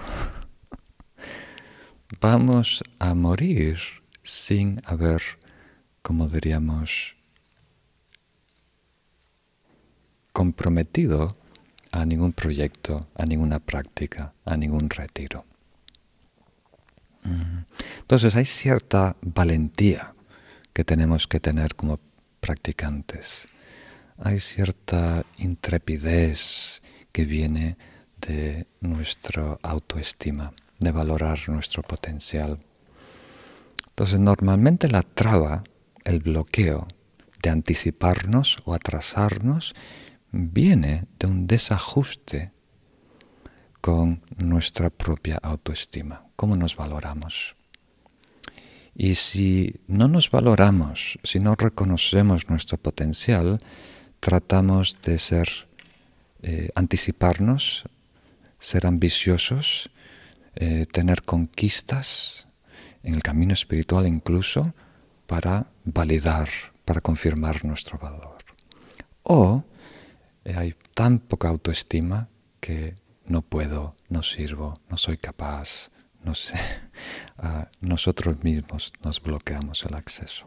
vamos 2.21 2.83
a 2.99 3.15
morir 3.15 3.79
sin 4.21 4.79
haber, 4.85 5.23
como 6.03 6.27
diríamos, 6.27 7.15
comprometido 10.33 11.35
a 11.91 12.05
ningún 12.05 12.33
proyecto, 12.33 13.07
a 13.15 13.25
ninguna 13.25 13.57
práctica, 13.57 14.35
a 14.45 14.55
ningún 14.55 14.87
retiro. 14.87 15.48
Entonces 17.99 18.35
hay 18.35 18.45
cierta 18.45 19.15
valentía 19.21 20.13
que 20.73 20.83
tenemos 20.83 21.27
que 21.27 21.39
tener 21.39 21.75
como 21.75 21.99
practicantes. 22.39 23.47
Hay 24.17 24.39
cierta 24.39 25.25
intrepidez 25.37 26.81
que 27.11 27.25
viene 27.25 27.77
de 28.19 28.67
nuestra 28.81 29.57
autoestima, 29.61 30.53
de 30.79 30.91
valorar 30.91 31.39
nuestro 31.47 31.83
potencial. 31.83 32.59
Entonces 33.89 34.19
normalmente 34.19 34.87
la 34.87 35.03
traba, 35.03 35.63
el 36.03 36.19
bloqueo 36.19 36.87
de 37.41 37.49
anticiparnos 37.49 38.57
o 38.65 38.73
atrasarnos, 38.73 39.75
viene 40.31 41.05
de 41.19 41.27
un 41.27 41.47
desajuste 41.47 42.51
con 43.81 44.21
nuestra 44.37 44.89
propia 44.89 45.37
autoestima, 45.41 46.25
cómo 46.35 46.55
nos 46.55 46.75
valoramos. 46.75 47.55
Y 48.95 49.15
si 49.15 49.79
no 49.87 50.07
nos 50.07 50.29
valoramos, 50.29 51.17
si 51.23 51.39
no 51.39 51.55
reconocemos 51.55 52.49
nuestro 52.49 52.77
potencial, 52.77 53.59
tratamos 54.19 54.99
de 55.01 55.17
ser, 55.17 55.47
eh, 56.41 56.69
anticiparnos, 56.75 57.85
ser 58.59 58.85
ambiciosos, 58.85 59.89
eh, 60.55 60.85
tener 60.91 61.23
conquistas 61.23 62.47
en 63.03 63.15
el 63.15 63.23
camino 63.23 63.53
espiritual 63.53 64.05
incluso 64.05 64.73
para 65.27 65.67
validar, 65.85 66.49
para 66.83 66.99
confirmar 66.99 67.63
nuestro 67.63 67.97
valor. 67.97 68.37
O 69.23 69.63
eh, 70.43 70.55
hay 70.57 70.75
tan 70.93 71.19
poca 71.19 71.47
autoestima 71.47 72.27
que 72.59 72.95
no 73.29 73.43
puedo, 73.43 73.95
no 74.09 74.23
sirvo, 74.23 74.81
no 74.89 74.97
soy 74.97 75.17
capaz, 75.17 75.91
no 76.23 76.35
sé, 76.35 76.55
nosotros 77.79 78.43
mismos 78.43 78.91
nos 79.01 79.21
bloqueamos 79.21 79.83
el 79.85 79.93
acceso. 79.93 80.45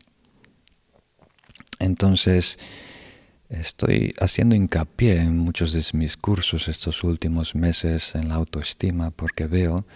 Entonces, 1.78 2.58
estoy 3.48 4.14
haciendo 4.20 4.54
hincapié 4.54 5.20
en 5.20 5.38
muchos 5.38 5.72
de 5.72 5.84
mis 5.98 6.16
cursos 6.16 6.68
estos 6.68 7.02
últimos 7.04 7.54
meses 7.54 8.14
en 8.14 8.28
la 8.28 8.34
autoestima 8.34 9.10
porque 9.10 9.46
veo 9.46 9.86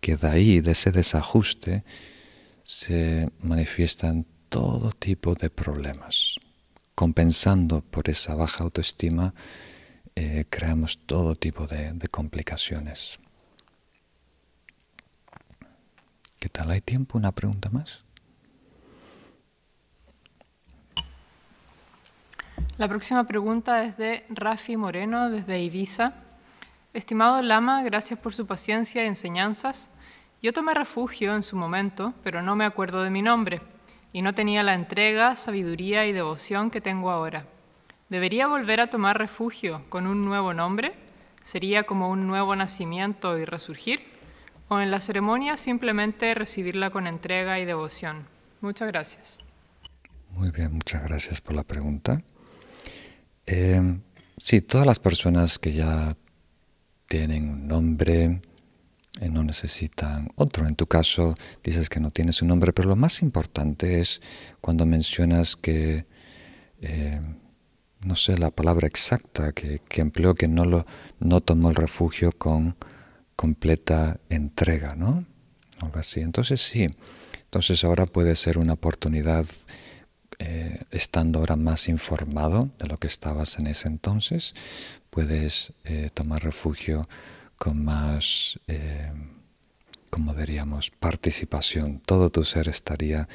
que 0.00 0.16
de 0.16 0.28
ahí, 0.28 0.60
de 0.60 0.72
ese 0.72 0.90
desajuste, 0.90 1.84
se 2.64 3.30
manifiestan 3.40 4.26
todo 4.48 4.90
tipo 4.90 5.34
de 5.34 5.48
problemas. 5.48 6.36
Compensando 6.94 7.82
por 7.82 8.10
esa 8.10 8.34
baja 8.34 8.64
autoestima, 8.64 9.32
eh, 10.16 10.44
creamos 10.48 10.98
todo 11.06 11.34
tipo 11.34 11.66
de 11.66 12.08
complicaciones. 12.10 13.18
¿Qué 16.42 16.48
tal? 16.48 16.72
¿Hay 16.72 16.80
tiempo? 16.80 17.18
¿Una 17.18 17.30
pregunta 17.30 17.70
más? 17.70 18.02
La 22.78 22.88
próxima 22.88 23.22
pregunta 23.24 23.84
es 23.84 23.96
de 23.96 24.24
Rafi 24.28 24.76
Moreno 24.76 25.30
desde 25.30 25.60
Ibiza. 25.60 26.14
Estimado 26.94 27.40
Lama, 27.42 27.84
gracias 27.84 28.18
por 28.18 28.34
su 28.34 28.44
paciencia 28.44 29.04
y 29.04 29.06
enseñanzas. 29.06 29.90
Yo 30.42 30.52
tomé 30.52 30.74
refugio 30.74 31.36
en 31.36 31.44
su 31.44 31.54
momento, 31.54 32.12
pero 32.24 32.42
no 32.42 32.56
me 32.56 32.64
acuerdo 32.64 33.04
de 33.04 33.10
mi 33.10 33.22
nombre, 33.22 33.62
y 34.12 34.22
no 34.22 34.34
tenía 34.34 34.64
la 34.64 34.74
entrega, 34.74 35.36
sabiduría 35.36 36.06
y 36.06 36.12
devoción 36.12 36.72
que 36.72 36.80
tengo 36.80 37.12
ahora. 37.12 37.46
¿Debería 38.12 38.46
volver 38.46 38.78
a 38.80 38.86
tomar 38.86 39.18
refugio 39.18 39.82
con 39.88 40.06
un 40.06 40.24
nuevo 40.24 40.54
nombre? 40.54 40.92
¿Sería 41.42 41.82
como 41.82 42.10
un 42.10 42.28
nuevo 42.28 42.54
nacimiento 42.54 43.38
y 43.38 43.44
resurgir? 43.44 44.12
o 44.72 44.80
en 44.80 44.90
la 44.90 45.00
ceremonia 45.00 45.58
simplemente 45.58 46.34
recibirla 46.34 46.88
con 46.88 47.06
entrega 47.06 47.60
y 47.60 47.66
devoción. 47.66 48.26
Muchas 48.62 48.88
gracias. 48.88 49.38
Muy 50.30 50.50
bien, 50.50 50.72
muchas 50.72 51.02
gracias 51.02 51.42
por 51.42 51.54
la 51.54 51.62
pregunta. 51.62 52.22
Eh, 53.44 53.98
sí, 54.38 54.62
todas 54.62 54.86
las 54.86 54.98
personas 54.98 55.58
que 55.58 55.74
ya 55.74 56.16
tienen 57.06 57.50
un 57.50 57.68
nombre 57.68 58.40
eh, 59.20 59.28
no 59.28 59.44
necesitan 59.44 60.28
otro. 60.36 60.66
En 60.66 60.74
tu 60.74 60.86
caso 60.86 61.34
dices 61.62 61.90
que 61.90 62.00
no 62.00 62.10
tienes 62.10 62.40
un 62.40 62.48
nombre, 62.48 62.72
pero 62.72 62.88
lo 62.88 62.96
más 62.96 63.20
importante 63.20 64.00
es 64.00 64.22
cuando 64.62 64.86
mencionas 64.86 65.54
que, 65.54 66.06
eh, 66.80 67.20
no 68.04 68.16
sé 68.16 68.38
la 68.38 68.50
palabra 68.50 68.86
exacta 68.86 69.52
que, 69.52 69.80
que 69.88 70.00
empleó, 70.00 70.34
que 70.34 70.48
no, 70.48 70.64
lo, 70.64 70.86
no 71.20 71.40
tomó 71.40 71.70
el 71.70 71.74
refugio 71.76 72.32
con 72.32 72.76
completa 73.36 74.20
entrega, 74.28 74.94
¿no? 74.94 75.24
Algo 75.80 75.98
así. 75.98 76.20
Entonces 76.20 76.60
sí, 76.60 76.86
entonces 77.44 77.84
ahora 77.84 78.06
puede 78.06 78.34
ser 78.34 78.58
una 78.58 78.74
oportunidad, 78.74 79.46
eh, 80.38 80.80
estando 80.90 81.38
ahora 81.38 81.56
más 81.56 81.88
informado 81.88 82.70
de 82.78 82.86
lo 82.86 82.98
que 82.98 83.06
estabas 83.06 83.58
en 83.58 83.66
ese 83.66 83.88
entonces, 83.88 84.54
puedes 85.10 85.72
eh, 85.84 86.10
tomar 86.14 86.42
refugio 86.42 87.08
con 87.58 87.84
más, 87.84 88.58
eh, 88.66 89.12
como 90.10 90.34
diríamos, 90.34 90.90
participación. 90.90 92.00
Todo 92.00 92.30
tu 92.30 92.44
ser 92.44 92.68
estaría 92.68 93.28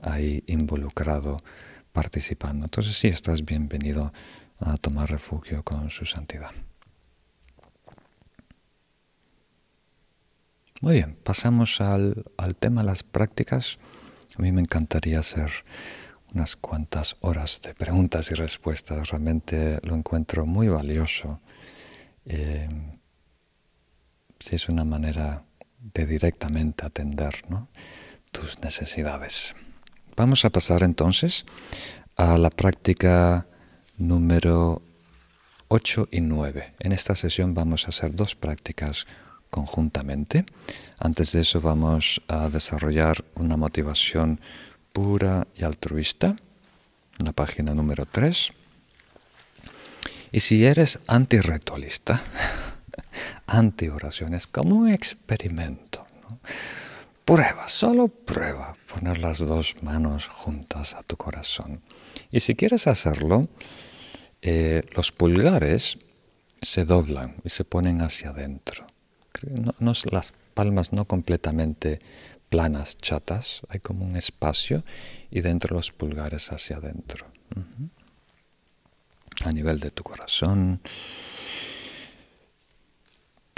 ahí 0.00 0.42
involucrado, 0.46 1.36
participando. 1.98 2.64
Entonces 2.66 2.96
sí, 2.96 3.08
estás 3.08 3.44
bienvenido 3.44 4.12
a 4.60 4.76
tomar 4.76 5.10
refugio 5.10 5.64
con 5.64 5.90
su 5.90 6.06
santidad. 6.06 6.52
Muy 10.80 10.94
bien, 10.94 11.18
pasamos 11.24 11.80
al, 11.80 12.24
tema 12.60 12.82
de 12.82 12.86
las 12.86 13.02
prácticas. 13.02 13.80
A 14.36 14.42
mí 14.42 14.52
me 14.52 14.60
encantaría 14.60 15.18
hacer 15.18 15.50
unas 16.32 16.54
cuantas 16.54 17.16
horas 17.18 17.60
de 17.62 17.74
preguntas 17.74 18.30
y 18.30 18.34
respuestas. 18.34 19.10
Realmente 19.10 19.80
lo 19.82 19.96
encuentro 19.96 20.46
muy 20.46 20.68
valioso. 20.68 21.40
Eh, 22.26 22.68
si 24.38 24.54
es 24.54 24.68
una 24.68 24.84
manera 24.84 25.42
de 25.80 26.06
directamente 26.06 26.86
atender 26.86 27.34
tus 28.30 28.60
necesidades. 28.60 29.56
Vamos 30.18 30.44
a 30.44 30.50
pasar 30.50 30.82
entonces 30.82 31.46
a 32.16 32.38
la 32.38 32.50
práctica 32.50 33.46
número 33.98 34.82
8 35.68 36.08
y 36.10 36.22
9. 36.22 36.74
En 36.80 36.90
esta 36.90 37.14
sesión 37.14 37.54
vamos 37.54 37.84
a 37.86 37.90
hacer 37.90 38.16
dos 38.16 38.34
prácticas 38.34 39.06
conjuntamente. 39.48 40.44
Antes 40.98 41.30
de 41.30 41.42
eso 41.42 41.60
vamos 41.60 42.20
a 42.26 42.48
desarrollar 42.48 43.24
una 43.36 43.56
motivación 43.56 44.40
pura 44.92 45.46
y 45.54 45.62
altruista, 45.62 46.34
la 47.24 47.30
página 47.30 47.72
número 47.72 48.04
3. 48.04 48.50
Y 50.32 50.40
si 50.40 50.64
eres 50.64 50.98
antirritualista, 51.06 52.24
anti-oraciones, 53.46 54.48
como 54.48 54.74
un 54.74 54.88
experimento, 54.88 56.04
prueba, 57.34 57.68
solo 57.68 58.08
prueba 58.08 58.74
poner 58.92 59.18
las 59.18 59.38
dos 59.38 59.76
manos 59.82 60.28
juntas 60.28 60.94
a 60.94 61.02
tu 61.02 61.16
corazón. 61.16 61.80
Y 62.30 62.40
si 62.40 62.54
quieres 62.54 62.86
hacerlo, 62.86 63.48
eh, 64.42 64.82
los 64.92 65.12
pulgares 65.12 65.98
se 66.62 66.84
doblan 66.84 67.36
y 67.44 67.50
se 67.50 67.64
ponen 67.64 68.02
hacia 68.02 68.30
adentro 68.30 68.86
las 70.10 70.32
palmas 70.54 70.92
no 70.92 71.04
completamente 71.04 72.00
planas, 72.48 72.96
chatas, 72.96 73.62
hay 73.68 73.80
como 73.80 74.04
un 74.04 74.16
espacio 74.16 74.84
y 75.30 75.40
dentro 75.40 75.76
los 75.76 75.92
pulgares 75.92 76.50
hacia 76.50 76.76
adentro. 76.76 77.26
A 79.44 79.50
nivel 79.50 79.78
de 79.80 79.90
tu 79.90 80.02
corazón. 80.02 80.80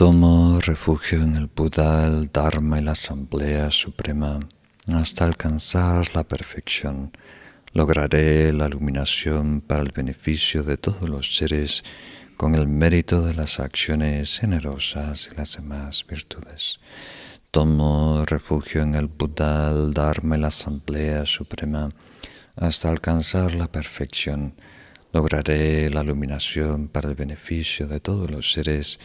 Tomo 0.01 0.59
refugio 0.61 1.21
en 1.21 1.35
el 1.35 1.47
Buda, 1.55 2.07
el 2.07 2.33
Dharma 2.33 2.79
y 2.79 2.83
la 2.83 2.93
Asamblea 2.93 3.71
Suprema 3.71 4.41
hasta 4.95 5.27
alcanzar 5.27 6.15
la 6.15 6.25
perfección. 6.25 7.13
Lograré 7.75 8.51
la 8.55 8.67
iluminación 8.67 9.61
para 9.61 9.83
el 9.83 9.93
beneficio 9.93 10.63
de 10.63 10.79
todos 10.79 11.07
los 11.07 11.37
seres 11.37 11.85
con 12.39 12.55
el 12.55 12.67
mérito 12.67 13.21
de 13.21 13.35
las 13.35 13.61
acciones 13.61 14.39
generosas 14.39 15.29
y 15.31 15.37
las 15.37 15.57
demás 15.57 16.07
virtudes. 16.09 16.81
Tomo 17.51 18.25
refugio 18.25 18.81
en 18.81 18.95
el 18.95 19.07
Buda, 19.07 19.71
el 19.71 19.93
Dharma 19.93 20.39
y 20.39 20.41
la 20.41 20.49
Asamblea 20.49 21.27
Suprema 21.27 21.91
hasta 22.57 22.89
alcanzar 22.89 23.55
la 23.55 23.71
perfección. 23.71 24.55
Lograré 25.13 25.91
la 25.91 26.03
iluminación 26.03 26.89
para 26.89 27.11
el 27.11 27.17
beneficio 27.17 27.87
de 27.87 28.01
todos 28.01 28.31
los 28.31 28.51
seres 28.51 28.99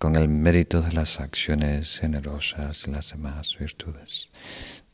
con 0.00 0.16
el 0.16 0.30
mérito 0.30 0.80
de 0.80 0.94
las 0.94 1.20
acciones 1.20 1.98
generosas 1.98 2.88
y 2.88 2.90
las 2.90 3.10
demás 3.10 3.58
virtudes. 3.58 4.30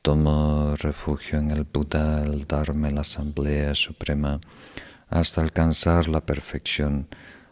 Tomo 0.02 0.74
refugio 0.74 1.38
en 1.38 1.52
el 1.52 1.62
Buda, 1.62 2.24
el 2.24 2.44
Dharma 2.44 2.90
la 2.90 3.02
Asamblea 3.02 3.76
Suprema 3.76 4.40
hasta 5.08 5.42
alcanzar 5.42 6.08
la 6.08 6.26
perfección 6.26 7.06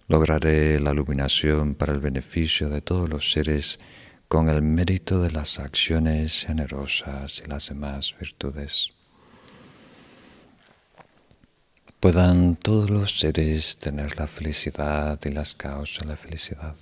lograré 0.08 0.80
la 0.80 0.90
iluminación 0.90 1.76
para 1.76 1.92
el 1.92 2.00
beneficio 2.00 2.68
de 2.68 2.80
todos 2.80 3.08
los 3.08 3.30
seres 3.30 3.78
con 4.26 4.48
el 4.48 4.60
mérito 4.60 5.22
de 5.22 5.30
las 5.30 5.60
acciones 5.60 6.44
generosas 6.44 7.40
y 7.46 7.48
las 7.48 7.68
demás 7.68 8.16
virtudes. 8.18 8.88
Puedan 12.00 12.56
todos 12.56 12.90
los 12.90 13.20
seres 13.20 13.76
tener 13.76 14.18
la 14.18 14.26
felicidad 14.26 15.20
y 15.24 15.28
las 15.28 15.54
causas 15.54 16.02
de 16.02 16.08
la 16.08 16.16
felicidad. 16.16 16.74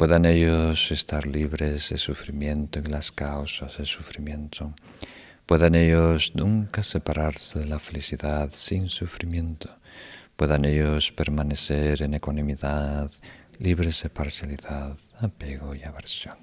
Puedan 0.00 0.24
ellos 0.24 0.90
estar 0.92 1.26
libres 1.26 1.90
de 1.90 1.98
sufrimiento 1.98 2.78
y 2.78 2.84
las 2.84 3.12
causas 3.12 3.76
del 3.76 3.86
sufrimiento. 3.86 4.72
Puedan 5.44 5.74
ellos 5.74 6.32
nunca 6.34 6.82
separarse 6.82 7.58
de 7.58 7.66
la 7.66 7.78
felicidad 7.78 8.48
sin 8.54 8.88
sufrimiento 8.88 9.68
puedan 10.40 10.64
ellos 10.64 11.12
permanecer 11.12 12.00
en 12.00 12.14
ecuanimidad, 12.14 13.12
libres 13.58 14.02
de 14.02 14.08
parcialidad, 14.08 14.96
apego 15.18 15.74
y 15.74 15.82
aversión. 15.82 16.38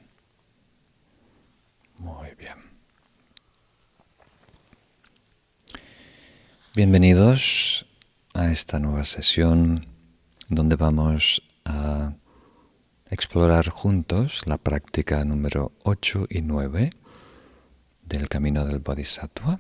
Muy 1.98 2.36
bien. 2.38 2.58
Bienvenidos 6.76 7.88
a 8.36 8.52
esta 8.52 8.78
nueva 8.80 9.04
sesión 9.04 9.84
donde 10.48 10.76
vamos 10.76 11.42
a 11.66 12.14
explorar 13.10 13.70
juntos 13.70 14.46
la 14.46 14.58
práctica 14.58 15.24
número 15.24 15.72
8 15.84 16.28
y 16.30 16.42
9 16.42 16.90
del 18.06 18.30
camino 18.30 18.66
del 18.66 18.80
Bodhisattva. 18.80 19.60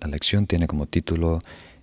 La 0.00 0.08
lección 0.08 0.46
tiene 0.46 0.66
como 0.66 0.86
título 0.86 1.40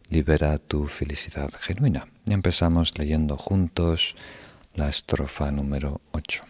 libera 0.09 0.57
tu 0.57 0.87
felicidad 0.87 1.49
genuina. 1.59 2.07
empezamos 2.27 2.97
leyendo 2.97 3.37
juntos 3.37 4.15
la 4.75 4.89
estrofa 4.89 5.51
número 5.51 6.01
8. 6.11 6.43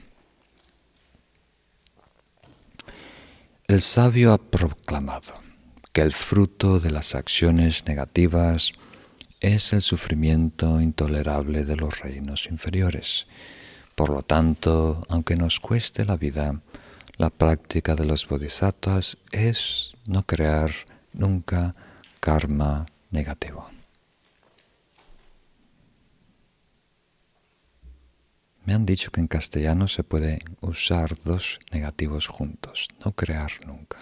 El 3.68 3.82
sabio 3.82 4.34
ha 4.34 4.38
proclamado 4.38 5.34
que 5.94 6.02
el 6.02 6.12
fruto 6.12 6.80
de 6.80 6.92
las 6.92 7.16
acciones 7.16 7.86
negativas 7.86 8.72
es 9.40 9.74
el 9.74 9.82
sufrimiento 9.82 10.82
intolerable 10.82 11.66
de 11.66 11.76
los 11.76 12.00
reinos 12.00 12.48
inferiores. 12.48 13.28
Por 13.96 14.10
lo 14.10 14.24
tanto, 14.24 15.02
aunque 15.10 15.36
nos 15.36 15.60
cueste 15.60 16.06
la 16.06 16.18
vida, 16.18 16.62
la 17.18 17.30
práctica 17.30 17.96
de 17.96 18.06
los 18.06 18.28
bodhisattvas 18.28 19.18
es 19.32 19.94
no 20.08 20.24
crear 20.24 20.72
nunca 21.14 21.76
karma 22.20 22.86
negativo. 23.12 23.70
Me 28.66 28.74
han 28.74 28.86
dicho 28.86 29.12
que 29.12 29.20
en 29.20 29.28
castellano 29.28 29.88
se 29.88 30.04
puede 30.04 30.40
usar 30.62 31.18
dos 31.24 31.60
negativos 31.72 32.28
juntos, 32.28 32.88
no 33.04 33.12
crear 33.12 33.52
nunca. 33.66 33.98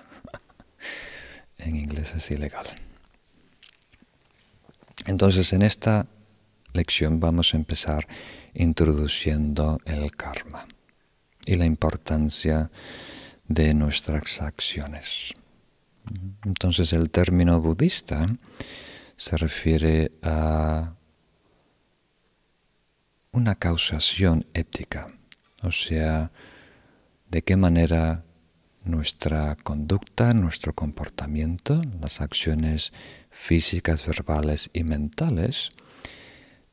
en 1.58 1.76
inglés 1.76 2.14
es 2.16 2.30
ilegal. 2.32 2.68
Entonces 5.06 5.54
en 5.54 5.62
esta 5.62 6.06
lección 6.74 7.20
vamos 7.20 7.54
a 7.54 7.58
empezar 7.58 8.08
introduciendo 8.54 9.80
el 9.86 10.12
karma 10.16 10.68
y 11.46 11.56
la 11.56 11.66
importancia 11.66 12.70
de 13.48 13.74
nuestras 13.74 14.42
acciones. 14.42 15.34
Entonces 16.46 16.94
el 16.94 17.10
término 17.10 17.60
budista 17.62 18.26
se 19.16 19.38
refiere 19.38 20.12
a 20.24 20.94
una 23.32 23.56
causación 23.56 24.46
ética, 24.54 25.08
o 25.62 25.72
sea, 25.72 26.32
de 27.30 27.44
qué 27.44 27.56
manera 27.56 28.24
nuestra 28.84 29.56
conducta, 29.56 30.34
nuestro 30.34 30.74
comportamiento, 30.74 31.82
las 32.02 32.22
acciones 32.22 32.92
físicas, 33.30 34.06
verbales 34.06 34.70
y 34.74 34.84
mentales 34.84 35.72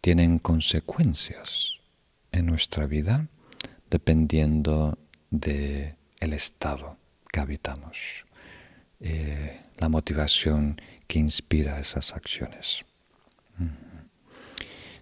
tienen 0.01 0.39
consecuencias 0.39 1.73
en 2.33 2.47
nuestra 2.47 2.87
vida 2.87 3.29
dependiendo 3.91 4.99
de 5.31 5.97
el 6.21 6.33
estado 6.33 6.97
que 7.33 7.41
habitamos, 7.41 8.27
eh, 9.01 9.63
la 9.79 9.89
motivación 9.89 10.81
que 11.07 11.19
inspira 11.19 11.79
esas 11.79 12.13
acciones. 12.13 12.85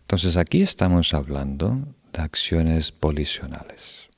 Entonces 0.00 0.36
aquí 0.36 0.62
estamos 0.62 1.14
hablando 1.14 1.94
de 2.12 2.22
acciones 2.22 2.92
volicionales. 3.00 4.10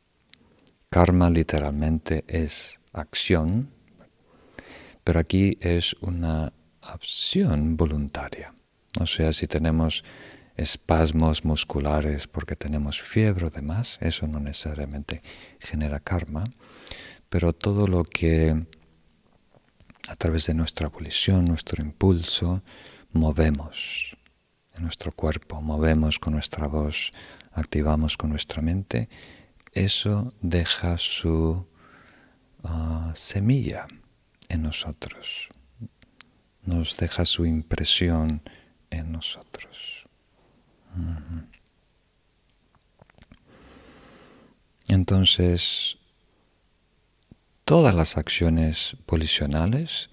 Karma 0.91 1.31
literalmente 1.31 2.25
es 2.27 2.81
acción, 2.93 3.71
pero 5.05 5.21
aquí 5.21 5.59
es 5.61 5.95
una 6.01 6.53
acción 6.83 7.77
voluntaria. 7.77 8.53
O 8.99 9.07
sea, 9.07 9.33
si 9.33 9.47
tenemos 9.47 10.05
espasmos 10.57 11.45
musculares 11.45 12.27
porque 12.27 12.57
tenemos 12.57 13.01
fiebre 13.01 13.47
o 13.47 13.51
demás, 13.51 13.99
eso 14.01 14.27
no 14.27 14.41
necesariamente 14.41 15.23
genera 15.61 16.01
karma, 16.01 16.45
pero 17.29 17.53
todo 17.53 17.87
lo 17.87 18.05
que 18.05 18.67
a 20.09 20.17
través 20.17 20.47
de 20.47 20.55
nuestra 20.55 20.89
volición, 20.89 21.45
nuestro 21.45 21.83
impulso, 21.83 22.63
movemos 23.13 24.17
en 24.77 24.83
nuestro 24.85 25.13
cuerpo, 25.13 25.61
movemos 25.61 26.19
con 26.19 26.35
nuestra 26.35 26.67
voz, 26.67 27.11
activamos 27.53 28.17
con 28.17 28.31
nuestra 28.31 28.63
mente, 28.63 29.09
eso 29.73 30.33
deja 30.41 30.97
su 30.99 31.67
ah, 32.63 33.13
semilla 33.15 33.87
en 34.49 34.63
nosotros, 34.63 35.49
nos 36.63 36.97
deja 36.97 37.25
su 37.25 37.47
impresión 37.47 38.43
en 38.91 39.13
nosotros. 39.13 39.96
Entonces, 44.89 45.99
Todas 47.67 47.97
las 47.97 48.17
acciones 48.17 48.97
volicionales 49.09 50.09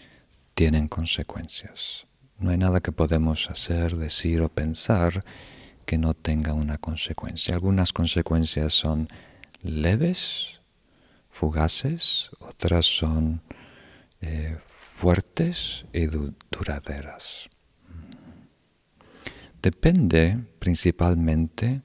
tienen 0.56 0.88
consecuencias. 0.88 2.08
No 2.40 2.50
hay 2.50 2.58
nada 2.58 2.80
que 2.80 2.92
podemos 2.92 3.48
hacer, 3.52 3.96
decir 3.96 4.42
o 4.42 4.50
pensar 4.50 5.24
que 5.86 6.00
no 6.00 6.16
tenga 6.16 6.54
una 6.54 6.80
consecuencia. 6.80 7.54
Algunas 7.54 7.94
consecuencias 7.94 8.74
son 8.74 9.08
leves, 9.62 10.62
fugaces, 11.30 12.32
otras 12.40 12.88
son 12.88 13.44
eh, 14.22 14.58
fuertes 14.68 15.86
y 15.94 16.08
duraderas. 16.08 17.52
Depende 19.64 20.38
principalmente 20.60 21.82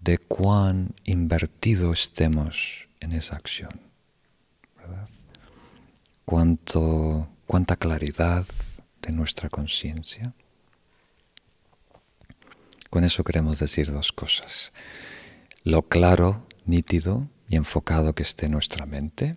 de 0.00 0.16
cuán 0.16 0.94
invertido 1.04 1.92
estemos 1.92 2.88
en 3.00 3.12
esa 3.12 3.36
acción 3.36 3.92
cuánta 7.46 7.76
claridad 7.76 8.46
de 9.02 9.12
nuestra 9.12 9.48
conciencia. 9.48 10.32
Con 12.90 13.04
eso 13.04 13.24
queremos 13.24 13.58
decir 13.58 13.92
dos 13.92 14.12
cosas. 14.12 14.72
Lo 15.64 15.82
claro, 15.82 16.46
nítido 16.64 17.28
y 17.48 17.56
enfocado 17.56 18.14
que 18.14 18.22
esté 18.22 18.48
nuestra 18.48 18.86
mente, 18.86 19.34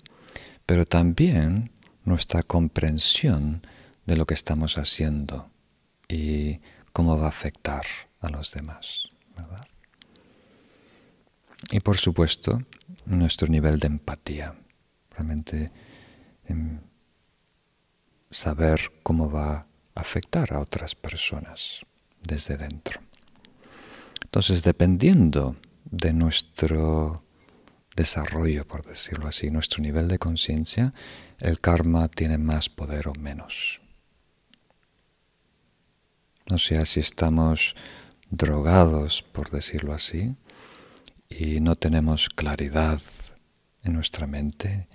pero 0.66 0.86
también 0.86 1.72
nuestra 2.04 2.44
comprensión 2.44 3.66
de 4.06 4.18
lo 4.18 4.26
que 4.26 4.34
estamos 4.34 4.78
haciendo 4.78 5.50
y 6.08 6.60
cómo 6.96 7.20
va 7.20 7.26
a 7.26 7.36
afectar 7.36 7.86
a 8.22 8.30
los 8.30 8.54
demás. 8.54 9.10
Y 11.70 11.82
por 11.82 11.98
supuesto, 11.98 12.62
nuestro 13.06 13.50
nivel 13.50 13.80
de 13.80 13.88
empatía. 13.88 14.56
Realmente 15.12 15.74
em, 16.48 16.80
saber 18.32 18.94
cómo 19.04 19.30
va 19.30 19.56
a 19.58 19.66
afectar 19.94 20.54
a 20.54 20.62
otras 20.62 20.96
personas 20.96 21.82
desde 22.26 22.56
dentro. 22.56 23.02
Entonces, 24.24 24.64
dependiendo 24.64 25.58
de 25.84 26.14
nuestro 26.14 27.26
desarrollo, 27.94 28.66
por 28.66 28.86
decirlo 28.86 29.28
así, 29.28 29.52
nuestro 29.52 29.84
nivel 29.84 30.08
de 30.08 30.18
conciencia, 30.18 30.94
el 31.42 31.60
karma 31.60 32.08
tiene 32.08 32.38
más 32.38 32.70
poder 32.70 33.10
o 33.10 33.14
menos. 33.16 33.82
O 36.52 36.58
sea, 36.58 36.86
si 36.86 37.00
estamos 37.00 37.76
drogados, 38.30 39.24
por 39.24 39.50
decirlo 39.50 39.94
así, 39.94 40.36
y 41.30 41.60
no 41.60 41.76
tenemos 41.76 42.30
claridad 42.30 43.02
en 43.84 43.94
nuestra 43.94 44.28
mente, 44.28 44.88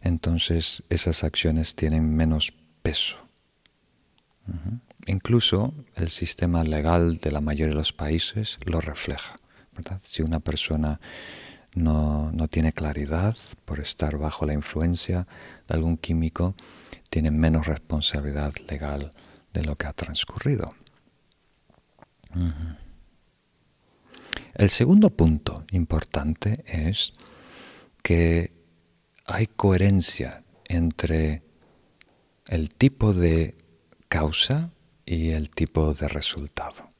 entonces 0.00 0.82
esas 0.88 1.24
acciones 1.24 1.74
tienen 1.74 2.14
menos 2.14 2.52
peso. 2.82 3.18
Incluso 5.06 5.74
el 5.94 6.08
sistema 6.08 6.64
legal 6.64 7.18
de 7.18 7.32
la 7.32 7.42
mayoría 7.42 7.74
de 7.74 7.78
los 7.78 7.92
países 7.92 8.58
lo 8.64 8.80
refleja. 8.80 9.36
Si 10.02 10.22
una 10.22 10.40
persona 10.40 11.00
no, 11.74 12.32
no, 12.32 12.48
tiene 12.48 12.72
claridad 12.72 13.36
por 13.66 13.78
estar 13.78 14.16
bajo 14.16 14.46
la 14.46 14.54
influencia 14.54 15.26
de 15.68 15.74
algún 15.74 15.98
químico, 15.98 16.54
tiene 17.10 17.30
menos 17.30 17.66
responsabilidad 17.66 18.54
legal 18.68 19.12
de 19.58 19.64
lo 19.64 19.74
que 19.76 19.86
ha 19.86 19.92
transcurrido. 19.92 20.72
El 24.54 24.70
segundo 24.70 25.10
punto 25.10 25.64
importante 25.72 26.62
es 26.66 27.12
que 28.02 28.52
hay 29.26 29.48
coherencia 29.48 30.44
entre 30.64 31.42
el 32.46 32.70
tipo 32.70 33.12
de 33.12 33.56
causa 34.08 34.70
y 35.04 35.30
el 35.30 35.50
tipo 35.50 35.92
de 35.92 36.06
resultado. 36.06 36.90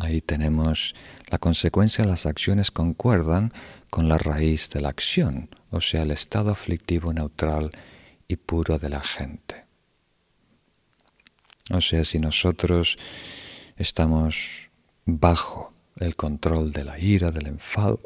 Ahí 0.00 0.20
tenemos 0.20 0.94
la 1.28 1.38
consecuencia, 1.38 2.04
las 2.04 2.26
acciones 2.26 2.70
concuerdan 2.72 3.52
con 3.90 4.08
la 4.08 4.18
raíz 4.18 4.70
de 4.70 4.80
la 4.80 4.88
acción, 4.88 5.50
o 5.70 5.80
sea, 5.80 6.02
el 6.02 6.10
estado 6.10 6.50
aflictivo 6.50 7.12
neutral 7.12 7.70
y 8.26 8.36
puro 8.36 8.78
de 8.78 8.88
la 8.88 9.02
gente. 9.02 9.65
O 11.72 11.80
sea, 11.80 12.04
si 12.04 12.18
nosotros 12.18 12.96
estamos 13.76 14.70
bajo 15.04 15.72
el 15.96 16.14
control 16.14 16.72
de 16.72 16.84
la 16.84 16.98
ira, 16.98 17.30
del 17.30 17.48
enfado 17.48 18.00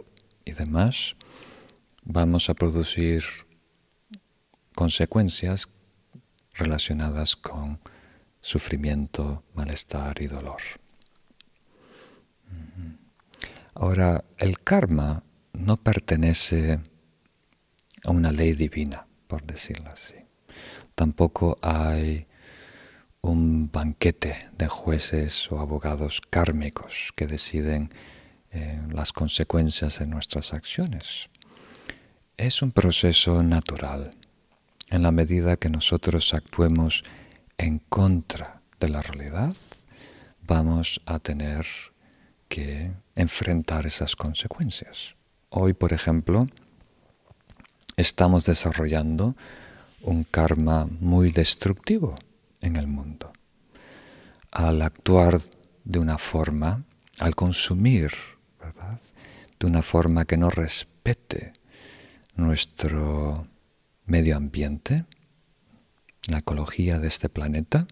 y 0.44 0.52
demás, 0.52 1.16
vamos 2.02 2.48
a 2.48 2.54
producir 2.54 3.22
consecuencias 4.74 5.68
relacionadas 6.54 7.36
con 7.36 7.80
sufrimiento, 8.40 9.44
malestar 9.54 10.22
y 10.22 10.26
dolor. 10.26 10.60
Ahora, 13.74 14.24
el 14.38 14.60
karma 14.60 15.22
no 15.52 15.76
pertenece 15.76 16.80
a 18.04 18.10
una 18.10 18.32
ley 18.32 18.52
divina, 18.52 19.06
por 19.26 19.42
decirlo 19.42 19.90
así. 19.90 20.14
Tampoco 20.94 21.58
hay 21.62 22.26
un 23.22 23.70
banquete 23.70 24.48
de 24.56 24.68
jueces 24.68 25.50
o 25.52 25.60
abogados 25.60 26.20
kármicos 26.30 27.12
que 27.14 27.26
deciden 27.26 27.92
eh, 28.50 28.80
las 28.90 29.12
consecuencias 29.12 29.98
de 29.98 30.06
nuestras 30.06 30.52
acciones. 30.54 31.28
Es 32.36 32.62
un 32.62 32.72
proceso 32.72 33.42
natural. 33.42 34.12
En 34.88 35.02
la 35.02 35.12
medida 35.12 35.56
que 35.56 35.68
nosotros 35.68 36.34
actuemos 36.34 37.04
en 37.58 37.78
contra 37.78 38.62
de 38.80 38.88
la 38.88 39.02
realidad, 39.02 39.54
vamos 40.42 41.00
a 41.04 41.18
tener 41.18 41.66
que 42.48 42.90
enfrentar 43.14 43.86
esas 43.86 44.16
consecuencias. 44.16 45.14
Hoy, 45.50 45.74
por 45.74 45.92
ejemplo, 45.92 46.46
estamos 47.96 48.46
desarrollando 48.46 49.36
un 50.02 50.24
karma 50.24 50.88
muy 50.98 51.30
destructivo 51.30 52.16
en 52.60 52.76
el 52.76 52.86
mundo. 52.86 53.32
Al 54.50 54.82
actuar 54.82 55.40
de 55.84 55.98
una 55.98 56.18
forma, 56.18 56.84
al 57.18 57.34
consumir, 57.34 58.12
¿verdad? 58.58 59.00
De 59.58 59.66
una 59.66 59.82
forma 59.82 60.24
que 60.24 60.36
no 60.36 60.50
respete 60.50 61.52
nuestro 62.34 63.46
medio 64.04 64.36
ambiente, 64.36 65.04
la 66.28 66.38
ecología 66.38 66.98
de 66.98 67.08
este 67.08 67.28
planeta, 67.28 67.86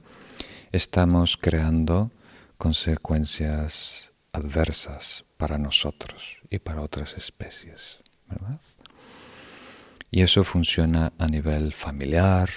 estamos 0.73 1.37
creando 1.37 2.11
consecuencias 2.57 4.13
adversas 4.33 5.25
para 5.37 5.59
nosotros 5.59 6.43
y 6.51 6.59
para 6.59 6.83
otras 6.83 7.17
especies. 7.17 8.03
¿verdad? 8.29 8.61
Y 10.11 10.23
eso 10.23 10.45
funciona 10.45 11.13
a 11.19 11.27
nivel 11.27 11.73
familiar, 11.73 12.51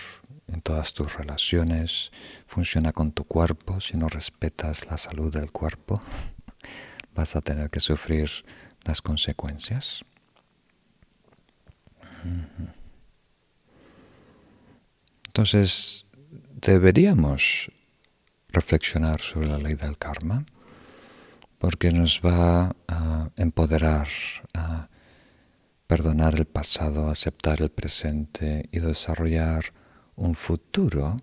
en 0.52 0.62
todas 0.62 0.94
tus 0.94 1.16
relaciones, 1.16 2.12
funciona 2.48 2.92
con 2.92 3.12
tu 3.12 3.24
cuerpo. 3.24 3.80
Si 3.82 3.98
no 3.98 4.08
respetas 4.10 4.88
la 4.88 4.98
salud 4.98 5.32
del 5.32 5.52
cuerpo, 5.52 6.02
vas 7.16 7.36
a 7.36 7.42
tener 7.42 7.70
que 7.70 7.80
sufrir 7.80 8.30
las 8.84 9.02
consecuencias. 9.02 10.04
Entonces, 15.28 16.06
deberíamos 16.62 17.72
reflexionar 18.50 19.22
sobre 19.22 19.48
la 19.48 19.58
ley 19.58 19.76
del 19.76 19.98
karma 19.98 20.46
porque 21.58 21.92
nos 21.92 22.22
va 22.22 22.76
a 22.88 23.30
empoderar 23.38 24.08
a 24.54 24.90
perdonar 25.88 26.36
el 26.36 26.46
pasado, 26.46 27.10
aceptar 27.10 27.62
el 27.62 27.70
presente 27.70 28.68
y 28.72 28.80
desarrollar 28.80 29.74
un 30.16 30.36
futuro 30.36 31.18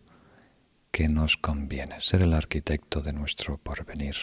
que 0.91 1.09
nos 1.09 1.36
conviene, 1.36 2.01
ser 2.01 2.22
el 2.22 2.32
arquitecto 2.32 3.01
de 3.01 3.12
nuestro 3.12 3.59
porvenir. 3.59 4.16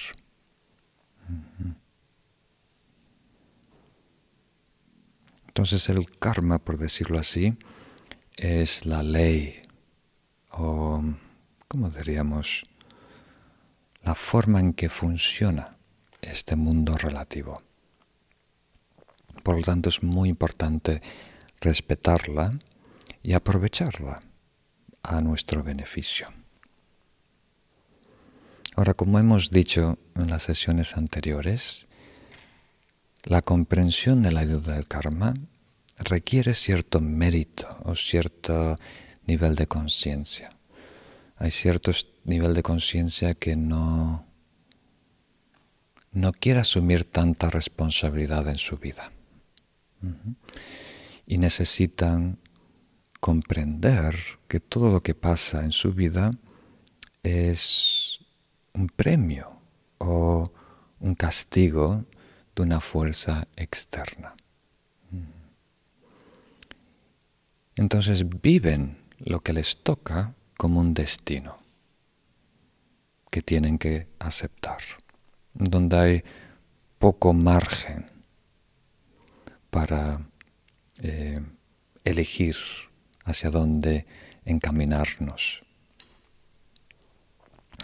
Entonces 5.48 5.88
el 5.90 6.10
karma, 6.20 6.60
por 6.60 6.78
decirlo 6.78 7.18
así, 7.18 7.58
es 8.36 8.86
la 8.86 9.04
ley 9.04 9.62
o, 10.52 11.02
¿cómo 11.68 11.90
diríamos? 11.90 12.64
La 14.04 14.16
forma 14.16 14.60
en 14.60 14.74
que 14.74 14.90
funciona 14.90 15.78
este 16.22 16.56
mundo 16.56 16.98
relativo. 16.98 17.62
Por 19.44 19.58
lo 19.58 19.62
tanto, 19.62 19.90
es 19.90 20.04
muy 20.04 20.30
importante 20.30 21.02
respetarla 21.62 22.52
y 23.24 23.34
aprovecharla 23.34 24.20
a 25.08 25.22
nuestro 25.22 25.64
beneficio. 25.64 26.28
Ahora, 28.76 28.94
como 28.94 29.20
hemos 29.20 29.52
dicho 29.52 29.98
en 30.16 30.30
las 30.30 30.44
sesiones 30.44 30.98
anteriores, 30.98 31.88
la 33.24 33.42
comprensión 33.42 34.22
de 34.22 34.32
la 34.32 34.42
ayuda 34.42 34.74
del 34.74 34.88
karma 34.88 35.34
requiere 35.98 36.54
cierto 36.54 37.00
mérito 37.00 37.68
o 37.84 37.96
cierto 37.96 38.78
nivel 39.26 39.56
de 39.56 39.68
conciencia. 39.68 40.52
Hay 41.38 41.52
cierto 41.52 41.92
nivel 42.26 42.54
de 42.54 42.64
conciencia 42.64 43.34
que 43.34 43.56
no, 43.56 44.26
no 46.12 46.32
quiere 46.34 46.60
asumir 46.60 47.06
tanta 47.06 47.50
responsabilidad 47.50 48.48
en 48.50 48.58
su 48.58 48.78
vida. 48.78 49.12
Y 51.26 51.38
necesitan 51.38 52.40
comprender 53.26 54.16
que 54.48 54.60
todo 54.60 54.92
lo 54.92 55.02
que 55.02 55.16
pasa 55.16 55.64
en 55.64 55.72
su 55.72 55.92
vida 55.92 56.30
es 57.24 58.20
un 58.72 58.88
premio 58.88 59.52
o 59.98 60.52
un 61.00 61.16
castigo 61.16 62.06
de 62.56 62.62
una 62.62 62.80
fuerza 62.80 63.48
externa. 63.56 64.36
Entonces 67.76 68.24
viven 68.44 69.00
lo 69.18 69.40
que 69.40 69.54
les 69.54 69.82
toca 69.82 70.36
como 70.56 70.80
un 70.80 70.94
destino 70.94 71.58
que 73.32 73.42
tienen 73.42 73.80
que 73.80 74.08
aceptar, 74.20 74.84
donde 75.56 75.98
hay 75.98 76.24
poco 77.00 77.34
margen 77.34 78.06
para 79.72 80.30
eh, 81.00 81.42
elegir 82.04 82.56
hacia 83.26 83.50
dónde 83.50 84.06
encaminarnos. 84.46 85.64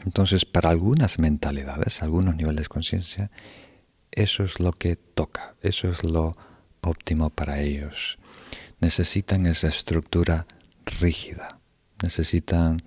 Entonces, 0.06 0.46
para 0.46 0.70
algunas 0.70 1.20
mentalidades, 1.20 2.02
algunos 2.02 2.36
niveles 2.36 2.64
de 2.64 2.70
conciencia, 2.70 3.32
eso 4.12 4.44
es 4.44 4.60
lo 4.60 4.72
que 4.72 4.96
toca, 4.96 5.56
eso 5.62 5.90
es 5.90 6.04
lo 6.04 6.36
óptimo 6.82 7.30
para 7.30 7.60
ellos. 7.60 8.18
Necesitan 8.80 9.46
esa 9.46 9.68
estructura 9.68 10.48
rígida, 10.86 11.60
necesitan 12.02 12.82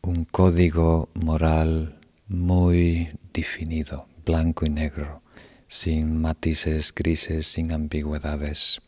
un 0.00 0.24
código 0.24 1.10
moral 1.14 1.98
muy 2.28 3.10
definido, 3.32 4.08
blanco 4.24 4.64
y 4.64 4.70
negro, 4.70 5.22
sin 5.68 6.20
matices 6.20 6.94
grises, 6.94 7.46
sin 7.46 7.72
ambigüedades. 7.72 8.80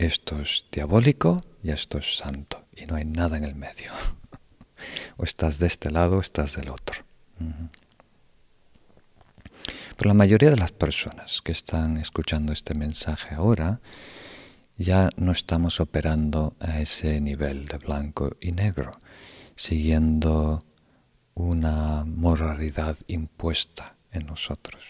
Esto 0.00 0.40
es 0.40 0.64
diabólico 0.72 1.44
y 1.62 1.72
esto 1.72 1.98
es 1.98 2.16
santo, 2.16 2.64
y 2.74 2.86
no 2.86 2.96
hay 2.96 3.04
nada 3.04 3.36
en 3.36 3.44
el 3.44 3.54
medio. 3.54 3.92
o 5.18 5.24
estás 5.24 5.58
de 5.58 5.66
este 5.66 5.90
lado 5.90 6.16
o 6.16 6.20
estás 6.22 6.56
del 6.56 6.70
otro. 6.70 7.04
Pero 9.98 10.08
la 10.08 10.14
mayoría 10.14 10.48
de 10.48 10.56
las 10.56 10.72
personas 10.72 11.42
que 11.42 11.52
están 11.52 11.98
escuchando 11.98 12.54
este 12.54 12.72
mensaje 12.72 13.34
ahora 13.34 13.82
ya 14.78 15.10
no 15.18 15.32
estamos 15.32 15.80
operando 15.80 16.56
a 16.60 16.80
ese 16.80 17.20
nivel 17.20 17.66
de 17.66 17.76
blanco 17.76 18.38
y 18.40 18.52
negro, 18.52 18.92
siguiendo 19.54 20.64
una 21.34 22.06
moralidad 22.06 22.96
impuesta 23.06 23.96
en 24.12 24.24
nosotros. 24.24 24.82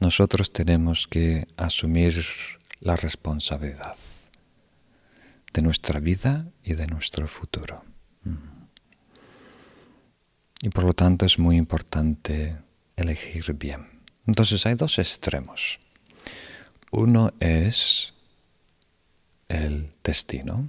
Nosotros 0.00 0.52
tenemos 0.52 1.06
que 1.06 1.46
asumir 1.56 2.26
la 2.84 2.96
responsabilidad 2.96 3.96
de 5.52 5.62
nuestra 5.62 6.00
vida 6.00 6.46
y 6.62 6.74
de 6.74 6.86
nuestro 6.86 7.26
futuro. 7.26 7.82
Y 10.60 10.68
por 10.68 10.84
lo 10.84 10.92
tanto 10.92 11.24
es 11.24 11.38
muy 11.38 11.56
importante 11.56 12.58
elegir 12.96 13.54
bien. 13.54 14.02
Entonces 14.26 14.64
hay 14.66 14.74
dos 14.74 14.98
extremos. 14.98 15.80
Uno 16.90 17.32
es 17.40 18.12
el 19.48 19.92
destino, 20.04 20.68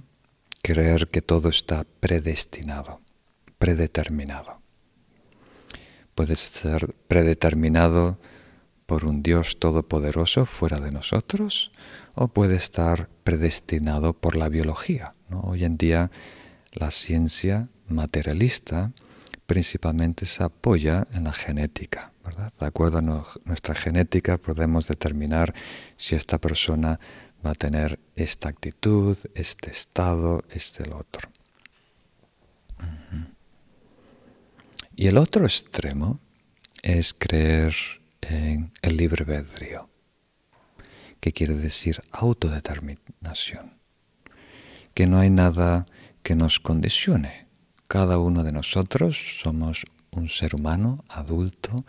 creer 0.62 1.08
que 1.08 1.20
todo 1.20 1.50
está 1.50 1.84
predestinado, 2.00 3.00
predeterminado. 3.58 4.60
Puede 6.14 6.34
ser 6.34 6.94
predeterminado 7.08 8.18
por 8.86 9.04
un 9.04 9.22
Dios 9.22 9.58
todopoderoso 9.58 10.46
fuera 10.46 10.78
de 10.78 10.92
nosotros 10.92 11.72
o 12.16 12.28
puede 12.28 12.56
estar 12.56 13.08
predestinado 13.22 14.14
por 14.14 14.34
la 14.34 14.48
biología. 14.48 15.14
Hoy 15.30 15.64
en 15.64 15.76
día 15.76 16.10
la 16.72 16.90
ciencia 16.90 17.68
materialista 17.88 18.92
principalmente 19.46 20.26
se 20.26 20.42
apoya 20.42 21.06
en 21.12 21.24
la 21.24 21.32
genética. 21.32 22.12
De 22.58 22.66
acuerdo 22.66 22.98
a 22.98 23.02
nuestra 23.44 23.74
genética 23.74 24.38
podemos 24.38 24.88
determinar 24.88 25.54
si 25.96 26.16
esta 26.16 26.38
persona 26.38 26.98
va 27.44 27.50
a 27.50 27.54
tener 27.54 28.00
esta 28.16 28.48
actitud, 28.48 29.16
este 29.34 29.70
estado, 29.70 30.42
este 30.50 30.90
otro. 30.90 31.30
Y 34.96 35.06
el 35.06 35.18
otro 35.18 35.44
extremo 35.44 36.18
es 36.82 37.12
creer 37.12 37.74
en 38.22 38.72
el 38.80 38.96
libre 38.96 39.24
albedrío, 39.24 39.90
que 41.26 41.32
quiere 41.32 41.56
decir 41.56 42.00
autodeterminación, 42.12 43.80
que 44.94 45.08
no 45.08 45.18
hay 45.18 45.28
nada 45.28 45.84
que 46.22 46.36
nos 46.36 46.60
condicione. 46.60 47.48
Cada 47.88 48.20
uno 48.20 48.44
de 48.44 48.52
nosotros 48.52 49.40
somos 49.40 49.86
un 50.12 50.28
ser 50.28 50.54
humano 50.54 51.04
adulto 51.08 51.84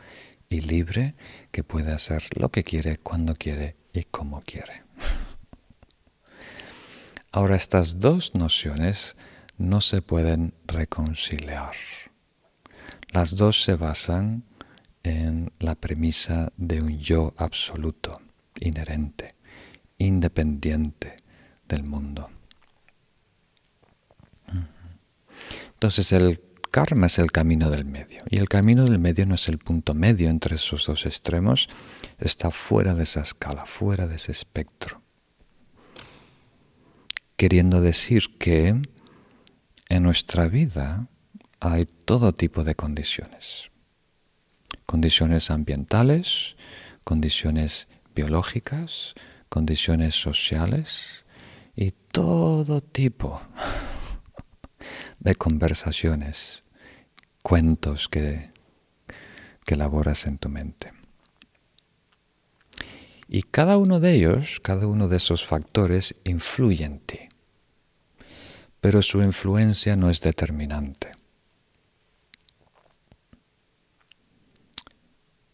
y 0.50 0.62
libre 0.62 1.14
que 1.52 1.64
puede 1.64 1.94
hacer 1.94 2.24
lo 2.36 2.50
que 2.50 2.64
quiere, 2.64 2.98
cuando 2.98 3.36
quiere 3.36 3.76
y 3.94 4.06
como 4.06 4.42
quiere. 4.42 4.82
Ahora 7.32 7.58
estas 7.58 8.00
dos 8.00 8.34
nociones 8.34 9.18
no 9.60 9.82
se 9.82 10.02
pueden 10.02 10.56
reconciliar. 10.66 11.76
Las 13.10 13.36
dos 13.36 13.62
se 13.62 13.76
basan 13.76 14.46
en 15.04 15.52
la 15.60 15.76
premisa 15.76 16.52
de 16.58 16.82
un 16.82 16.98
yo 16.98 17.34
absoluto, 17.38 18.20
inherente, 18.60 19.36
independiente 19.98 21.16
del 21.68 21.84
mundo. 21.84 22.30
Entonces 25.74 26.12
el 26.12 26.42
karma 26.72 27.06
es 27.08 27.20
el 27.20 27.32
camino 27.32 27.70
del 27.70 27.86
medio. 27.86 28.24
Y 28.30 28.38
el 28.38 28.50
camino 28.50 28.86
del 28.86 29.00
medio 29.00 29.26
no 29.26 29.36
es 29.36 29.48
el 29.48 29.58
punto 29.58 29.94
medio 29.94 30.30
entre 30.30 30.56
esos 30.56 30.86
dos 30.86 31.06
extremos, 31.06 31.70
está 32.20 32.52
fuera 32.52 32.94
de 32.94 33.04
esa 33.04 33.22
escala, 33.22 33.66
fuera 33.66 34.08
de 34.08 34.16
ese 34.16 34.32
espectro. 34.32 35.02
Queriendo 37.36 37.82
decir 37.82 38.38
que 38.40 38.82
en 39.90 40.04
nuestra 40.04 40.48
vida 40.48 41.08
hay 41.60 41.86
todo 41.86 42.34
tipo 42.34 42.64
de 42.64 42.76
condiciones. 42.76 43.70
Condiciones 44.86 45.52
ambientales, 45.52 46.56
condiciones 47.04 47.88
biológicas, 48.18 49.14
condiciones 49.48 50.16
sociales 50.16 51.24
y 51.76 51.92
todo 51.92 52.82
tipo 52.82 53.40
de 55.20 55.36
conversaciones, 55.36 56.64
cuentos 57.44 58.10
que, 58.10 58.52
que 59.66 59.76
elaboras 59.76 60.26
en 60.26 60.40
tu 60.40 60.50
mente. 60.50 60.92
Y 63.28 63.44
cada 63.44 63.78
uno 63.78 64.00
de 64.00 64.16
ellos, 64.16 64.60
cada 64.62 64.88
uno 64.88 65.08
de 65.08 65.18
esos 65.18 65.46
factores 65.46 66.16
influye 66.24 66.86
en 66.86 67.00
ti, 67.00 67.20
pero 68.82 69.04
su 69.04 69.22
influencia 69.22 69.96
no 69.96 70.10
es 70.10 70.22
determinante. 70.22 71.12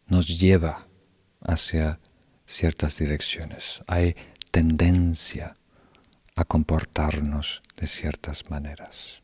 Nos 0.08 0.40
lleva 0.40 0.88
hacia 1.42 2.00
ciertas 2.46 2.98
direcciones. 2.98 3.82
Hay 3.88 4.16
tendencia 4.52 5.58
a 6.36 6.46
comportarnos 6.46 7.62
de 7.78 7.88
ciertas 7.88 8.50
maneras 8.50 9.24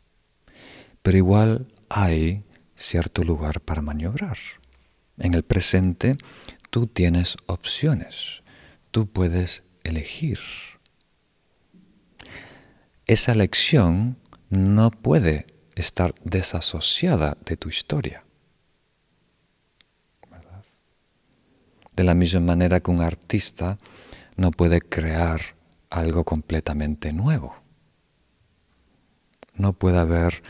pero 1.02 1.18
igual 1.18 1.68
hay 1.90 2.44
cierto 2.76 3.24
lugar 3.24 3.62
para 3.62 3.82
maniobrar. 3.82 4.38
En 5.18 5.34
el 5.34 5.44
presente 5.44 6.18
tú 6.70 6.88
tienes 6.88 7.36
opciones, 7.46 8.44
tú 8.92 9.08
puedes 9.08 9.64
elegir. 9.84 10.40
Esa 13.06 13.32
elección 13.32 14.18
no 14.50 14.92
puede 14.92 15.48
estar 15.76 16.14
desasociada 16.24 17.38
de 17.46 17.58
tu 17.58 17.70
historia. 17.70 18.24
De 22.00 22.06
la 22.06 22.16
misma 22.16 22.40
manera 22.40 22.80
que 22.80 22.92
un 22.92 23.02
artista 23.02 23.78
no 24.38 24.52
puede 24.52 24.80
crear 24.80 25.42
algo 25.90 26.24
completamente 26.24 27.12
nuevo. 27.12 27.58
No 29.54 29.74
puede 29.74 29.98
haber 29.98 30.42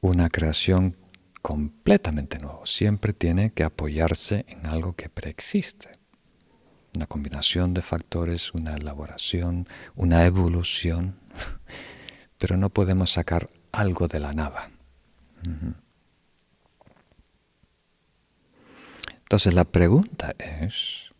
una 0.00 0.28
creación 0.30 0.96
completamente 1.42 2.40
nueva. 2.40 2.62
Siempre 2.64 3.12
tiene 3.12 3.52
que 3.52 3.62
apoyarse 3.62 4.44
en 4.48 4.66
algo 4.66 4.94
que 4.94 5.08
preexiste. 5.08 5.90
Una 6.96 7.06
combinación 7.06 7.72
de 7.72 7.82
factores, 7.82 8.52
una 8.52 8.74
elaboración, 8.74 9.68
una 9.94 10.26
evolución, 10.26 11.20
pero 12.38 12.56
no 12.56 12.68
podemos 12.68 13.12
sacar 13.12 13.48
algo 13.70 14.08
de 14.08 14.18
la 14.18 14.32
nada. 14.32 14.72
Entonces 19.30 19.54
la 19.54 19.64
pregunta 19.64 20.34
es, 20.40 21.12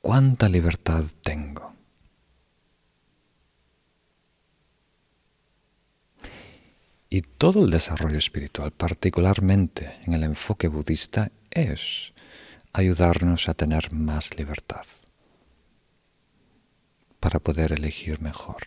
¿cuánta 0.00 0.48
libertad 0.48 1.04
tengo? 1.22 1.72
Y 7.08 7.22
todo 7.22 7.64
el 7.64 7.70
desarrollo 7.70 8.18
espiritual, 8.18 8.72
particularmente 8.72 9.92
en 10.06 10.14
el 10.14 10.24
enfoque 10.24 10.66
budista, 10.66 11.30
es 11.52 12.14
ayudarnos 12.72 13.48
a 13.48 13.54
tener 13.54 13.92
más 13.92 14.36
libertad 14.36 14.86
para 17.20 17.38
poder 17.38 17.70
elegir 17.70 18.20
mejor. 18.20 18.66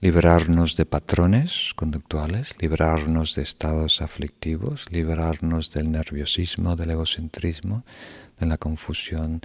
Liberarnos 0.00 0.76
de 0.76 0.84
patrones 0.84 1.72
conductuales, 1.74 2.56
liberarnos 2.60 3.34
de 3.34 3.42
estados 3.42 4.02
aflictivos, 4.02 4.90
liberarnos 4.90 5.70
del 5.70 5.90
nerviosismo, 5.90 6.76
del 6.76 6.90
egocentrismo, 6.90 7.84
de 8.38 8.46
la 8.46 8.58
confusión 8.58 9.40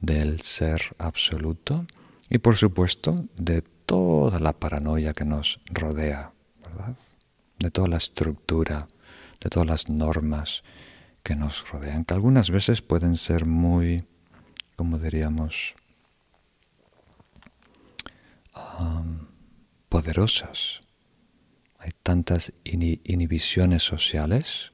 del 0.00 0.40
ser 0.40 0.94
absoluto 0.98 1.86
y 2.28 2.38
por 2.38 2.56
supuesto 2.56 3.24
de 3.36 3.62
toda 3.86 4.38
la 4.38 4.52
paranoia 4.52 5.12
que 5.12 5.24
nos 5.24 5.60
rodea, 5.66 6.32
¿verdad? 6.62 6.96
De 7.58 7.70
toda 7.70 7.88
la 7.88 7.96
estructura, 7.96 8.88
de 9.40 9.50
todas 9.50 9.66
las 9.66 9.88
normas 9.88 10.62
que 11.22 11.34
nos 11.34 11.68
rodean, 11.70 12.04
que 12.04 12.14
algunas 12.14 12.50
veces 12.50 12.82
pueden 12.82 13.16
ser 13.16 13.46
muy, 13.46 14.04
como 14.76 14.98
diríamos, 14.98 15.74
poderosas. 19.96 20.82
Hay 21.78 21.90
tantas 22.02 22.52
inhibiciones 22.64 23.82
sociales, 23.82 24.72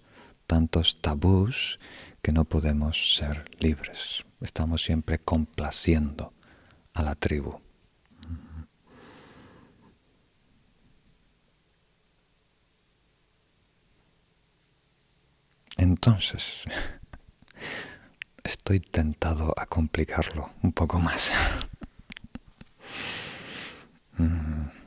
tantos 0.48 1.00
tabús, 1.00 1.78
que 2.22 2.32
no 2.32 2.44
podemos 2.44 3.14
ser 3.16 3.44
libres. 3.60 4.24
Estamos 4.40 4.82
siempre 4.82 5.20
complaciendo 5.20 6.32
a 6.92 7.04
la 7.04 7.14
tribu. 7.14 7.60
Entonces, 15.76 16.64
estoy 18.42 18.80
tentado 18.80 19.54
a 19.56 19.66
complicarlo 19.66 20.50
un 20.64 20.72
poco 20.72 20.98
más. 20.98 21.30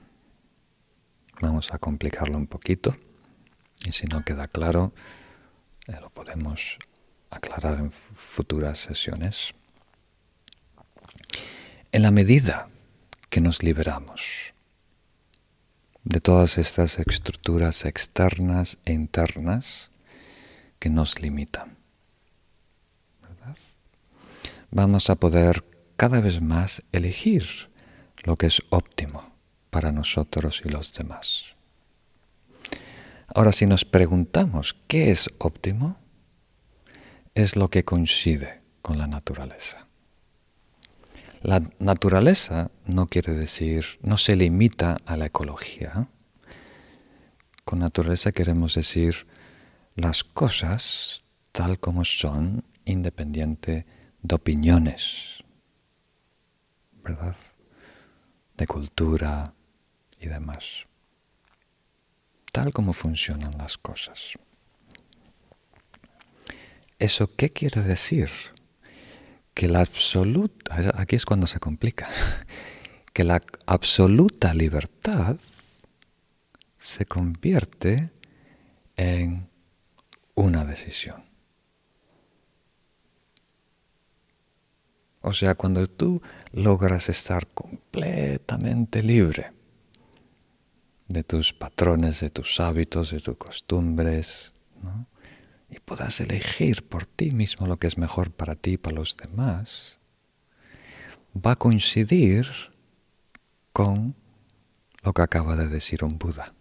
Vamos 1.41 1.73
a 1.73 1.79
complicarlo 1.79 2.37
un 2.37 2.47
poquito. 2.47 2.95
Y 3.83 3.91
si 3.91 4.07
no 4.07 4.23
queda 4.23 4.47
claro, 4.47 4.93
eh, 5.87 5.97
lo 5.99 6.09
podemos 6.09 6.77
aclarar 7.29 7.79
en 7.79 7.91
futuras 7.91 8.79
sesiones. 8.79 9.53
En 11.91 12.03
la 12.03 12.11
medida 12.11 12.69
que 13.29 13.41
nos 13.41 13.63
liberamos 13.63 14.53
de 16.03 16.21
todas 16.21 16.57
estas 16.57 16.99
estructuras 16.99 17.83
externas 17.83 18.77
e 18.85 18.93
internas 18.93 19.91
que 20.79 20.89
nos 20.89 21.19
limitan, 21.19 21.77
vamos 24.71 25.09
a 25.09 25.15
poder 25.15 25.65
cada 25.97 26.21
vez 26.21 26.41
más 26.41 26.81
elegir 26.91 27.69
lo 28.23 28.37
que 28.37 28.47
es 28.47 28.61
óptimo 28.69 29.34
para 29.75 29.91
nosotros 29.91 30.61
y 30.63 30.69
los 30.69 30.93
demás. 30.93 31.53
Ahora, 33.27 33.51
si 33.51 33.65
nos 33.65 33.83
preguntamos 33.83 34.73
qué 34.87 35.11
es 35.11 35.29
óptimo, 35.37 35.97
es 37.33 37.57
lo 37.57 37.67
que 37.67 37.83
coincide 37.83 38.61
con 38.81 38.97
la 38.97 39.05
naturaleza. 39.05 39.85
La 41.41 41.61
naturaleza 41.77 42.71
no 42.85 43.07
quiere 43.07 43.33
decir, 43.33 43.99
no 44.01 44.17
se 44.17 44.37
limita 44.37 44.95
a 45.05 45.17
la 45.17 45.25
ecología. 45.25 46.07
Con 47.65 47.79
naturaleza 47.79 48.31
queremos 48.31 48.75
decir 48.75 49.27
las 49.97 50.23
cosas 50.23 51.25
tal 51.51 51.81
como 51.81 52.05
son, 52.05 52.63
independiente 52.85 53.85
de 54.21 54.35
opiniones, 54.35 55.43
¿verdad? 57.03 57.35
De 58.55 58.67
cultura 58.67 59.54
y 60.25 60.29
demás. 60.29 60.85
Tal 62.51 62.73
como 62.73 62.93
funcionan 62.93 63.57
las 63.57 63.77
cosas. 63.77 64.33
¿Eso 66.99 67.35
qué 67.35 67.51
quiere 67.51 67.81
decir? 67.81 68.29
Que 69.53 69.67
la 69.67 69.81
absoluta, 69.81 70.93
aquí 70.95 71.15
es 71.15 71.25
cuando 71.25 71.47
se 71.47 71.59
complica, 71.59 72.09
que 73.13 73.23
la 73.23 73.41
absoluta 73.65 74.53
libertad 74.53 75.37
se 76.77 77.05
convierte 77.05 78.11
en 78.95 79.47
una 80.35 80.65
decisión. 80.65 81.23
O 85.21 85.33
sea, 85.33 85.55
cuando 85.55 85.87
tú 85.87 86.21
logras 86.51 87.09
estar 87.09 87.47
completamente 87.47 89.01
libre 89.01 89.54
de 91.07 91.23
tus 91.23 91.53
patrones, 91.53 92.19
de 92.21 92.29
tus 92.29 92.59
hábitos, 92.59 93.11
de 93.11 93.19
tus 93.19 93.37
costumbres, 93.37 94.53
y 95.69 95.79
puedas 95.79 96.19
elegir 96.19 96.87
por 96.87 97.05
ti 97.05 97.31
mismo 97.31 97.67
lo 97.67 97.77
que 97.77 97.87
es 97.87 97.97
mejor 97.97 98.31
para 98.31 98.55
ti 98.55 98.73
y 98.73 98.77
para 98.77 98.95
los 98.95 99.17
demás, 99.17 99.99
va 101.35 101.51
a 101.51 101.55
coincidir 101.55 102.47
con 103.73 104.15
lo 105.03 105.13
que 105.13 105.21
acaba 105.21 105.55
de 105.55 105.67
decir 105.67 106.03
un 106.03 106.17
Buda. 106.17 106.53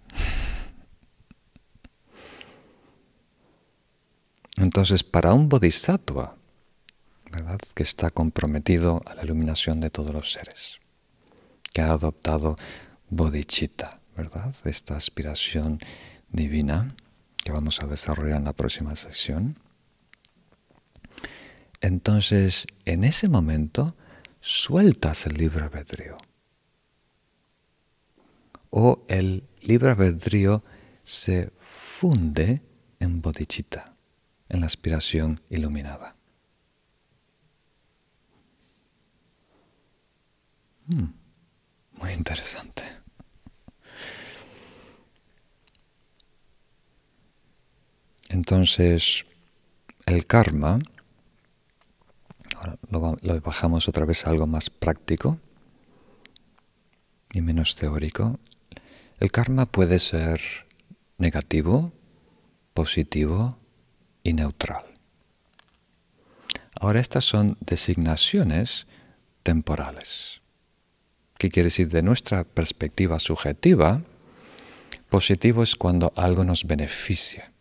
Entonces, 4.57 5.03
para 5.03 5.33
un 5.33 5.49
bodhisattva, 5.49 6.37
¿verdad? 7.31 7.59
que 7.75 7.83
está 7.83 8.11
comprometido 8.11 9.03
a 9.07 9.15
la 9.15 9.25
iluminación 9.25 9.81
de 9.81 9.91
todos 9.91 10.13
los 10.13 10.33
seres, 10.33 10.79
que 11.73 11.83
ha 11.83 11.91
adoptado 11.91 12.57
bodhicitta, 13.11 14.01
¿verdad? 14.17 14.55
esta 14.65 14.97
aspiración 14.97 15.81
divina, 16.31 16.95
que 17.45 17.53
vamos 17.53 17.81
a 17.81 17.87
desarrollar 17.87 18.39
en 18.39 18.45
la 18.45 18.53
próxima 18.53 18.97
sección. 18.97 19.59
Entonces, 21.81 22.67
en 22.85 23.05
ese 23.05 23.29
momento, 23.29 23.95
sueltas 24.41 25.27
el 25.27 25.35
libre 25.35 25.65
albedrío. 25.65 26.17
O 28.71 29.05
el 29.09 29.45
libre 29.61 29.91
albedrío 29.91 30.65
se 31.03 31.53
funde 31.61 32.63
en 33.01 33.21
bodhicitta, 33.21 33.95
en 34.49 34.61
la 34.61 34.67
aspiración 34.67 35.41
iluminada. 35.51 36.17
Hmm, 40.87 41.13
muy 41.93 42.13
interesante. 42.13 43.04
Entonces, 48.29 49.27
el 50.07 50.27
karma, 50.27 50.79
ahora 52.57 52.79
lo, 52.91 53.41
bajamos 53.41 53.89
otra 53.89 54.05
vez 54.05 54.27
a 54.27 54.31
algo 54.31 54.47
más 54.47 54.71
práctico 54.71 55.39
y 57.33 57.41
menos 57.41 57.77
teórico. 57.77 58.39
El 59.21 59.31
karma 59.31 59.67
puede 59.67 59.99
ser 59.99 60.41
negativo, 61.19 61.93
positivo 62.75 63.59
y 64.23 64.33
neutral. 64.33 64.85
Ahora 66.81 67.01
estas 67.01 67.25
son 67.25 67.57
designaciones 67.61 68.87
temporales. 69.43 70.43
¿Qué 71.39 71.51
quiere 71.51 71.69
decir? 71.69 71.89
De 71.89 72.03
nuestra 72.03 72.45
perspectiva 72.45 73.19
subjetiva, 73.19 74.03
positivo 75.09 75.63
es 75.63 75.77
cuando 75.77 76.13
algo 76.17 76.45
nos 76.45 76.65
beneficia 76.65 77.54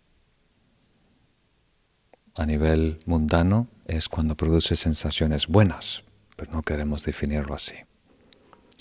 a 2.35 2.45
nivel 2.45 2.99
mundano 3.05 3.67
es 3.85 4.09
cuando 4.09 4.35
produce 4.35 4.75
sensaciones 4.75 5.47
buenas, 5.47 6.03
pero 6.35 6.51
no 6.51 6.61
queremos 6.63 7.03
definirlo 7.03 7.53
así. 7.53 7.75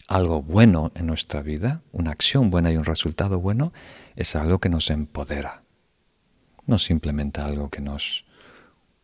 Algo 0.08 0.42
bueno 0.42 0.90
en 0.94 1.06
nuestra 1.06 1.42
vida, 1.42 1.82
una 1.92 2.10
acción 2.10 2.50
buena 2.50 2.70
y 2.70 2.76
un 2.76 2.84
resultado 2.84 3.40
bueno, 3.40 3.72
es 4.16 4.36
algo 4.36 4.58
que 4.58 4.68
nos 4.68 4.90
empodera, 4.90 5.62
no 6.66 6.78
simplemente 6.78 7.40
algo 7.40 7.70
que 7.70 7.80
nos 7.80 8.24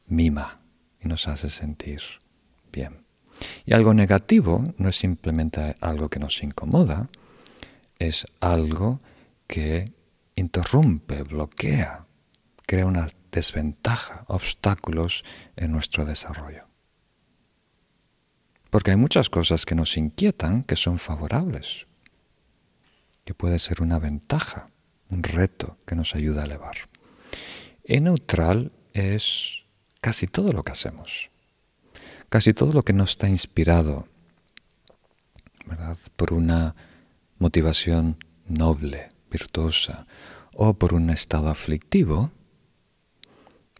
mima 0.06 0.60
y 1.00 1.08
nos 1.08 1.28
hace 1.28 1.48
sentir 1.48 2.00
bien. 2.72 3.04
Y 3.64 3.74
algo 3.74 3.94
negativo 3.94 4.64
no 4.78 4.88
es 4.88 4.96
simplemente 4.96 5.76
algo 5.80 6.08
que 6.08 6.18
nos 6.18 6.42
incomoda, 6.42 7.08
es 7.98 8.26
algo 8.40 9.00
que 9.46 9.92
interrumpe, 10.34 11.22
bloquea, 11.22 12.07
crea 12.68 12.84
una 12.84 13.06
desventaja, 13.32 14.24
obstáculos 14.28 15.24
en 15.56 15.72
nuestro 15.72 16.04
desarrollo. 16.04 16.66
Porque 18.68 18.90
hay 18.90 18.98
muchas 18.98 19.30
cosas 19.30 19.64
que 19.64 19.74
nos 19.74 19.96
inquietan 19.96 20.64
que 20.64 20.76
son 20.76 20.98
favorables, 20.98 21.86
que 23.24 23.32
puede 23.32 23.58
ser 23.58 23.80
una 23.80 23.98
ventaja, 23.98 24.68
un 25.08 25.22
reto 25.22 25.78
que 25.86 25.96
nos 25.96 26.14
ayuda 26.14 26.42
a 26.42 26.44
elevar. 26.44 26.76
Y 27.84 28.00
neutral 28.00 28.70
es 28.92 29.62
casi 30.02 30.26
todo 30.26 30.52
lo 30.52 30.62
que 30.62 30.72
hacemos, 30.72 31.30
casi 32.28 32.52
todo 32.52 32.74
lo 32.74 32.82
que 32.82 32.92
no 32.92 33.04
está 33.04 33.30
inspirado 33.30 34.06
por 36.16 36.34
una 36.34 36.74
motivación 37.38 38.22
noble, 38.46 39.08
virtuosa, 39.30 40.06
o 40.52 40.74
por 40.74 40.92
un 40.92 41.08
estado 41.08 41.48
aflictivo, 41.48 42.32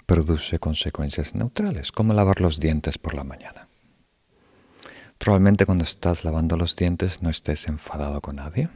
produce 0.08 0.58
consecuencias 0.58 1.34
neutrales, 1.34 1.92
como 1.92 2.14
lavar 2.14 2.40
los 2.40 2.60
dientes 2.60 2.96
por 2.96 3.12
la 3.12 3.24
mañana. 3.24 3.68
probablemente 5.18 5.66
cuando 5.66 5.84
estás 5.84 6.24
lavando 6.24 6.56
los 6.56 6.76
dientes 6.76 7.20
no 7.20 7.28
estés 7.28 7.68
enfadado 7.68 8.22
con 8.22 8.36
nadie. 8.36 8.70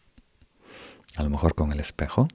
A 1.16 1.22
lo 1.24 1.28
mejor 1.28 1.54
con 1.54 1.72
el 1.72 1.80
espejo. 1.80 2.26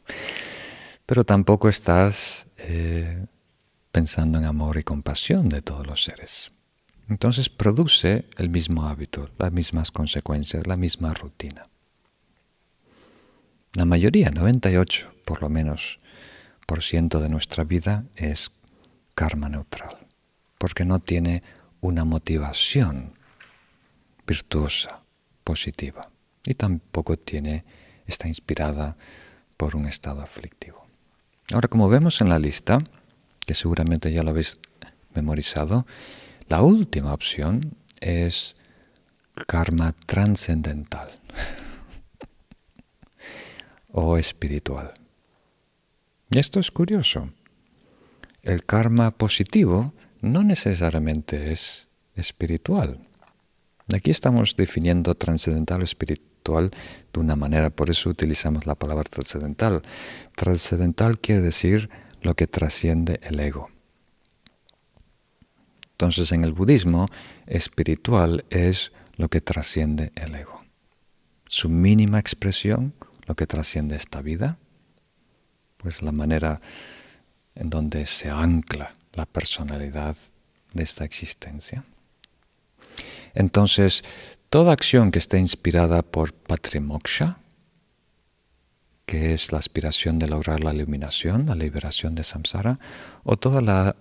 Pero 1.06 1.24
tampoco 1.24 1.68
estás 1.68 2.46
eh, 2.56 3.26
pensando 3.92 4.38
en 4.38 4.46
amor 4.46 4.78
y 4.78 4.84
compasión 4.84 5.50
de 5.50 5.60
todos 5.60 5.86
los 5.86 6.04
seres. 6.04 6.52
Entonces 7.06 7.50
produce 7.50 8.24
el 8.38 8.48
mismo 8.48 8.88
hábito, 8.88 9.28
las 9.36 9.52
mismas 9.52 9.90
consecuencias, 9.90 10.66
la 10.66 10.76
misma 10.76 11.12
rutina. 11.12 11.68
La 13.74 13.84
mayoría, 13.84 14.30
98 14.30 15.16
por 15.26 15.42
lo 15.42 15.50
menos, 15.50 15.98
por 16.66 16.82
ciento 16.82 17.20
de 17.20 17.28
nuestra 17.28 17.64
vida 17.64 18.04
es 18.16 18.50
karma 19.14 19.48
neutral, 19.48 19.96
porque 20.58 20.84
no 20.84 20.98
tiene 20.98 21.42
una 21.80 22.04
motivación 22.04 23.14
virtuosa, 24.26 25.00
positiva, 25.44 26.10
y 26.44 26.54
tampoco 26.54 27.16
tiene, 27.16 27.64
está 28.06 28.26
inspirada 28.26 28.96
por 29.56 29.76
un 29.76 29.86
estado 29.86 30.20
aflictivo. 30.20 30.84
Ahora, 31.52 31.68
como 31.68 31.88
vemos 31.88 32.20
en 32.20 32.28
la 32.28 32.40
lista, 32.40 32.78
que 33.46 33.54
seguramente 33.54 34.12
ya 34.12 34.24
lo 34.24 34.30
habéis 34.30 34.58
memorizado, 35.14 35.86
la 36.48 36.62
última 36.62 37.14
opción 37.14 37.76
es 38.00 38.56
karma 39.46 39.94
trascendental 40.06 41.12
o 43.92 44.18
espiritual. 44.18 44.92
Y 46.30 46.38
esto 46.38 46.60
es 46.60 46.70
curioso. 46.70 47.30
El 48.42 48.64
karma 48.64 49.10
positivo 49.10 49.92
no 50.20 50.42
necesariamente 50.42 51.52
es 51.52 51.88
espiritual. 52.14 53.00
Aquí 53.94 54.10
estamos 54.10 54.56
definiendo 54.56 55.14
trascendental 55.14 55.80
o 55.80 55.84
espiritual 55.84 56.70
de 57.12 57.20
una 57.20 57.36
manera, 57.36 57.70
por 57.70 57.90
eso 57.90 58.08
utilizamos 58.08 58.66
la 58.66 58.74
palabra 58.74 59.04
trascendental. 59.04 59.82
Trascendental 60.34 61.18
quiere 61.20 61.42
decir 61.42 61.90
lo 62.22 62.34
que 62.34 62.46
trasciende 62.46 63.20
el 63.22 63.38
ego. 63.40 63.70
Entonces 65.92 66.32
en 66.32 66.44
el 66.44 66.52
budismo, 66.52 67.08
espiritual 67.46 68.44
es 68.50 68.92
lo 69.16 69.28
que 69.28 69.40
trasciende 69.40 70.12
el 70.14 70.34
ego. 70.34 70.64
Su 71.46 71.68
mínima 71.68 72.18
expresión, 72.18 72.94
lo 73.26 73.34
que 73.34 73.46
trasciende 73.46 73.96
esta 73.96 74.20
vida, 74.20 74.58
pues 75.86 76.02
la 76.02 76.10
manera 76.10 76.60
en 77.54 77.70
donde 77.70 78.06
se 78.06 78.28
ancla 78.28 78.92
la 79.12 79.24
personalidad 79.24 80.16
de 80.74 80.82
esta 80.82 81.04
existencia. 81.04 81.84
Entonces, 83.34 84.02
toda 84.50 84.72
acción 84.72 85.12
que 85.12 85.20
esté 85.20 85.38
inspirada 85.38 86.02
por 86.02 86.32
patrimoksha, 86.32 87.38
que 89.06 89.32
es 89.32 89.52
la 89.52 89.58
aspiración 89.58 90.18
de 90.18 90.26
lograr 90.26 90.64
la 90.64 90.74
iluminación, 90.74 91.46
la 91.46 91.54
liberación 91.54 92.16
de 92.16 92.24
samsara, 92.24 92.80
o 93.22 93.36
toda 93.36 93.60
la 93.60 93.94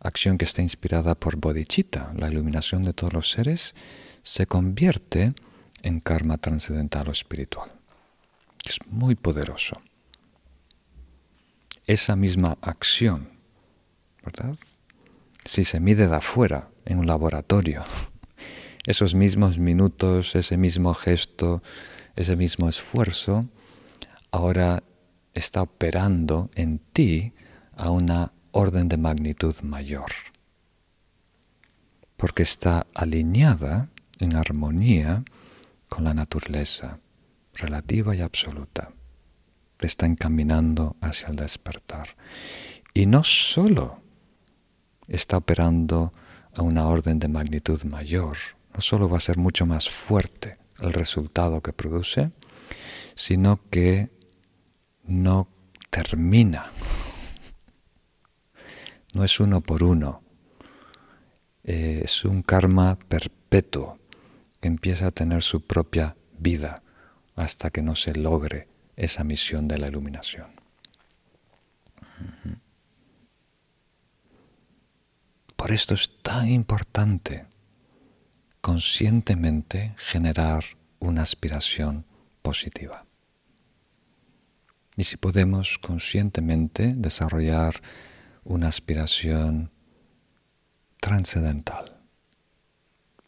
acción 0.00 0.36
que 0.36 0.44
esté 0.44 0.60
inspirada 0.60 1.14
por 1.14 1.36
bodhicitta, 1.36 2.12
la 2.14 2.28
iluminación 2.28 2.84
de 2.84 2.92
todos 2.92 3.14
los 3.14 3.30
seres, 3.30 3.74
se 4.22 4.44
convierte 4.44 5.32
en 5.80 6.00
karma 6.00 6.36
trascendental 6.36 7.08
o 7.08 7.12
espiritual. 7.12 7.70
Es 8.66 8.86
muy 8.86 9.14
poderoso. 9.14 9.80
Esa 11.92 12.16
misma 12.16 12.56
acción, 12.62 13.28
¿verdad? 14.24 14.56
Si 15.44 15.62
se 15.66 15.78
mide 15.78 16.08
de 16.08 16.16
afuera, 16.16 16.70
en 16.86 16.98
un 16.98 17.06
laboratorio, 17.06 17.84
esos 18.86 19.14
mismos 19.14 19.58
minutos, 19.58 20.34
ese 20.34 20.56
mismo 20.56 20.94
gesto, 20.94 21.62
ese 22.16 22.34
mismo 22.34 22.70
esfuerzo, 22.70 23.46
ahora 24.30 24.82
está 25.34 25.60
operando 25.60 26.50
en 26.54 26.78
ti 26.78 27.34
a 27.76 27.90
una 27.90 28.32
orden 28.52 28.88
de 28.88 28.96
magnitud 28.96 29.54
mayor, 29.62 30.12
porque 32.16 32.42
está 32.42 32.86
alineada 32.94 33.90
en 34.18 34.34
armonía 34.34 35.24
con 35.90 36.04
la 36.04 36.14
naturaleza 36.14 37.00
relativa 37.52 38.16
y 38.16 38.22
absoluta. 38.22 38.94
Está 39.86 40.06
encaminando 40.06 40.96
hacia 41.00 41.28
el 41.28 41.36
despertar. 41.36 42.16
Y 42.94 43.06
no 43.06 43.24
solo 43.24 44.00
está 45.08 45.36
operando 45.36 46.12
a 46.54 46.62
una 46.62 46.86
orden 46.86 47.18
de 47.18 47.28
magnitud 47.28 47.82
mayor, 47.84 48.36
no 48.74 48.80
solo 48.80 49.08
va 49.08 49.18
a 49.18 49.20
ser 49.20 49.38
mucho 49.38 49.66
más 49.66 49.88
fuerte 49.88 50.58
el 50.80 50.92
resultado 50.92 51.60
que 51.60 51.72
produce, 51.72 52.30
sino 53.14 53.60
que 53.70 54.10
no 55.04 55.48
termina 55.90 56.70
no 59.12 59.24
es 59.24 59.40
uno 59.40 59.60
por 59.60 59.82
uno, 59.82 60.22
eh, 61.64 62.00
es 62.04 62.24
un 62.24 62.42
karma 62.42 62.98
perpetuo 63.08 63.98
que 64.60 64.68
empieza 64.68 65.08
a 65.08 65.10
tener 65.10 65.42
su 65.42 65.60
propia 65.66 66.16
vida 66.38 66.82
hasta 67.34 67.70
que 67.70 67.82
no 67.82 67.94
se 67.94 68.14
logre 68.14 68.68
esa 68.96 69.24
misión 69.24 69.68
de 69.68 69.78
la 69.78 69.88
iluminación. 69.88 70.48
Por 75.56 75.70
esto 75.70 75.94
es 75.94 76.10
tan 76.22 76.48
importante 76.48 77.46
conscientemente 78.60 79.94
generar 79.96 80.64
una 80.98 81.22
aspiración 81.22 82.04
positiva. 82.42 83.06
Y 84.96 85.04
si 85.04 85.16
podemos 85.16 85.78
conscientemente 85.78 86.94
desarrollar 86.96 87.80
una 88.44 88.68
aspiración 88.68 89.70
trascendental. 91.00 91.96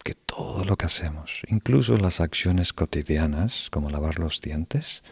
Que 0.03 0.15
todo 0.15 0.65
lo 0.65 0.77
que 0.77 0.87
hacemos, 0.87 1.43
incluso 1.49 1.97
las 1.97 2.21
acciones 2.21 2.73
cotidianas, 2.73 3.69
como 3.71 3.91
lavar 3.91 4.19
los 4.19 4.41
dientes, 4.41 5.03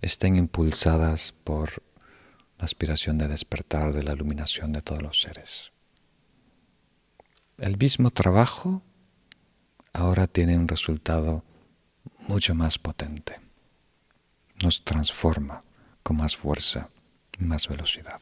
estén 0.00 0.36
impulsadas 0.36 1.32
por 1.44 1.82
la 2.58 2.64
aspiración 2.64 3.18
de 3.18 3.28
despertar 3.28 3.92
de 3.92 4.02
la 4.02 4.12
iluminación 4.12 4.72
de 4.72 4.82
todos 4.82 5.02
los 5.02 5.20
seres. 5.20 5.72
El 7.56 7.76
mismo 7.76 8.10
trabajo 8.10 8.82
ahora 9.92 10.26
tiene 10.26 10.56
un 10.56 10.68
resultado 10.68 11.44
mucho 12.28 12.54
más 12.54 12.78
potente. 12.78 13.40
Nos 14.62 14.84
transforma 14.84 15.62
con 16.02 16.16
más 16.16 16.36
fuerza, 16.36 16.88
más 17.38 17.68
velocidad. 17.68 18.20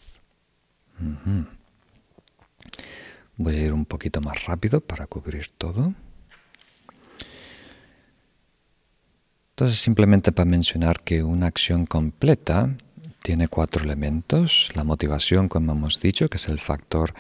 Voy 3.37 3.57
a 3.57 3.63
ir 3.63 3.73
un 3.73 3.85
poquito 3.85 4.21
más 4.21 4.47
rápido 4.47 4.81
para 4.81 5.07
cubrir 5.07 5.49
todo. 5.49 5.95
Entonces, 9.57 9.79
simplemente 9.79 10.33
para 10.33 10.45
mencionar 10.45 11.01
que 11.01 11.23
una 11.23 11.47
acción 11.47 11.87
completa 11.87 12.77
tiene 13.23 13.49
cuatro 13.49 13.83
elementos. 13.85 14.71
La 14.75 14.85
motivación, 14.85 15.49
como 15.49 15.73
hemos 15.73 15.99
dicho, 15.99 16.29
que 16.29 16.37
es 16.37 16.47
el 16.49 16.61
factor 16.61 17.15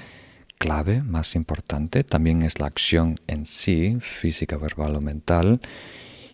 clave 0.58 1.00
más 1.00 1.34
importante. 1.34 2.04
También 2.04 2.42
es 2.42 2.60
la 2.60 2.66
acción 2.66 3.18
en 3.26 3.46
sí, 3.46 3.96
física, 4.02 4.58
verbal 4.58 4.96
o 4.96 5.00
mental. 5.00 5.62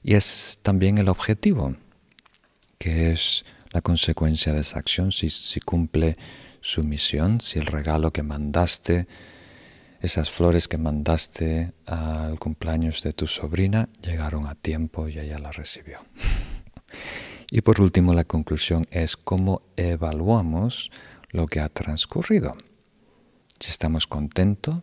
Y 0.03 0.14
es 0.14 0.59
también 0.62 0.98
el 0.98 1.09
objetivo, 1.09 1.76
que 2.78 3.12
es 3.12 3.44
la 3.70 3.80
consecuencia 3.80 4.53
de 4.53 4.62
esa 4.62 4.80
acción, 4.80 5.12
si, 5.12 5.30
si 5.30 5.61
cumple 5.61 6.16
su 6.61 6.82
misión, 6.82 7.40
si 7.40 7.61
el 7.61 7.66
regalo 7.66 8.12
que 8.12 8.24
mandaste, 8.24 9.07
esas 10.03 10.32
flores 10.32 10.66
que 10.66 10.78
mandaste 10.78 11.74
al 11.86 12.36
cumpleaños 12.40 13.03
de 13.03 13.12
tu 13.12 13.28
sobrina 13.28 13.88
llegaron 14.03 14.48
a 14.48 14.57
tiempo 14.57 15.09
y 15.09 15.18
ella 15.20 15.38
la 15.38 15.53
recibió. 15.53 16.00
y 17.50 17.61
por 17.61 17.80
último, 17.80 18.12
la 18.12 18.24
conclusión 18.24 18.88
es 18.90 19.16
cómo 19.16 19.62
evaluamos 19.76 20.90
lo 21.30 21.46
que 21.46 21.61
ha 21.61 21.68
transcurrido. 21.68 22.57
Si 23.61 23.70
estamos 23.70 24.09
contentos 24.09 24.82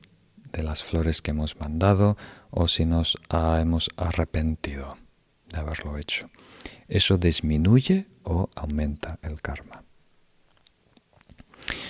de 0.53 0.63
las 0.63 0.83
flores 0.83 1.21
que 1.21 1.31
hemos 1.31 1.59
mandado 1.59 2.15
o 2.49 2.69
si 2.69 2.85
nos 2.85 3.17
hemos 3.29 3.89
arrepentido 3.97 4.97
de 5.51 5.59
haberlo 5.59 5.97
hecho. 5.97 6.29
Eso 6.87 7.17
disminuye 7.17 8.07
o 8.23 8.49
aumenta 8.55 9.19
el 9.21 9.41
karma. 9.41 9.83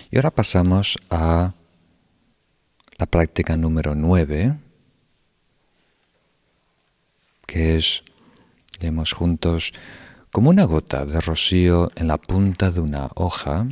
Y 0.09 0.17
ahora 0.17 0.31
pasamos 0.31 0.97
a 1.11 1.53
la 2.99 3.05
práctica 3.05 3.55
número 3.55 3.95
9, 3.95 4.57
que 7.47 7.77
es, 7.77 8.03
leemos 8.81 9.13
juntos, 9.13 9.71
como 10.31 10.49
una 10.49 10.65
gota 10.65 11.05
de 11.05 11.21
rocío 11.21 11.91
en 11.95 12.09
la 12.09 12.17
punta 12.17 12.71
de 12.71 12.81
una 12.81 13.09
hoja, 13.15 13.67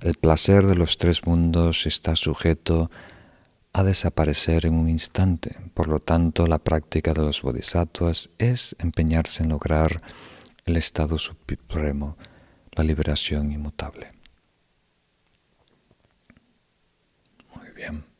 el 0.00 0.14
placer 0.14 0.66
de 0.66 0.74
los 0.74 0.96
tres 0.96 1.24
mundos 1.24 1.86
está 1.86 2.16
sujeto 2.16 2.90
a 3.72 3.84
desaparecer 3.84 4.66
en 4.66 4.74
un 4.74 4.88
instante. 4.88 5.56
Por 5.74 5.86
lo 5.86 6.00
tanto, 6.00 6.48
la 6.48 6.58
práctica 6.58 7.14
de 7.14 7.22
los 7.22 7.40
bodhisattvas 7.40 8.30
es 8.38 8.74
empeñarse 8.80 9.44
en 9.44 9.50
lograr 9.50 10.02
el 10.64 10.76
estado 10.76 11.18
supremo, 11.18 12.16
la 12.72 12.82
liberación 12.82 13.52
inmutable. 13.52 14.08
Muy 17.54 17.70
bien. 17.76 18.12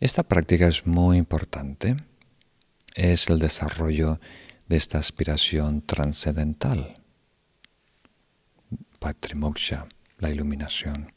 Esta 0.00 0.22
práctica 0.22 0.66
es 0.66 0.86
muy 0.86 1.18
importante. 1.18 1.96
Es 2.94 3.28
el 3.28 3.38
desarrollo 3.38 4.20
de 4.68 4.76
esta 4.76 4.98
aspiración 4.98 5.82
trascendental. 5.82 6.94
Patrimoksha, 8.98 9.86
la 10.18 10.30
iluminación 10.30 11.12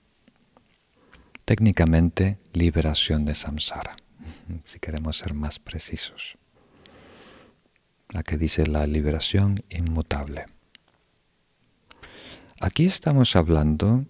técnicamente 1.52 2.38
liberación 2.54 3.26
de 3.26 3.36
samsara, 3.36 3.98
si 4.66 4.80
queremos 4.80 5.18
ser 5.18 5.34
más 5.34 5.60
precisos. 5.60 6.38
La 8.10 8.24
que 8.24 8.38
dice 8.38 8.68
la 8.68 8.88
liberación 8.88 9.62
inmutable. 9.70 10.46
Aquí 12.62 12.86
estamos 12.86 13.36
hablando 13.36 14.06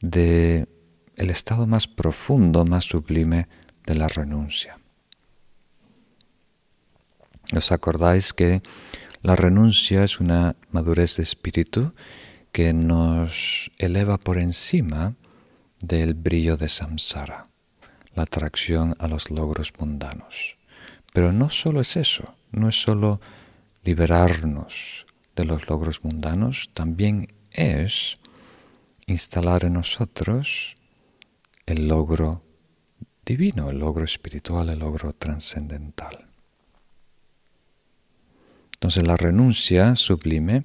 de 0.00 0.66
el 1.16 1.28
estado 1.28 1.66
más 1.66 1.88
profundo, 1.88 2.64
más 2.64 2.84
sublime 2.84 3.48
de 3.86 3.94
la 3.94 4.08
renuncia. 4.08 4.78
¿Os 7.54 7.72
acordáis 7.72 8.32
que 8.32 8.62
la 9.22 9.36
renuncia 9.36 10.04
es 10.04 10.20
una 10.20 10.56
madurez 10.70 11.16
de 11.16 11.22
espíritu 11.22 11.92
que 12.50 12.72
nos 12.72 13.70
eleva 13.78 14.18
por 14.18 14.38
encima 14.38 15.14
del 15.80 16.14
brillo 16.14 16.56
de 16.56 16.68
samsara, 16.68 17.46
la 18.14 18.22
atracción 18.24 18.94
a 18.98 19.08
los 19.08 19.30
logros 19.30 19.72
mundanos. 19.78 20.56
Pero 21.12 21.32
no 21.32 21.50
solo 21.50 21.80
es 21.80 21.96
eso, 21.96 22.34
no 22.50 22.68
es 22.68 22.80
solo 22.80 23.20
liberarnos 23.84 25.06
de 25.34 25.44
los 25.44 25.68
logros 25.68 26.04
mundanos, 26.04 26.70
también 26.72 27.28
es 27.50 28.18
instalar 29.06 29.64
en 29.64 29.74
nosotros 29.74 30.76
el 31.66 31.88
logro 31.88 32.42
divino, 33.24 33.70
el 33.70 33.78
logro 33.78 34.04
espiritual, 34.04 34.68
el 34.68 34.80
logro 34.80 35.12
trascendental. 35.12 36.26
Entonces 38.74 39.06
la 39.06 39.16
renuncia 39.16 39.96
sublime 39.96 40.64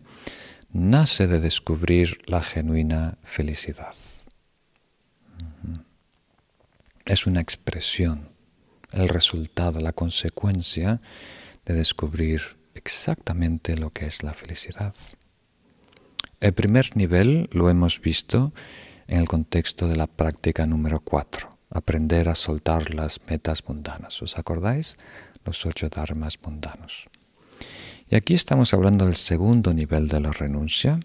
nace 0.72 1.28
de 1.28 1.40
descubrir 1.40 2.18
la 2.26 2.42
genuina 2.42 3.18
felicidad 3.24 3.96
es 7.08 7.26
una 7.26 7.40
expresión, 7.40 8.30
el 8.92 9.08
resultado, 9.08 9.80
la 9.80 9.94
consecuencia 9.94 11.02
de 11.66 11.74
descubrir 11.74 12.42
exactamente 12.76 13.78
lo 13.78 13.92
que 13.92 14.06
es 14.06 14.24
la 14.24 14.34
felicidad. 14.34 14.94
El 16.40 16.54
primer 16.54 16.96
nivel 16.96 17.50
lo 17.52 17.70
hemos 17.70 18.02
visto 18.02 18.54
en 19.08 19.20
el 19.20 19.28
contexto 19.28 19.88
de 19.88 19.96
la 19.96 20.08
práctica 20.08 20.68
número 20.68 21.00
4, 21.00 21.57
aprender 21.70 22.30
a 22.30 22.36
soltar 22.36 22.94
las 22.94 23.20
metas 23.30 23.68
mundanas. 23.68 24.22
¿Os 24.22 24.38
acordáis? 24.38 24.98
Los 25.46 25.66
ocho 25.66 25.90
dharmas 25.90 26.40
mundanos. 26.42 27.06
Y 28.10 28.16
aquí 28.16 28.34
estamos 28.34 28.74
hablando 28.74 29.06
del 29.06 29.16
segundo 29.16 29.74
nivel 29.74 30.08
de 30.08 30.20
la 30.22 30.32
renuncia, 30.32 31.00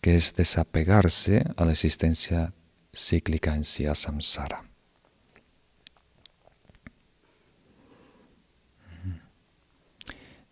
que 0.00 0.14
es 0.14 0.34
desapegarse 0.34 1.44
a 1.56 1.64
la 1.64 1.72
existencia 1.72 2.52
cíclica 2.94 3.54
en 3.54 3.64
sí, 3.64 3.86
a 3.86 3.94
samsara. 3.94 4.64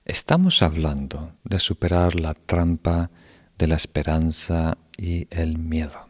Estamos 0.04 0.62
hablando 0.62 1.32
de 1.42 1.58
superar 1.58 2.14
la 2.14 2.32
trampa 2.34 3.10
de 3.58 3.66
la 3.66 3.74
esperanza 3.74 4.78
y 4.96 5.26
el 5.30 5.58
miedo, 5.58 6.05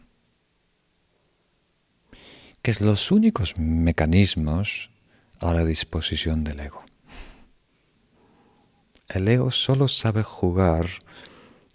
que 2.66 2.72
es 2.72 2.80
los 2.80 3.12
únicos 3.12 3.56
mecanismos 3.58 4.90
a 5.38 5.54
la 5.54 5.64
disposición 5.64 6.42
del 6.42 6.58
ego. 6.58 6.84
El 9.06 9.28
ego 9.28 9.52
solo 9.52 9.86
sabe 9.86 10.24
jugar 10.24 10.88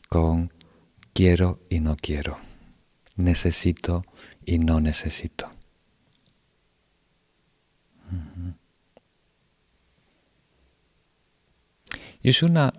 con 0.09 0.51
quiero 1.13 1.61
y 1.69 1.79
no 1.79 1.95
quiero, 1.95 2.39
necesito 3.15 4.03
y 4.43 4.57
no 4.57 4.81
necesito. 4.81 5.49
Y 12.21 12.31
es 12.31 12.43
una 12.43 12.73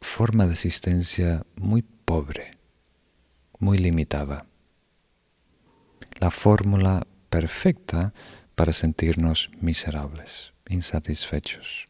forma 0.00 0.46
de 0.46 0.52
existencia 0.52 1.44
muy 1.56 1.82
pobre, 1.82 2.52
muy 3.58 3.76
limitada. 3.76 4.46
La 6.20 6.30
fórmula 6.30 7.08
perfecta 7.30 8.12
para 8.54 8.72
sentirnos 8.72 9.50
miserables, 9.60 10.52
insatisfechos 10.68 11.86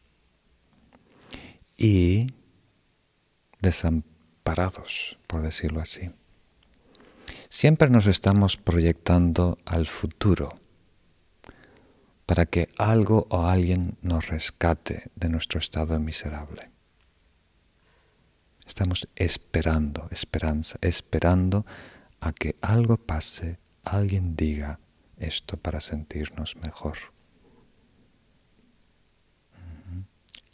y 1.75 2.27
desamparados, 3.59 5.17
por 5.27 5.41
decirlo 5.41 5.81
así. 5.81 6.11
Siempre 7.49 7.89
nos 7.89 8.07
estamos 8.07 8.55
proyectando 8.55 9.57
al 9.65 9.87
futuro 9.87 10.57
para 12.25 12.45
que 12.45 12.69
algo 12.77 13.27
o 13.29 13.45
alguien 13.45 13.97
nos 14.01 14.27
rescate 14.29 15.11
de 15.15 15.27
nuestro 15.27 15.59
estado 15.59 15.99
miserable. 15.99 16.71
Estamos 18.65 19.09
esperando, 19.17 20.07
esperanza, 20.11 20.77
esperando 20.81 21.65
a 22.21 22.31
que 22.31 22.55
algo 22.61 22.95
pase, 22.95 23.59
alguien 23.83 24.37
diga 24.37 24.79
esto 25.21 25.57
para 25.57 25.79
sentirnos 25.79 26.55
mejor. 26.57 26.97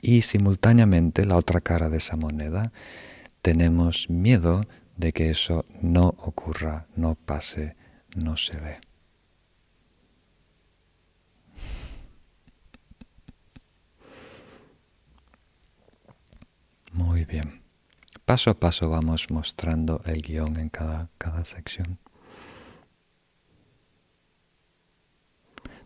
Y 0.02 0.22
simultáneamente, 0.22 1.26
la 1.26 1.36
otra 1.36 1.62
cara 1.62 1.90
de 1.90 1.98
esa 1.98 2.16
moneda, 2.16 2.72
tenemos 3.42 4.10
miedo 4.10 4.62
de 4.96 5.12
que 5.14 5.30
eso 5.30 5.66
no 5.82 6.08
ocurra, 6.20 6.88
no 6.96 7.16
pase, 7.16 7.76
no 8.16 8.38
se 8.38 8.58
dé. 8.58 8.80
Muy 16.92 17.26
bien. 17.26 17.62
Paso 18.26 18.50
a 18.50 18.60
paso 18.60 18.90
vamos 18.90 19.30
mostrando 19.30 20.02
el 20.06 20.22
guion 20.22 20.58
en 20.58 20.70
cada, 20.70 21.10
cada 21.18 21.46
sección. 21.46 22.00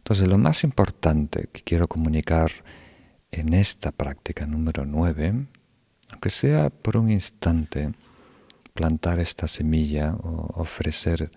Entonces, 0.02 0.28
lo 0.28 0.40
más 0.40 0.64
importante 0.64 1.48
que 1.54 1.62
quiero 1.62 1.88
comunicar 1.88 2.52
en 3.30 3.54
esta 3.54 3.92
práctica 3.92 4.48
número 4.48 4.84
9, 4.84 5.46
aunque 6.10 6.30
sea 6.32 6.72
por 6.72 6.98
un 6.98 7.12
instante, 7.12 7.94
plantar 8.74 9.20
esta 9.20 9.48
semilla 9.48 10.16
o 10.16 10.60
ofrecer 10.60 11.30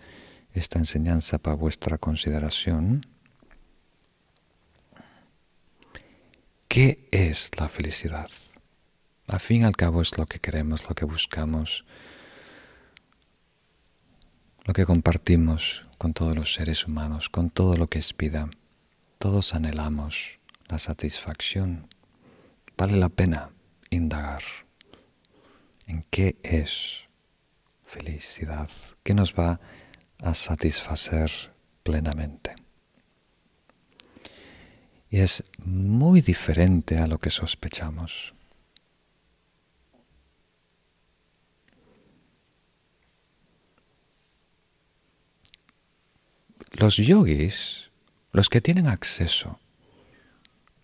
esta 0.54 0.78
enseñanza 0.78 1.38
para 1.38 1.56
vuestra 1.56 1.98
consideración, 1.98 3.06
¿qué 6.66 7.06
es 7.10 7.50
la 7.58 7.68
felicidad? 7.68 8.30
Al 9.26 9.40
fin 9.40 9.62
y 9.62 9.64
al 9.64 9.76
cabo 9.76 10.00
es 10.00 10.16
lo 10.16 10.24
que 10.24 10.38
queremos, 10.38 10.88
lo 10.88 10.94
que 10.94 11.04
buscamos, 11.04 11.84
lo 14.64 14.72
que 14.72 14.86
compartimos 14.86 15.84
con 16.04 16.12
todos 16.12 16.36
los 16.36 16.52
seres 16.52 16.86
humanos, 16.86 17.30
con 17.30 17.48
todo 17.48 17.78
lo 17.78 17.86
que 17.86 17.98
es 17.98 18.14
vida. 18.14 18.50
Todos 19.18 19.54
anhelamos 19.54 20.38
la 20.68 20.78
satisfacción. 20.78 21.88
Vale 22.76 22.98
la 22.98 23.08
pena 23.08 23.52
indagar 23.88 24.42
en 25.86 26.04
qué 26.10 26.36
es 26.42 27.04
felicidad, 27.86 28.68
qué 29.02 29.14
nos 29.14 29.32
va 29.32 29.60
a 30.18 30.34
satisfacer 30.34 31.30
plenamente. 31.82 32.54
Y 35.08 35.20
es 35.20 35.42
muy 35.56 36.20
diferente 36.20 36.98
a 36.98 37.06
lo 37.06 37.16
que 37.16 37.30
sospechamos. 37.30 38.34
Los 46.76 46.96
yogis, 46.96 47.90
los 48.32 48.48
que 48.48 48.60
tienen 48.60 48.88
acceso 48.88 49.60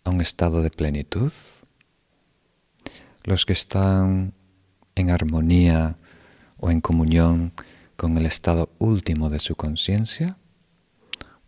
a 0.05 0.11
un 0.11 0.20
estado 0.20 0.62
de 0.62 0.70
plenitud, 0.70 1.32
los 3.24 3.45
que 3.45 3.53
están 3.53 4.32
en 4.95 5.11
armonía 5.11 5.97
o 6.59 6.70
en 6.70 6.80
comunión 6.80 7.53
con 7.97 8.16
el 8.16 8.26
estado 8.26 8.70
último 8.78 9.30
de 9.30 9.41
su 9.41 9.57
conciencia, 9.57 10.36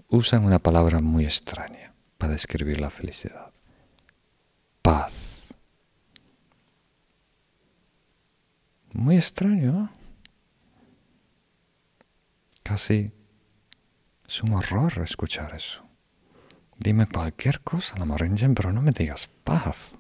usan 0.09 0.45
una 0.45 0.59
palabra 0.59 0.99
muy 0.99 1.25
extraña, 1.25 1.95
para 2.19 2.33
describir 2.33 2.81
la 2.81 2.91
felicidad. 2.91 3.53
Paz. 4.83 5.47
Muy 8.93 9.17
extraño, 9.17 9.73
¿no? 9.73 9.91
Casi 12.65 13.13
es 14.33 14.43
un 14.43 14.55
horror 14.55 15.03
escuchar 15.05 15.55
eso. 15.55 15.85
Dime 16.79 17.07
cualquier 17.07 17.61
cosa, 17.61 17.99
la 17.99 18.07
Moringen, 18.07 18.55
pero 18.55 18.73
no 18.73 18.81
me 18.81 18.91
digas 18.91 19.29
paz. 19.45 19.95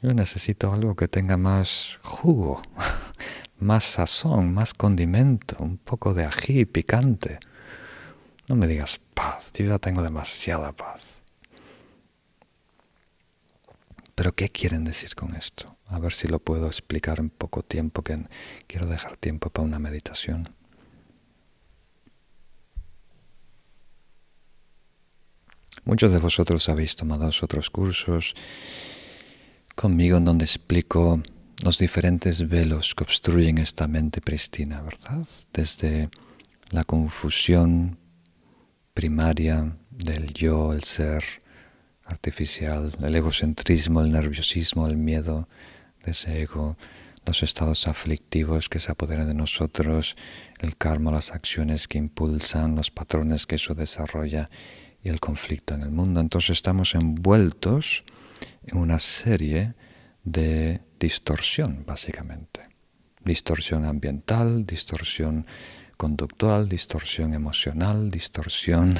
Yo 0.00 0.14
necesito 0.14 0.72
algo 0.72 0.94
que 0.94 1.08
tenga 1.08 1.36
más 1.36 1.98
jugo, 2.04 2.62
más 3.58 3.82
sazón, 3.82 4.54
más 4.54 4.74
condimento, 4.74 5.56
un 5.58 5.76
poco 5.76 6.14
de 6.14 6.24
ají 6.24 6.66
picante. 6.66 7.40
No 8.46 8.54
me 8.54 8.68
digas 8.68 9.00
paz, 9.12 9.52
yo 9.54 9.66
ya 9.66 9.80
tengo 9.80 10.04
demasiada 10.04 10.70
paz. 10.70 11.18
Pero 14.14 14.36
¿qué 14.36 14.50
quieren 14.50 14.84
decir 14.84 15.16
con 15.16 15.34
esto? 15.34 15.76
A 15.88 15.98
ver 15.98 16.12
si 16.12 16.28
lo 16.28 16.38
puedo 16.38 16.68
explicar 16.68 17.18
en 17.18 17.28
poco 17.28 17.64
tiempo, 17.64 18.02
que 18.02 18.20
quiero 18.68 18.86
dejar 18.86 19.16
tiempo 19.16 19.50
para 19.50 19.66
una 19.66 19.80
meditación. 19.80 20.48
Muchos 25.86 26.10
de 26.10 26.18
vosotros 26.18 26.68
habéis 26.68 26.96
tomado 26.96 27.30
otros 27.42 27.70
cursos 27.70 28.34
conmigo 29.76 30.16
en 30.16 30.24
donde 30.24 30.44
explico 30.44 31.22
los 31.62 31.78
diferentes 31.78 32.48
velos 32.48 32.92
que 32.96 33.04
obstruyen 33.04 33.58
esta 33.58 33.86
mente 33.86 34.20
pristina, 34.20 34.82
¿verdad? 34.82 35.24
Desde 35.52 36.10
la 36.72 36.82
confusión 36.82 37.98
primaria 38.94 39.76
del 39.90 40.32
yo, 40.32 40.72
el 40.72 40.82
ser 40.82 41.22
artificial, 42.04 42.92
el 43.00 43.14
egocentrismo, 43.14 44.00
el 44.00 44.10
nerviosismo, 44.10 44.88
el 44.88 44.96
miedo 44.96 45.48
de 46.04 46.10
ese 46.10 46.42
ego, 46.42 46.76
los 47.24 47.44
estados 47.44 47.86
aflictivos 47.86 48.68
que 48.68 48.80
se 48.80 48.90
apoderan 48.90 49.28
de 49.28 49.34
nosotros, 49.34 50.16
el 50.58 50.76
karma, 50.76 51.12
las 51.12 51.30
acciones 51.30 51.86
que 51.86 51.98
impulsan, 51.98 52.74
los 52.74 52.90
patrones 52.90 53.46
que 53.46 53.54
eso 53.54 53.76
desarrolla 53.76 54.50
y 55.06 55.08
el 55.08 55.20
conflicto 55.20 55.74
en 55.74 55.82
el 55.82 55.92
mundo. 55.92 56.18
Entonces 56.18 56.50
estamos 56.50 56.96
envueltos 56.96 58.02
en 58.64 58.78
una 58.78 58.98
serie 58.98 59.74
de 60.24 60.80
distorsión, 60.98 61.84
básicamente. 61.86 62.68
Distorsión 63.24 63.84
ambiental, 63.84 64.66
distorsión 64.66 65.46
conductual, 65.96 66.68
distorsión 66.68 67.34
emocional, 67.34 68.10
distorsión 68.10 68.98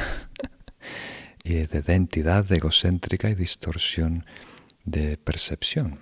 de 1.45 1.69
identidad 1.73 2.51
egocéntrica 2.53 3.29
y 3.29 3.35
distorsión 3.35 4.25
de 4.85 5.17
percepción. 5.17 5.99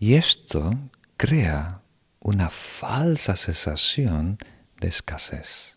Y 0.00 0.14
esto 0.14 0.68
crea 1.16 1.82
una 2.18 2.50
falsa 2.50 3.36
sensación 3.36 4.38
de 4.80 4.88
escasez. 4.88 5.76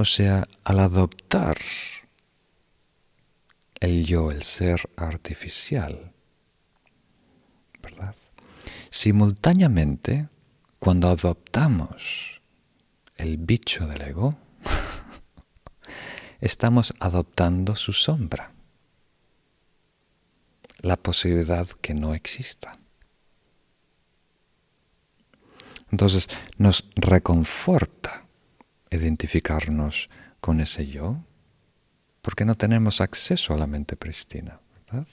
O 0.00 0.04
sea, 0.04 0.46
al 0.62 0.78
adoptar 0.78 1.58
el 3.80 4.04
yo, 4.06 4.30
el 4.30 4.44
ser 4.44 4.88
artificial, 4.96 6.14
Simultáneamente, 8.90 10.28
cuando 10.78 11.08
adoptamos 11.08 12.40
el 13.16 13.38
bicho 13.38 13.88
del 13.88 14.02
ego, 14.02 14.38
estamos 16.40 16.94
adoptando 17.00 17.74
su 17.74 17.92
sombra, 17.92 18.52
la 20.80 20.96
posibilidad 20.96 21.66
que 21.66 21.94
no 21.94 22.14
exista. 22.14 22.78
Entonces 25.90 26.28
nos 26.56 26.84
reconforta 26.94 28.27
identificarnos 28.90 30.08
con 30.40 30.60
ese 30.60 30.86
yo, 30.86 31.22
porque 32.22 32.44
no 32.44 32.54
tenemos 32.54 33.00
acceso 33.00 33.54
a 33.54 33.58
la 33.58 33.66
mente 33.66 33.96
pristina, 33.96 34.60
¿verdad? 34.86 35.06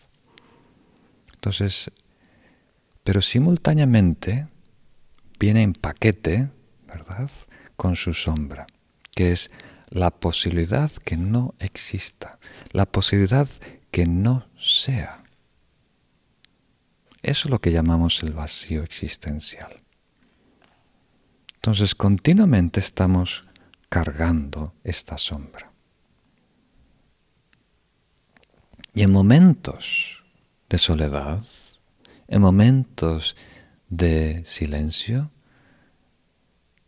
Entonces 1.34 1.92
pero 3.06 3.22
simultáneamente 3.22 4.48
viene 5.40 5.62
en 5.62 5.74
paquete, 5.74 6.50
¿verdad?, 6.88 7.30
con 7.76 7.96
su 7.96 8.16
sombra, 8.16 8.66
que 9.16 9.32
es 9.32 9.52
la 9.90 10.10
posibilidad 10.10 10.92
que 10.92 11.16
no 11.16 11.54
exista, 11.60 12.40
la 12.72 12.88
posibilidad 12.88 13.48
que 13.92 14.08
no 14.08 14.48
sea. 14.58 15.24
Eso 17.22 17.48
es 17.48 17.52
lo 17.52 17.62
que 17.62 17.72
llamamos 17.72 18.24
el 18.24 18.34
vacío 18.34 18.82
existencial. 18.82 19.84
Entonces 21.54 21.94
continuamente 21.94 22.80
estamos 22.80 23.46
cargando 23.90 24.74
esta 24.84 25.18
sombra. 25.18 25.72
Y 28.94 29.04
en 29.04 29.12
momentos 29.12 30.24
de 30.70 30.78
soledad, 30.78 31.44
en 32.28 32.42
momentos 32.42 33.36
de 33.90 34.44
silencio, 34.46 35.32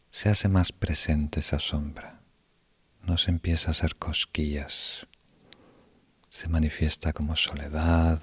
se 0.09 0.29
hace 0.29 0.47
más 0.47 0.71
presente 0.71 1.41
esa 1.41 1.59
sombra. 1.59 2.21
Nos 3.03 3.27
empieza 3.27 3.67
a 3.67 3.71
hacer 3.71 3.95
cosquillas. 3.97 5.07
Se 6.29 6.47
manifiesta 6.47 7.13
como 7.13 7.35
soledad, 7.35 8.21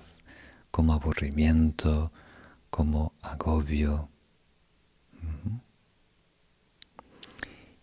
como 0.70 0.92
aburrimiento, 0.92 2.12
como 2.70 3.14
agobio. 3.22 4.08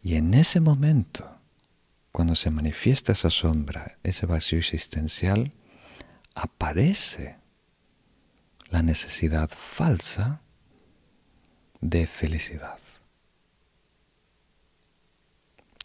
Y 0.04 0.16
en 0.16 0.34
ese 0.34 0.60
momento, 0.60 1.38
cuando 2.12 2.36
se 2.36 2.50
manifiesta 2.50 3.12
esa 3.12 3.30
sombra, 3.30 3.98
ese 4.04 4.26
vacío 4.26 4.58
existencial, 4.58 5.54
aparece 6.34 7.38
la 8.70 8.82
necesidad 8.82 9.50
falsa 9.50 10.42
de 11.82 12.08
felicidad. 12.08 12.80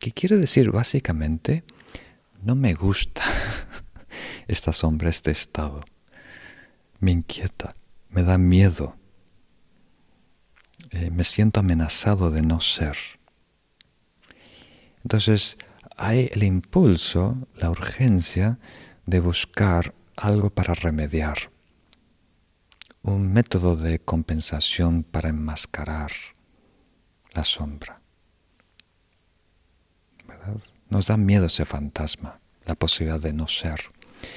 ¿Qué 0.01 0.13
quiere 0.13 0.37
decir 0.37 0.71
básicamente? 0.71 1.65
No 2.43 2.55
me 2.55 2.75
gusta 2.75 3.23
esta 4.47 4.73
sombra, 4.73 5.11
este 5.11 5.31
estado. 5.31 5.85
Me 7.01 7.11
inquieta, 7.11 7.75
me 8.09 8.23
da 8.23 8.39
miedo. 8.39 8.97
Eh, 10.91 11.11
me 11.11 11.25
siento 11.25 11.61
amenazado 11.61 12.31
de 12.31 12.43
no 12.43 12.61
ser. 12.61 12.97
Entonces 15.07 15.57
hay 15.97 16.29
el 16.33 16.43
impulso, 16.43 17.47
la 17.55 17.71
urgencia 17.71 18.59
de 19.07 19.21
buscar 19.21 19.95
algo 20.17 20.51
para 20.51 20.75
remediar 20.75 21.53
un 23.03 23.33
método 23.33 23.77
de 23.77 24.01
compensación 24.01 25.05
para 25.05 25.29
enmascarar 25.29 26.11
la 27.35 27.45
sombra. 27.45 28.03
Nos 30.89 31.07
da 31.07 31.17
miedo 31.17 31.47
ese 31.47 31.65
fantasma, 31.65 32.41
la 32.65 32.75
posibilidad 32.75 33.21
de 33.21 33.33
no 33.33 33.47
ser. 33.47 33.81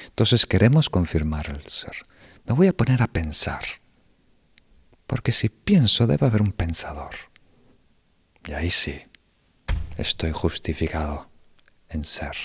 Entonces 0.09 0.45
queremos 0.45 0.87
confirmar 0.87 1.49
el 1.49 1.67
ser. 1.67 1.95
Me 2.45 2.53
voy 2.53 2.67
a 2.67 2.77
poner 2.77 3.01
a 3.01 3.07
pensar, 3.07 3.63
porque 5.07 5.31
si 5.31 5.49
pienso 5.49 6.05
debe 6.05 6.27
haber 6.27 6.43
un 6.43 6.51
pensador. 6.51 7.15
Y 8.45 8.51
ahí 8.51 8.69
sí, 8.69 9.08
estoy 9.99 10.31
justificado 10.31 11.29
en 11.89 12.05
ser. 12.05 12.35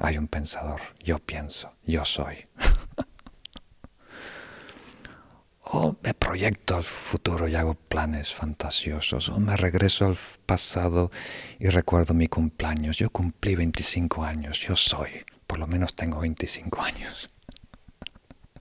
Hay 0.00 0.16
un 0.16 0.28
pensador, 0.28 0.80
yo 1.02 1.18
pienso, 1.18 1.72
yo 1.84 2.04
soy. 2.04 2.44
o 5.60 5.96
me 6.02 6.14
proyecto 6.14 6.76
al 6.76 6.84
futuro 6.84 7.48
y 7.48 7.56
hago 7.56 7.74
planes 7.74 8.32
fantasiosos, 8.32 9.28
o 9.28 9.38
me 9.38 9.56
regreso 9.56 10.06
al 10.06 10.16
pasado 10.46 11.10
y 11.58 11.68
recuerdo 11.68 12.14
mi 12.14 12.28
cumpleaños. 12.28 12.98
Yo 12.98 13.10
cumplí 13.10 13.56
25 13.56 14.24
años, 14.24 14.60
yo 14.60 14.76
soy, 14.76 15.24
por 15.46 15.58
lo 15.58 15.66
menos 15.66 15.96
tengo 15.96 16.20
25 16.20 16.82
años. 16.82 17.30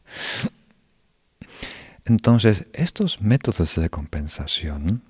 Entonces, 2.06 2.66
estos 2.74 3.22
métodos 3.22 3.76
de 3.76 3.90
compensación, 3.90 5.04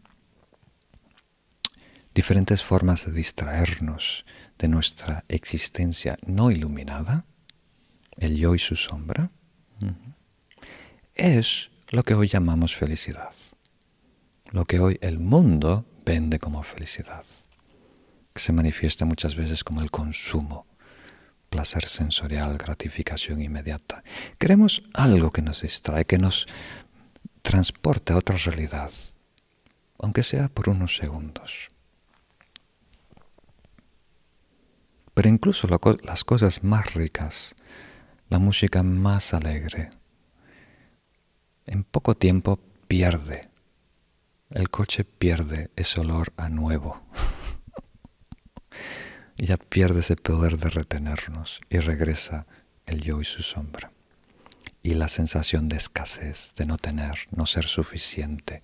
diferentes 2.14 2.64
formas 2.64 3.06
de 3.06 3.12
distraernos 3.12 4.26
de 4.58 4.68
nuestra 4.68 5.26
existencia 5.28 6.18
no 6.26 6.52
iluminada, 6.52 7.26
el 8.18 8.38
yo 8.38 8.56
y 8.56 8.60
su 8.60 8.76
sombra, 8.76 9.32
es 11.16 11.70
lo 11.90 12.04
que 12.04 12.14
hoy 12.14 12.28
llamamos 12.28 12.76
felicidad, 12.76 13.34
lo 14.52 14.66
que 14.66 14.80
hoy 14.80 14.98
el 15.02 15.20
mundo 15.20 15.86
vende 16.06 16.40
como 16.40 16.64
felicidad, 16.64 17.26
que 18.34 18.42
se 18.42 18.54
manifiesta 18.54 19.06
muchas 19.06 19.36
veces 19.36 19.64
como 19.64 19.82
el 19.82 19.92
consumo, 19.92 20.68
placer 21.50 21.88
sensorial, 21.88 22.58
gratificación 22.58 23.42
inmediata. 23.42 24.04
Queremos 24.40 24.84
algo 24.94 25.32
que 25.32 25.44
nos 25.44 25.62
distrae, 25.62 26.06
que 26.06 26.18
nos 26.18 26.48
transporte 27.44 28.14
a 28.14 28.18
otra 28.18 28.38
realidad, 28.38 28.92
aunque 30.00 30.24
sea 30.24 30.50
por 30.50 30.70
unos 30.70 30.96
segundos. 30.96 31.73
Pero 35.14 35.30
incluso 35.30 35.68
las 36.04 36.24
cosas 36.24 36.64
más 36.64 36.94
ricas, 36.94 37.56
la 38.30 38.40
música 38.40 38.84
más 38.84 39.34
alegre, 39.34 39.90
en 41.66 41.84
poco 41.84 42.16
tiempo 42.16 42.60
pierde. 42.88 43.50
El 44.50 44.70
coche 44.70 45.04
pierde 45.04 45.72
ese 45.76 46.02
olor 46.02 46.34
a 46.38 46.50
nuevo. 46.50 47.02
y 49.38 49.46
ya 49.46 49.58
pierde 49.58 50.02
ese 50.02 50.16
poder 50.16 50.58
de 50.58 50.70
retenernos 50.70 51.62
y 51.70 51.80
regresa 51.80 52.46
el 52.86 53.02
yo 53.02 53.22
y 53.22 53.26
su 53.26 53.44
sombra. 53.44 53.92
Y 54.82 54.96
la 54.96 55.08
sensación 55.08 55.70
de 55.70 55.78
escasez, 55.78 56.56
de 56.56 56.66
no 56.66 56.78
tener, 56.78 57.14
no 57.32 57.46
ser 57.46 57.66
suficiente. 57.66 58.62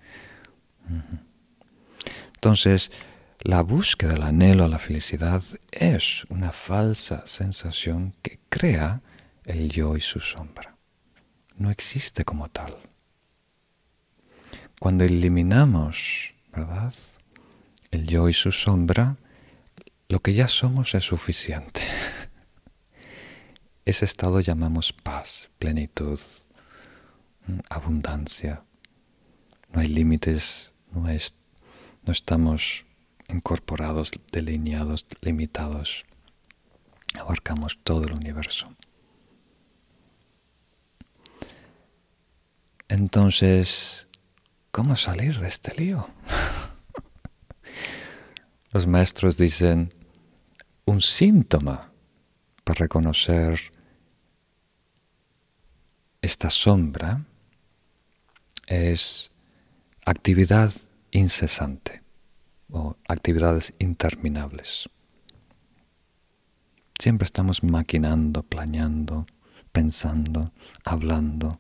Entonces, 2.36 2.92
la 3.42 3.62
búsqueda 3.62 4.14
del 4.14 4.24
anhelo 4.24 4.66
a 4.66 4.68
la 4.68 4.80
felicidad 4.80 5.42
es 5.72 6.26
una 6.26 6.52
falsa 6.52 7.26
sensación 7.26 8.14
que 8.22 8.40
crea 8.50 9.02
el 9.46 9.70
yo 9.70 9.96
y 9.96 10.02
su 10.02 10.20
sombra. 10.20 10.76
No 11.56 11.72
existe 11.72 12.26
como 12.26 12.50
tal. 12.50 12.76
Cuando 14.80 15.06
eliminamos, 15.06 16.34
¿verdad? 16.52 16.94
El 17.92 18.08
yo 18.08 18.28
y 18.28 18.34
su 18.34 18.52
sombra, 18.52 19.16
lo 20.10 20.20
que 20.20 20.34
ya 20.34 20.50
somos 20.50 20.94
es 20.94 21.06
suficiente. 21.06 21.82
Ese 23.86 24.04
estado 24.04 24.42
llamamos 24.42 24.92
paz, 24.92 25.50
plenitud, 25.60 26.20
mm, 27.48 27.60
abundancia. 27.70 28.64
No 29.72 29.80
hay 29.80 29.88
límites, 29.88 30.72
no, 30.92 31.04
no 31.04 32.12
estamos 32.12 32.86
incorporados, 33.30 34.12
delineados, 34.32 35.06
limitados. 35.22 36.06
Abarcamos 37.20 37.80
todo 37.84 38.06
el 38.06 38.14
universo. 38.14 38.76
Entonces, 42.88 44.08
¿cómo 44.72 44.96
salir 44.96 45.40
de 45.40 45.48
este 45.48 45.80
lío? 45.80 46.08
Los 48.72 48.88
maestros 48.88 49.38
dicen, 49.38 49.94
un 50.86 51.02
síntoma 51.02 51.92
para 52.64 52.80
reconocer 52.80 53.60
esta 56.22 56.50
sombra 56.50 57.26
es 58.68 59.32
actividad 60.06 60.72
incesante 61.12 61.99
o 62.72 62.96
actividades 63.08 63.74
interminables. 63.80 64.90
Siempre 67.00 67.26
estamos 67.26 67.64
maquinando, 67.64 68.44
planeando, 68.44 69.26
pensando, 69.72 70.52
hablando. 70.84 71.60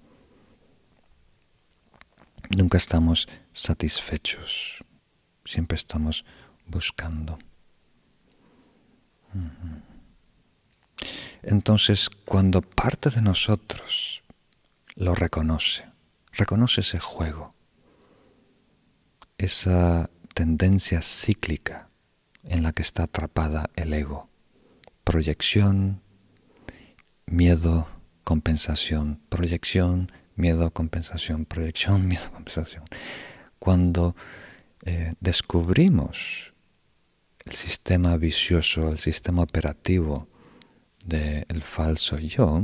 Nunca 2.49 2.77
estamos 2.77 3.27
satisfechos. 3.53 4.79
Siempre 5.45 5.75
estamos 5.75 6.25
buscando. 6.65 7.39
Entonces, 11.41 12.09
cuando 12.09 12.61
parte 12.61 13.09
de 13.09 13.21
nosotros 13.21 14.23
lo 14.95 15.15
reconoce, 15.15 15.85
reconoce 16.33 16.81
ese 16.81 16.99
juego, 16.99 17.53
esa 19.37 20.09
tendencia 20.39 21.01
cíclica 21.01 21.89
en 22.45 22.63
la 22.63 22.71
que 22.71 22.81
está 22.81 23.03
atrapada 23.03 23.69
el 23.75 23.93
ego. 23.93 24.29
Proyección, 25.03 25.99
miedo, 27.25 27.89
compensación, 28.23 29.19
proyección, 29.27 30.13
miedo, 30.37 30.71
compensación, 30.71 31.43
proyección, 31.43 32.07
miedo, 32.07 32.31
compensación. 32.33 32.85
Cuando 33.59 34.15
eh, 34.85 35.11
descubrimos 35.19 36.53
el 37.43 37.51
sistema 37.51 38.15
vicioso, 38.15 38.93
el 38.93 38.97
sistema 38.97 39.41
operativo 39.41 40.29
del 41.05 41.61
falso 41.63 42.17
yo, 42.17 42.63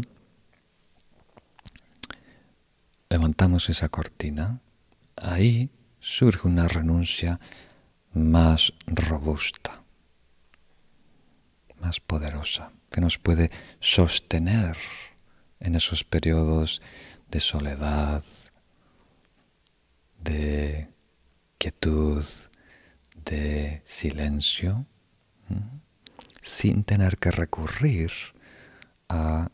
levantamos 3.10 3.68
esa 3.68 3.90
cortina, 3.90 4.62
ahí 5.18 5.70
surge 6.06 6.48
una 6.48 6.68
renuncia 6.68 7.40
más 8.14 8.72
robusta, 8.86 9.84
más 11.80 12.00
poderosa, 12.00 12.72
que 12.92 13.02
nos 13.02 13.18
puede 13.18 13.50
sostener 13.80 14.78
en 15.60 15.76
esos 15.76 16.04
periodos 16.04 16.84
de 17.32 17.40
soledad, 17.40 18.24
de 20.20 20.90
quietud, 21.58 22.24
de 23.26 23.82
silencio, 23.84 24.86
sin 26.40 26.84
tener 26.84 27.18
que 27.18 27.32
recurrir 27.32 28.12
a 29.10 29.50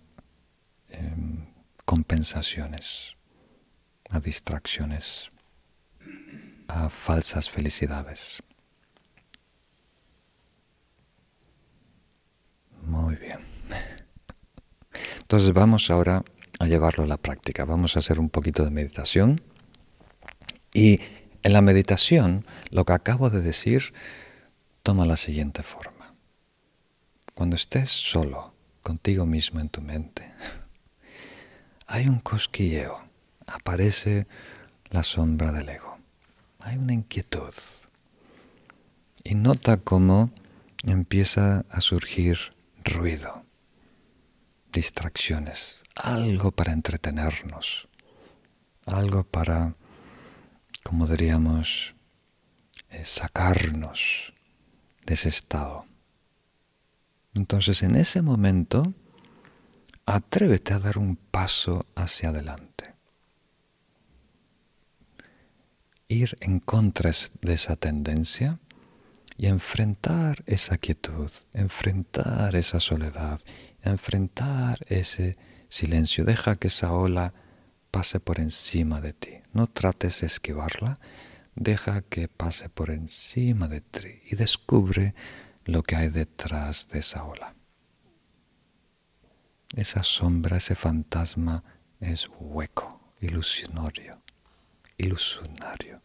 em, 0.90 1.46
compensaciones, 1.86 3.16
a 4.10 4.20
distracciones, 4.20 5.31
falsas 6.90 7.50
felicidades. 7.50 8.42
Muy 12.84 13.16
bien. 13.16 13.40
Entonces 15.22 15.54
vamos 15.54 15.90
ahora 15.90 16.24
a 16.60 16.68
llevarlo 16.68 17.04
a 17.04 17.08
la 17.08 17.18
práctica. 17.18 17.66
Vamos 17.66 17.96
a 17.96 18.00
hacer 18.00 18.20
un 18.20 18.30
poquito 18.30 18.64
de 18.64 18.72
meditación. 18.72 19.42
Y 20.74 21.00
en 21.44 21.54
la 21.54 21.62
meditación, 21.62 22.46
lo 22.70 22.86
que 22.86 22.94
acabo 22.94 23.30
de 23.30 23.42
decir 23.42 23.94
toma 24.84 25.06
la 25.06 25.16
siguiente 25.16 25.64
forma. 25.64 26.16
Cuando 27.34 27.56
estés 27.56 27.90
solo, 27.90 28.54
contigo 28.82 29.26
mismo 29.26 29.60
en 29.60 29.70
tu 29.70 29.82
mente, 29.82 30.34
hay 31.88 32.08
un 32.08 32.20
cosquilleo, 32.20 33.00
aparece 33.48 34.28
la 34.90 35.04
sombra 35.04 35.52
del 35.52 35.70
ego, 35.70 35.91
hay 36.64 36.78
una 36.78 36.94
inquietud. 36.94 37.54
Y 39.24 39.36
nota 39.36 39.78
cómo 39.78 40.32
empieza 40.84 41.66
a 41.70 41.82
surgir 41.82 42.38
ruido, 42.84 43.44
distracciones, 44.72 45.78
algo 45.96 46.52
para 46.52 46.74
entretenernos, 46.74 47.88
algo 48.86 49.24
para, 49.24 49.76
como 50.84 51.08
diríamos, 51.08 51.94
eh, 52.90 53.06
sacarnos 53.06 54.34
de 55.06 55.14
ese 55.14 55.30
estado. 55.30 55.86
Entonces 57.34 57.84
en 57.84 57.96
ese 57.96 58.22
momento, 58.22 58.94
atrévete 60.06 60.74
a 60.74 60.80
dar 60.80 60.98
un 60.98 61.16
paso 61.16 61.86
hacia 61.96 62.30
adelante. 62.30 62.71
Ir 66.12 66.36
en 66.42 66.60
contra 66.60 67.10
de 67.42 67.54
esa 67.54 67.78
tendencia 67.78 68.60
y 69.38 69.48
enfrentar 69.48 70.44
esa 70.46 70.78
quietud, 70.78 71.32
enfrentar 71.54 72.54
esa 72.58 72.82
soledad, 72.82 73.40
enfrentar 73.82 74.80
ese 74.88 75.38
silencio. 75.70 76.26
Deja 76.26 76.58
que 76.58 76.68
esa 76.68 76.92
ola 76.92 77.34
pase 77.92 78.20
por 78.20 78.42
encima 78.42 79.00
de 79.00 79.14
ti. 79.14 79.36
No 79.54 79.68
trates 79.68 80.20
de 80.20 80.28
esquivarla, 80.28 81.00
deja 81.56 82.02
que 82.02 82.28
pase 82.28 82.68
por 82.68 82.90
encima 82.90 83.70
de 83.70 83.80
ti 83.80 84.22
y 84.30 84.36
descubre 84.36 85.16
lo 85.64 85.82
que 85.82 85.96
hay 85.96 86.10
detrás 86.10 86.90
de 86.90 87.00
esa 87.00 87.24
ola. 87.24 87.56
Esa 89.78 90.04
sombra, 90.04 90.58
ese 90.58 90.76
fantasma 90.76 91.64
es 92.02 92.30
hueco, 92.38 93.14
ilusionario, 93.22 94.21
ilusionario. 95.02 96.00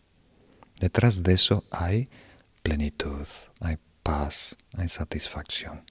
Detrás 0.80 1.22
de 1.22 1.34
eso 1.34 1.64
hay 1.70 2.08
plenitud, 2.62 3.26
hay 3.60 3.78
paz, 4.02 4.56
hay 4.76 4.88
satisfacción. 4.88 5.84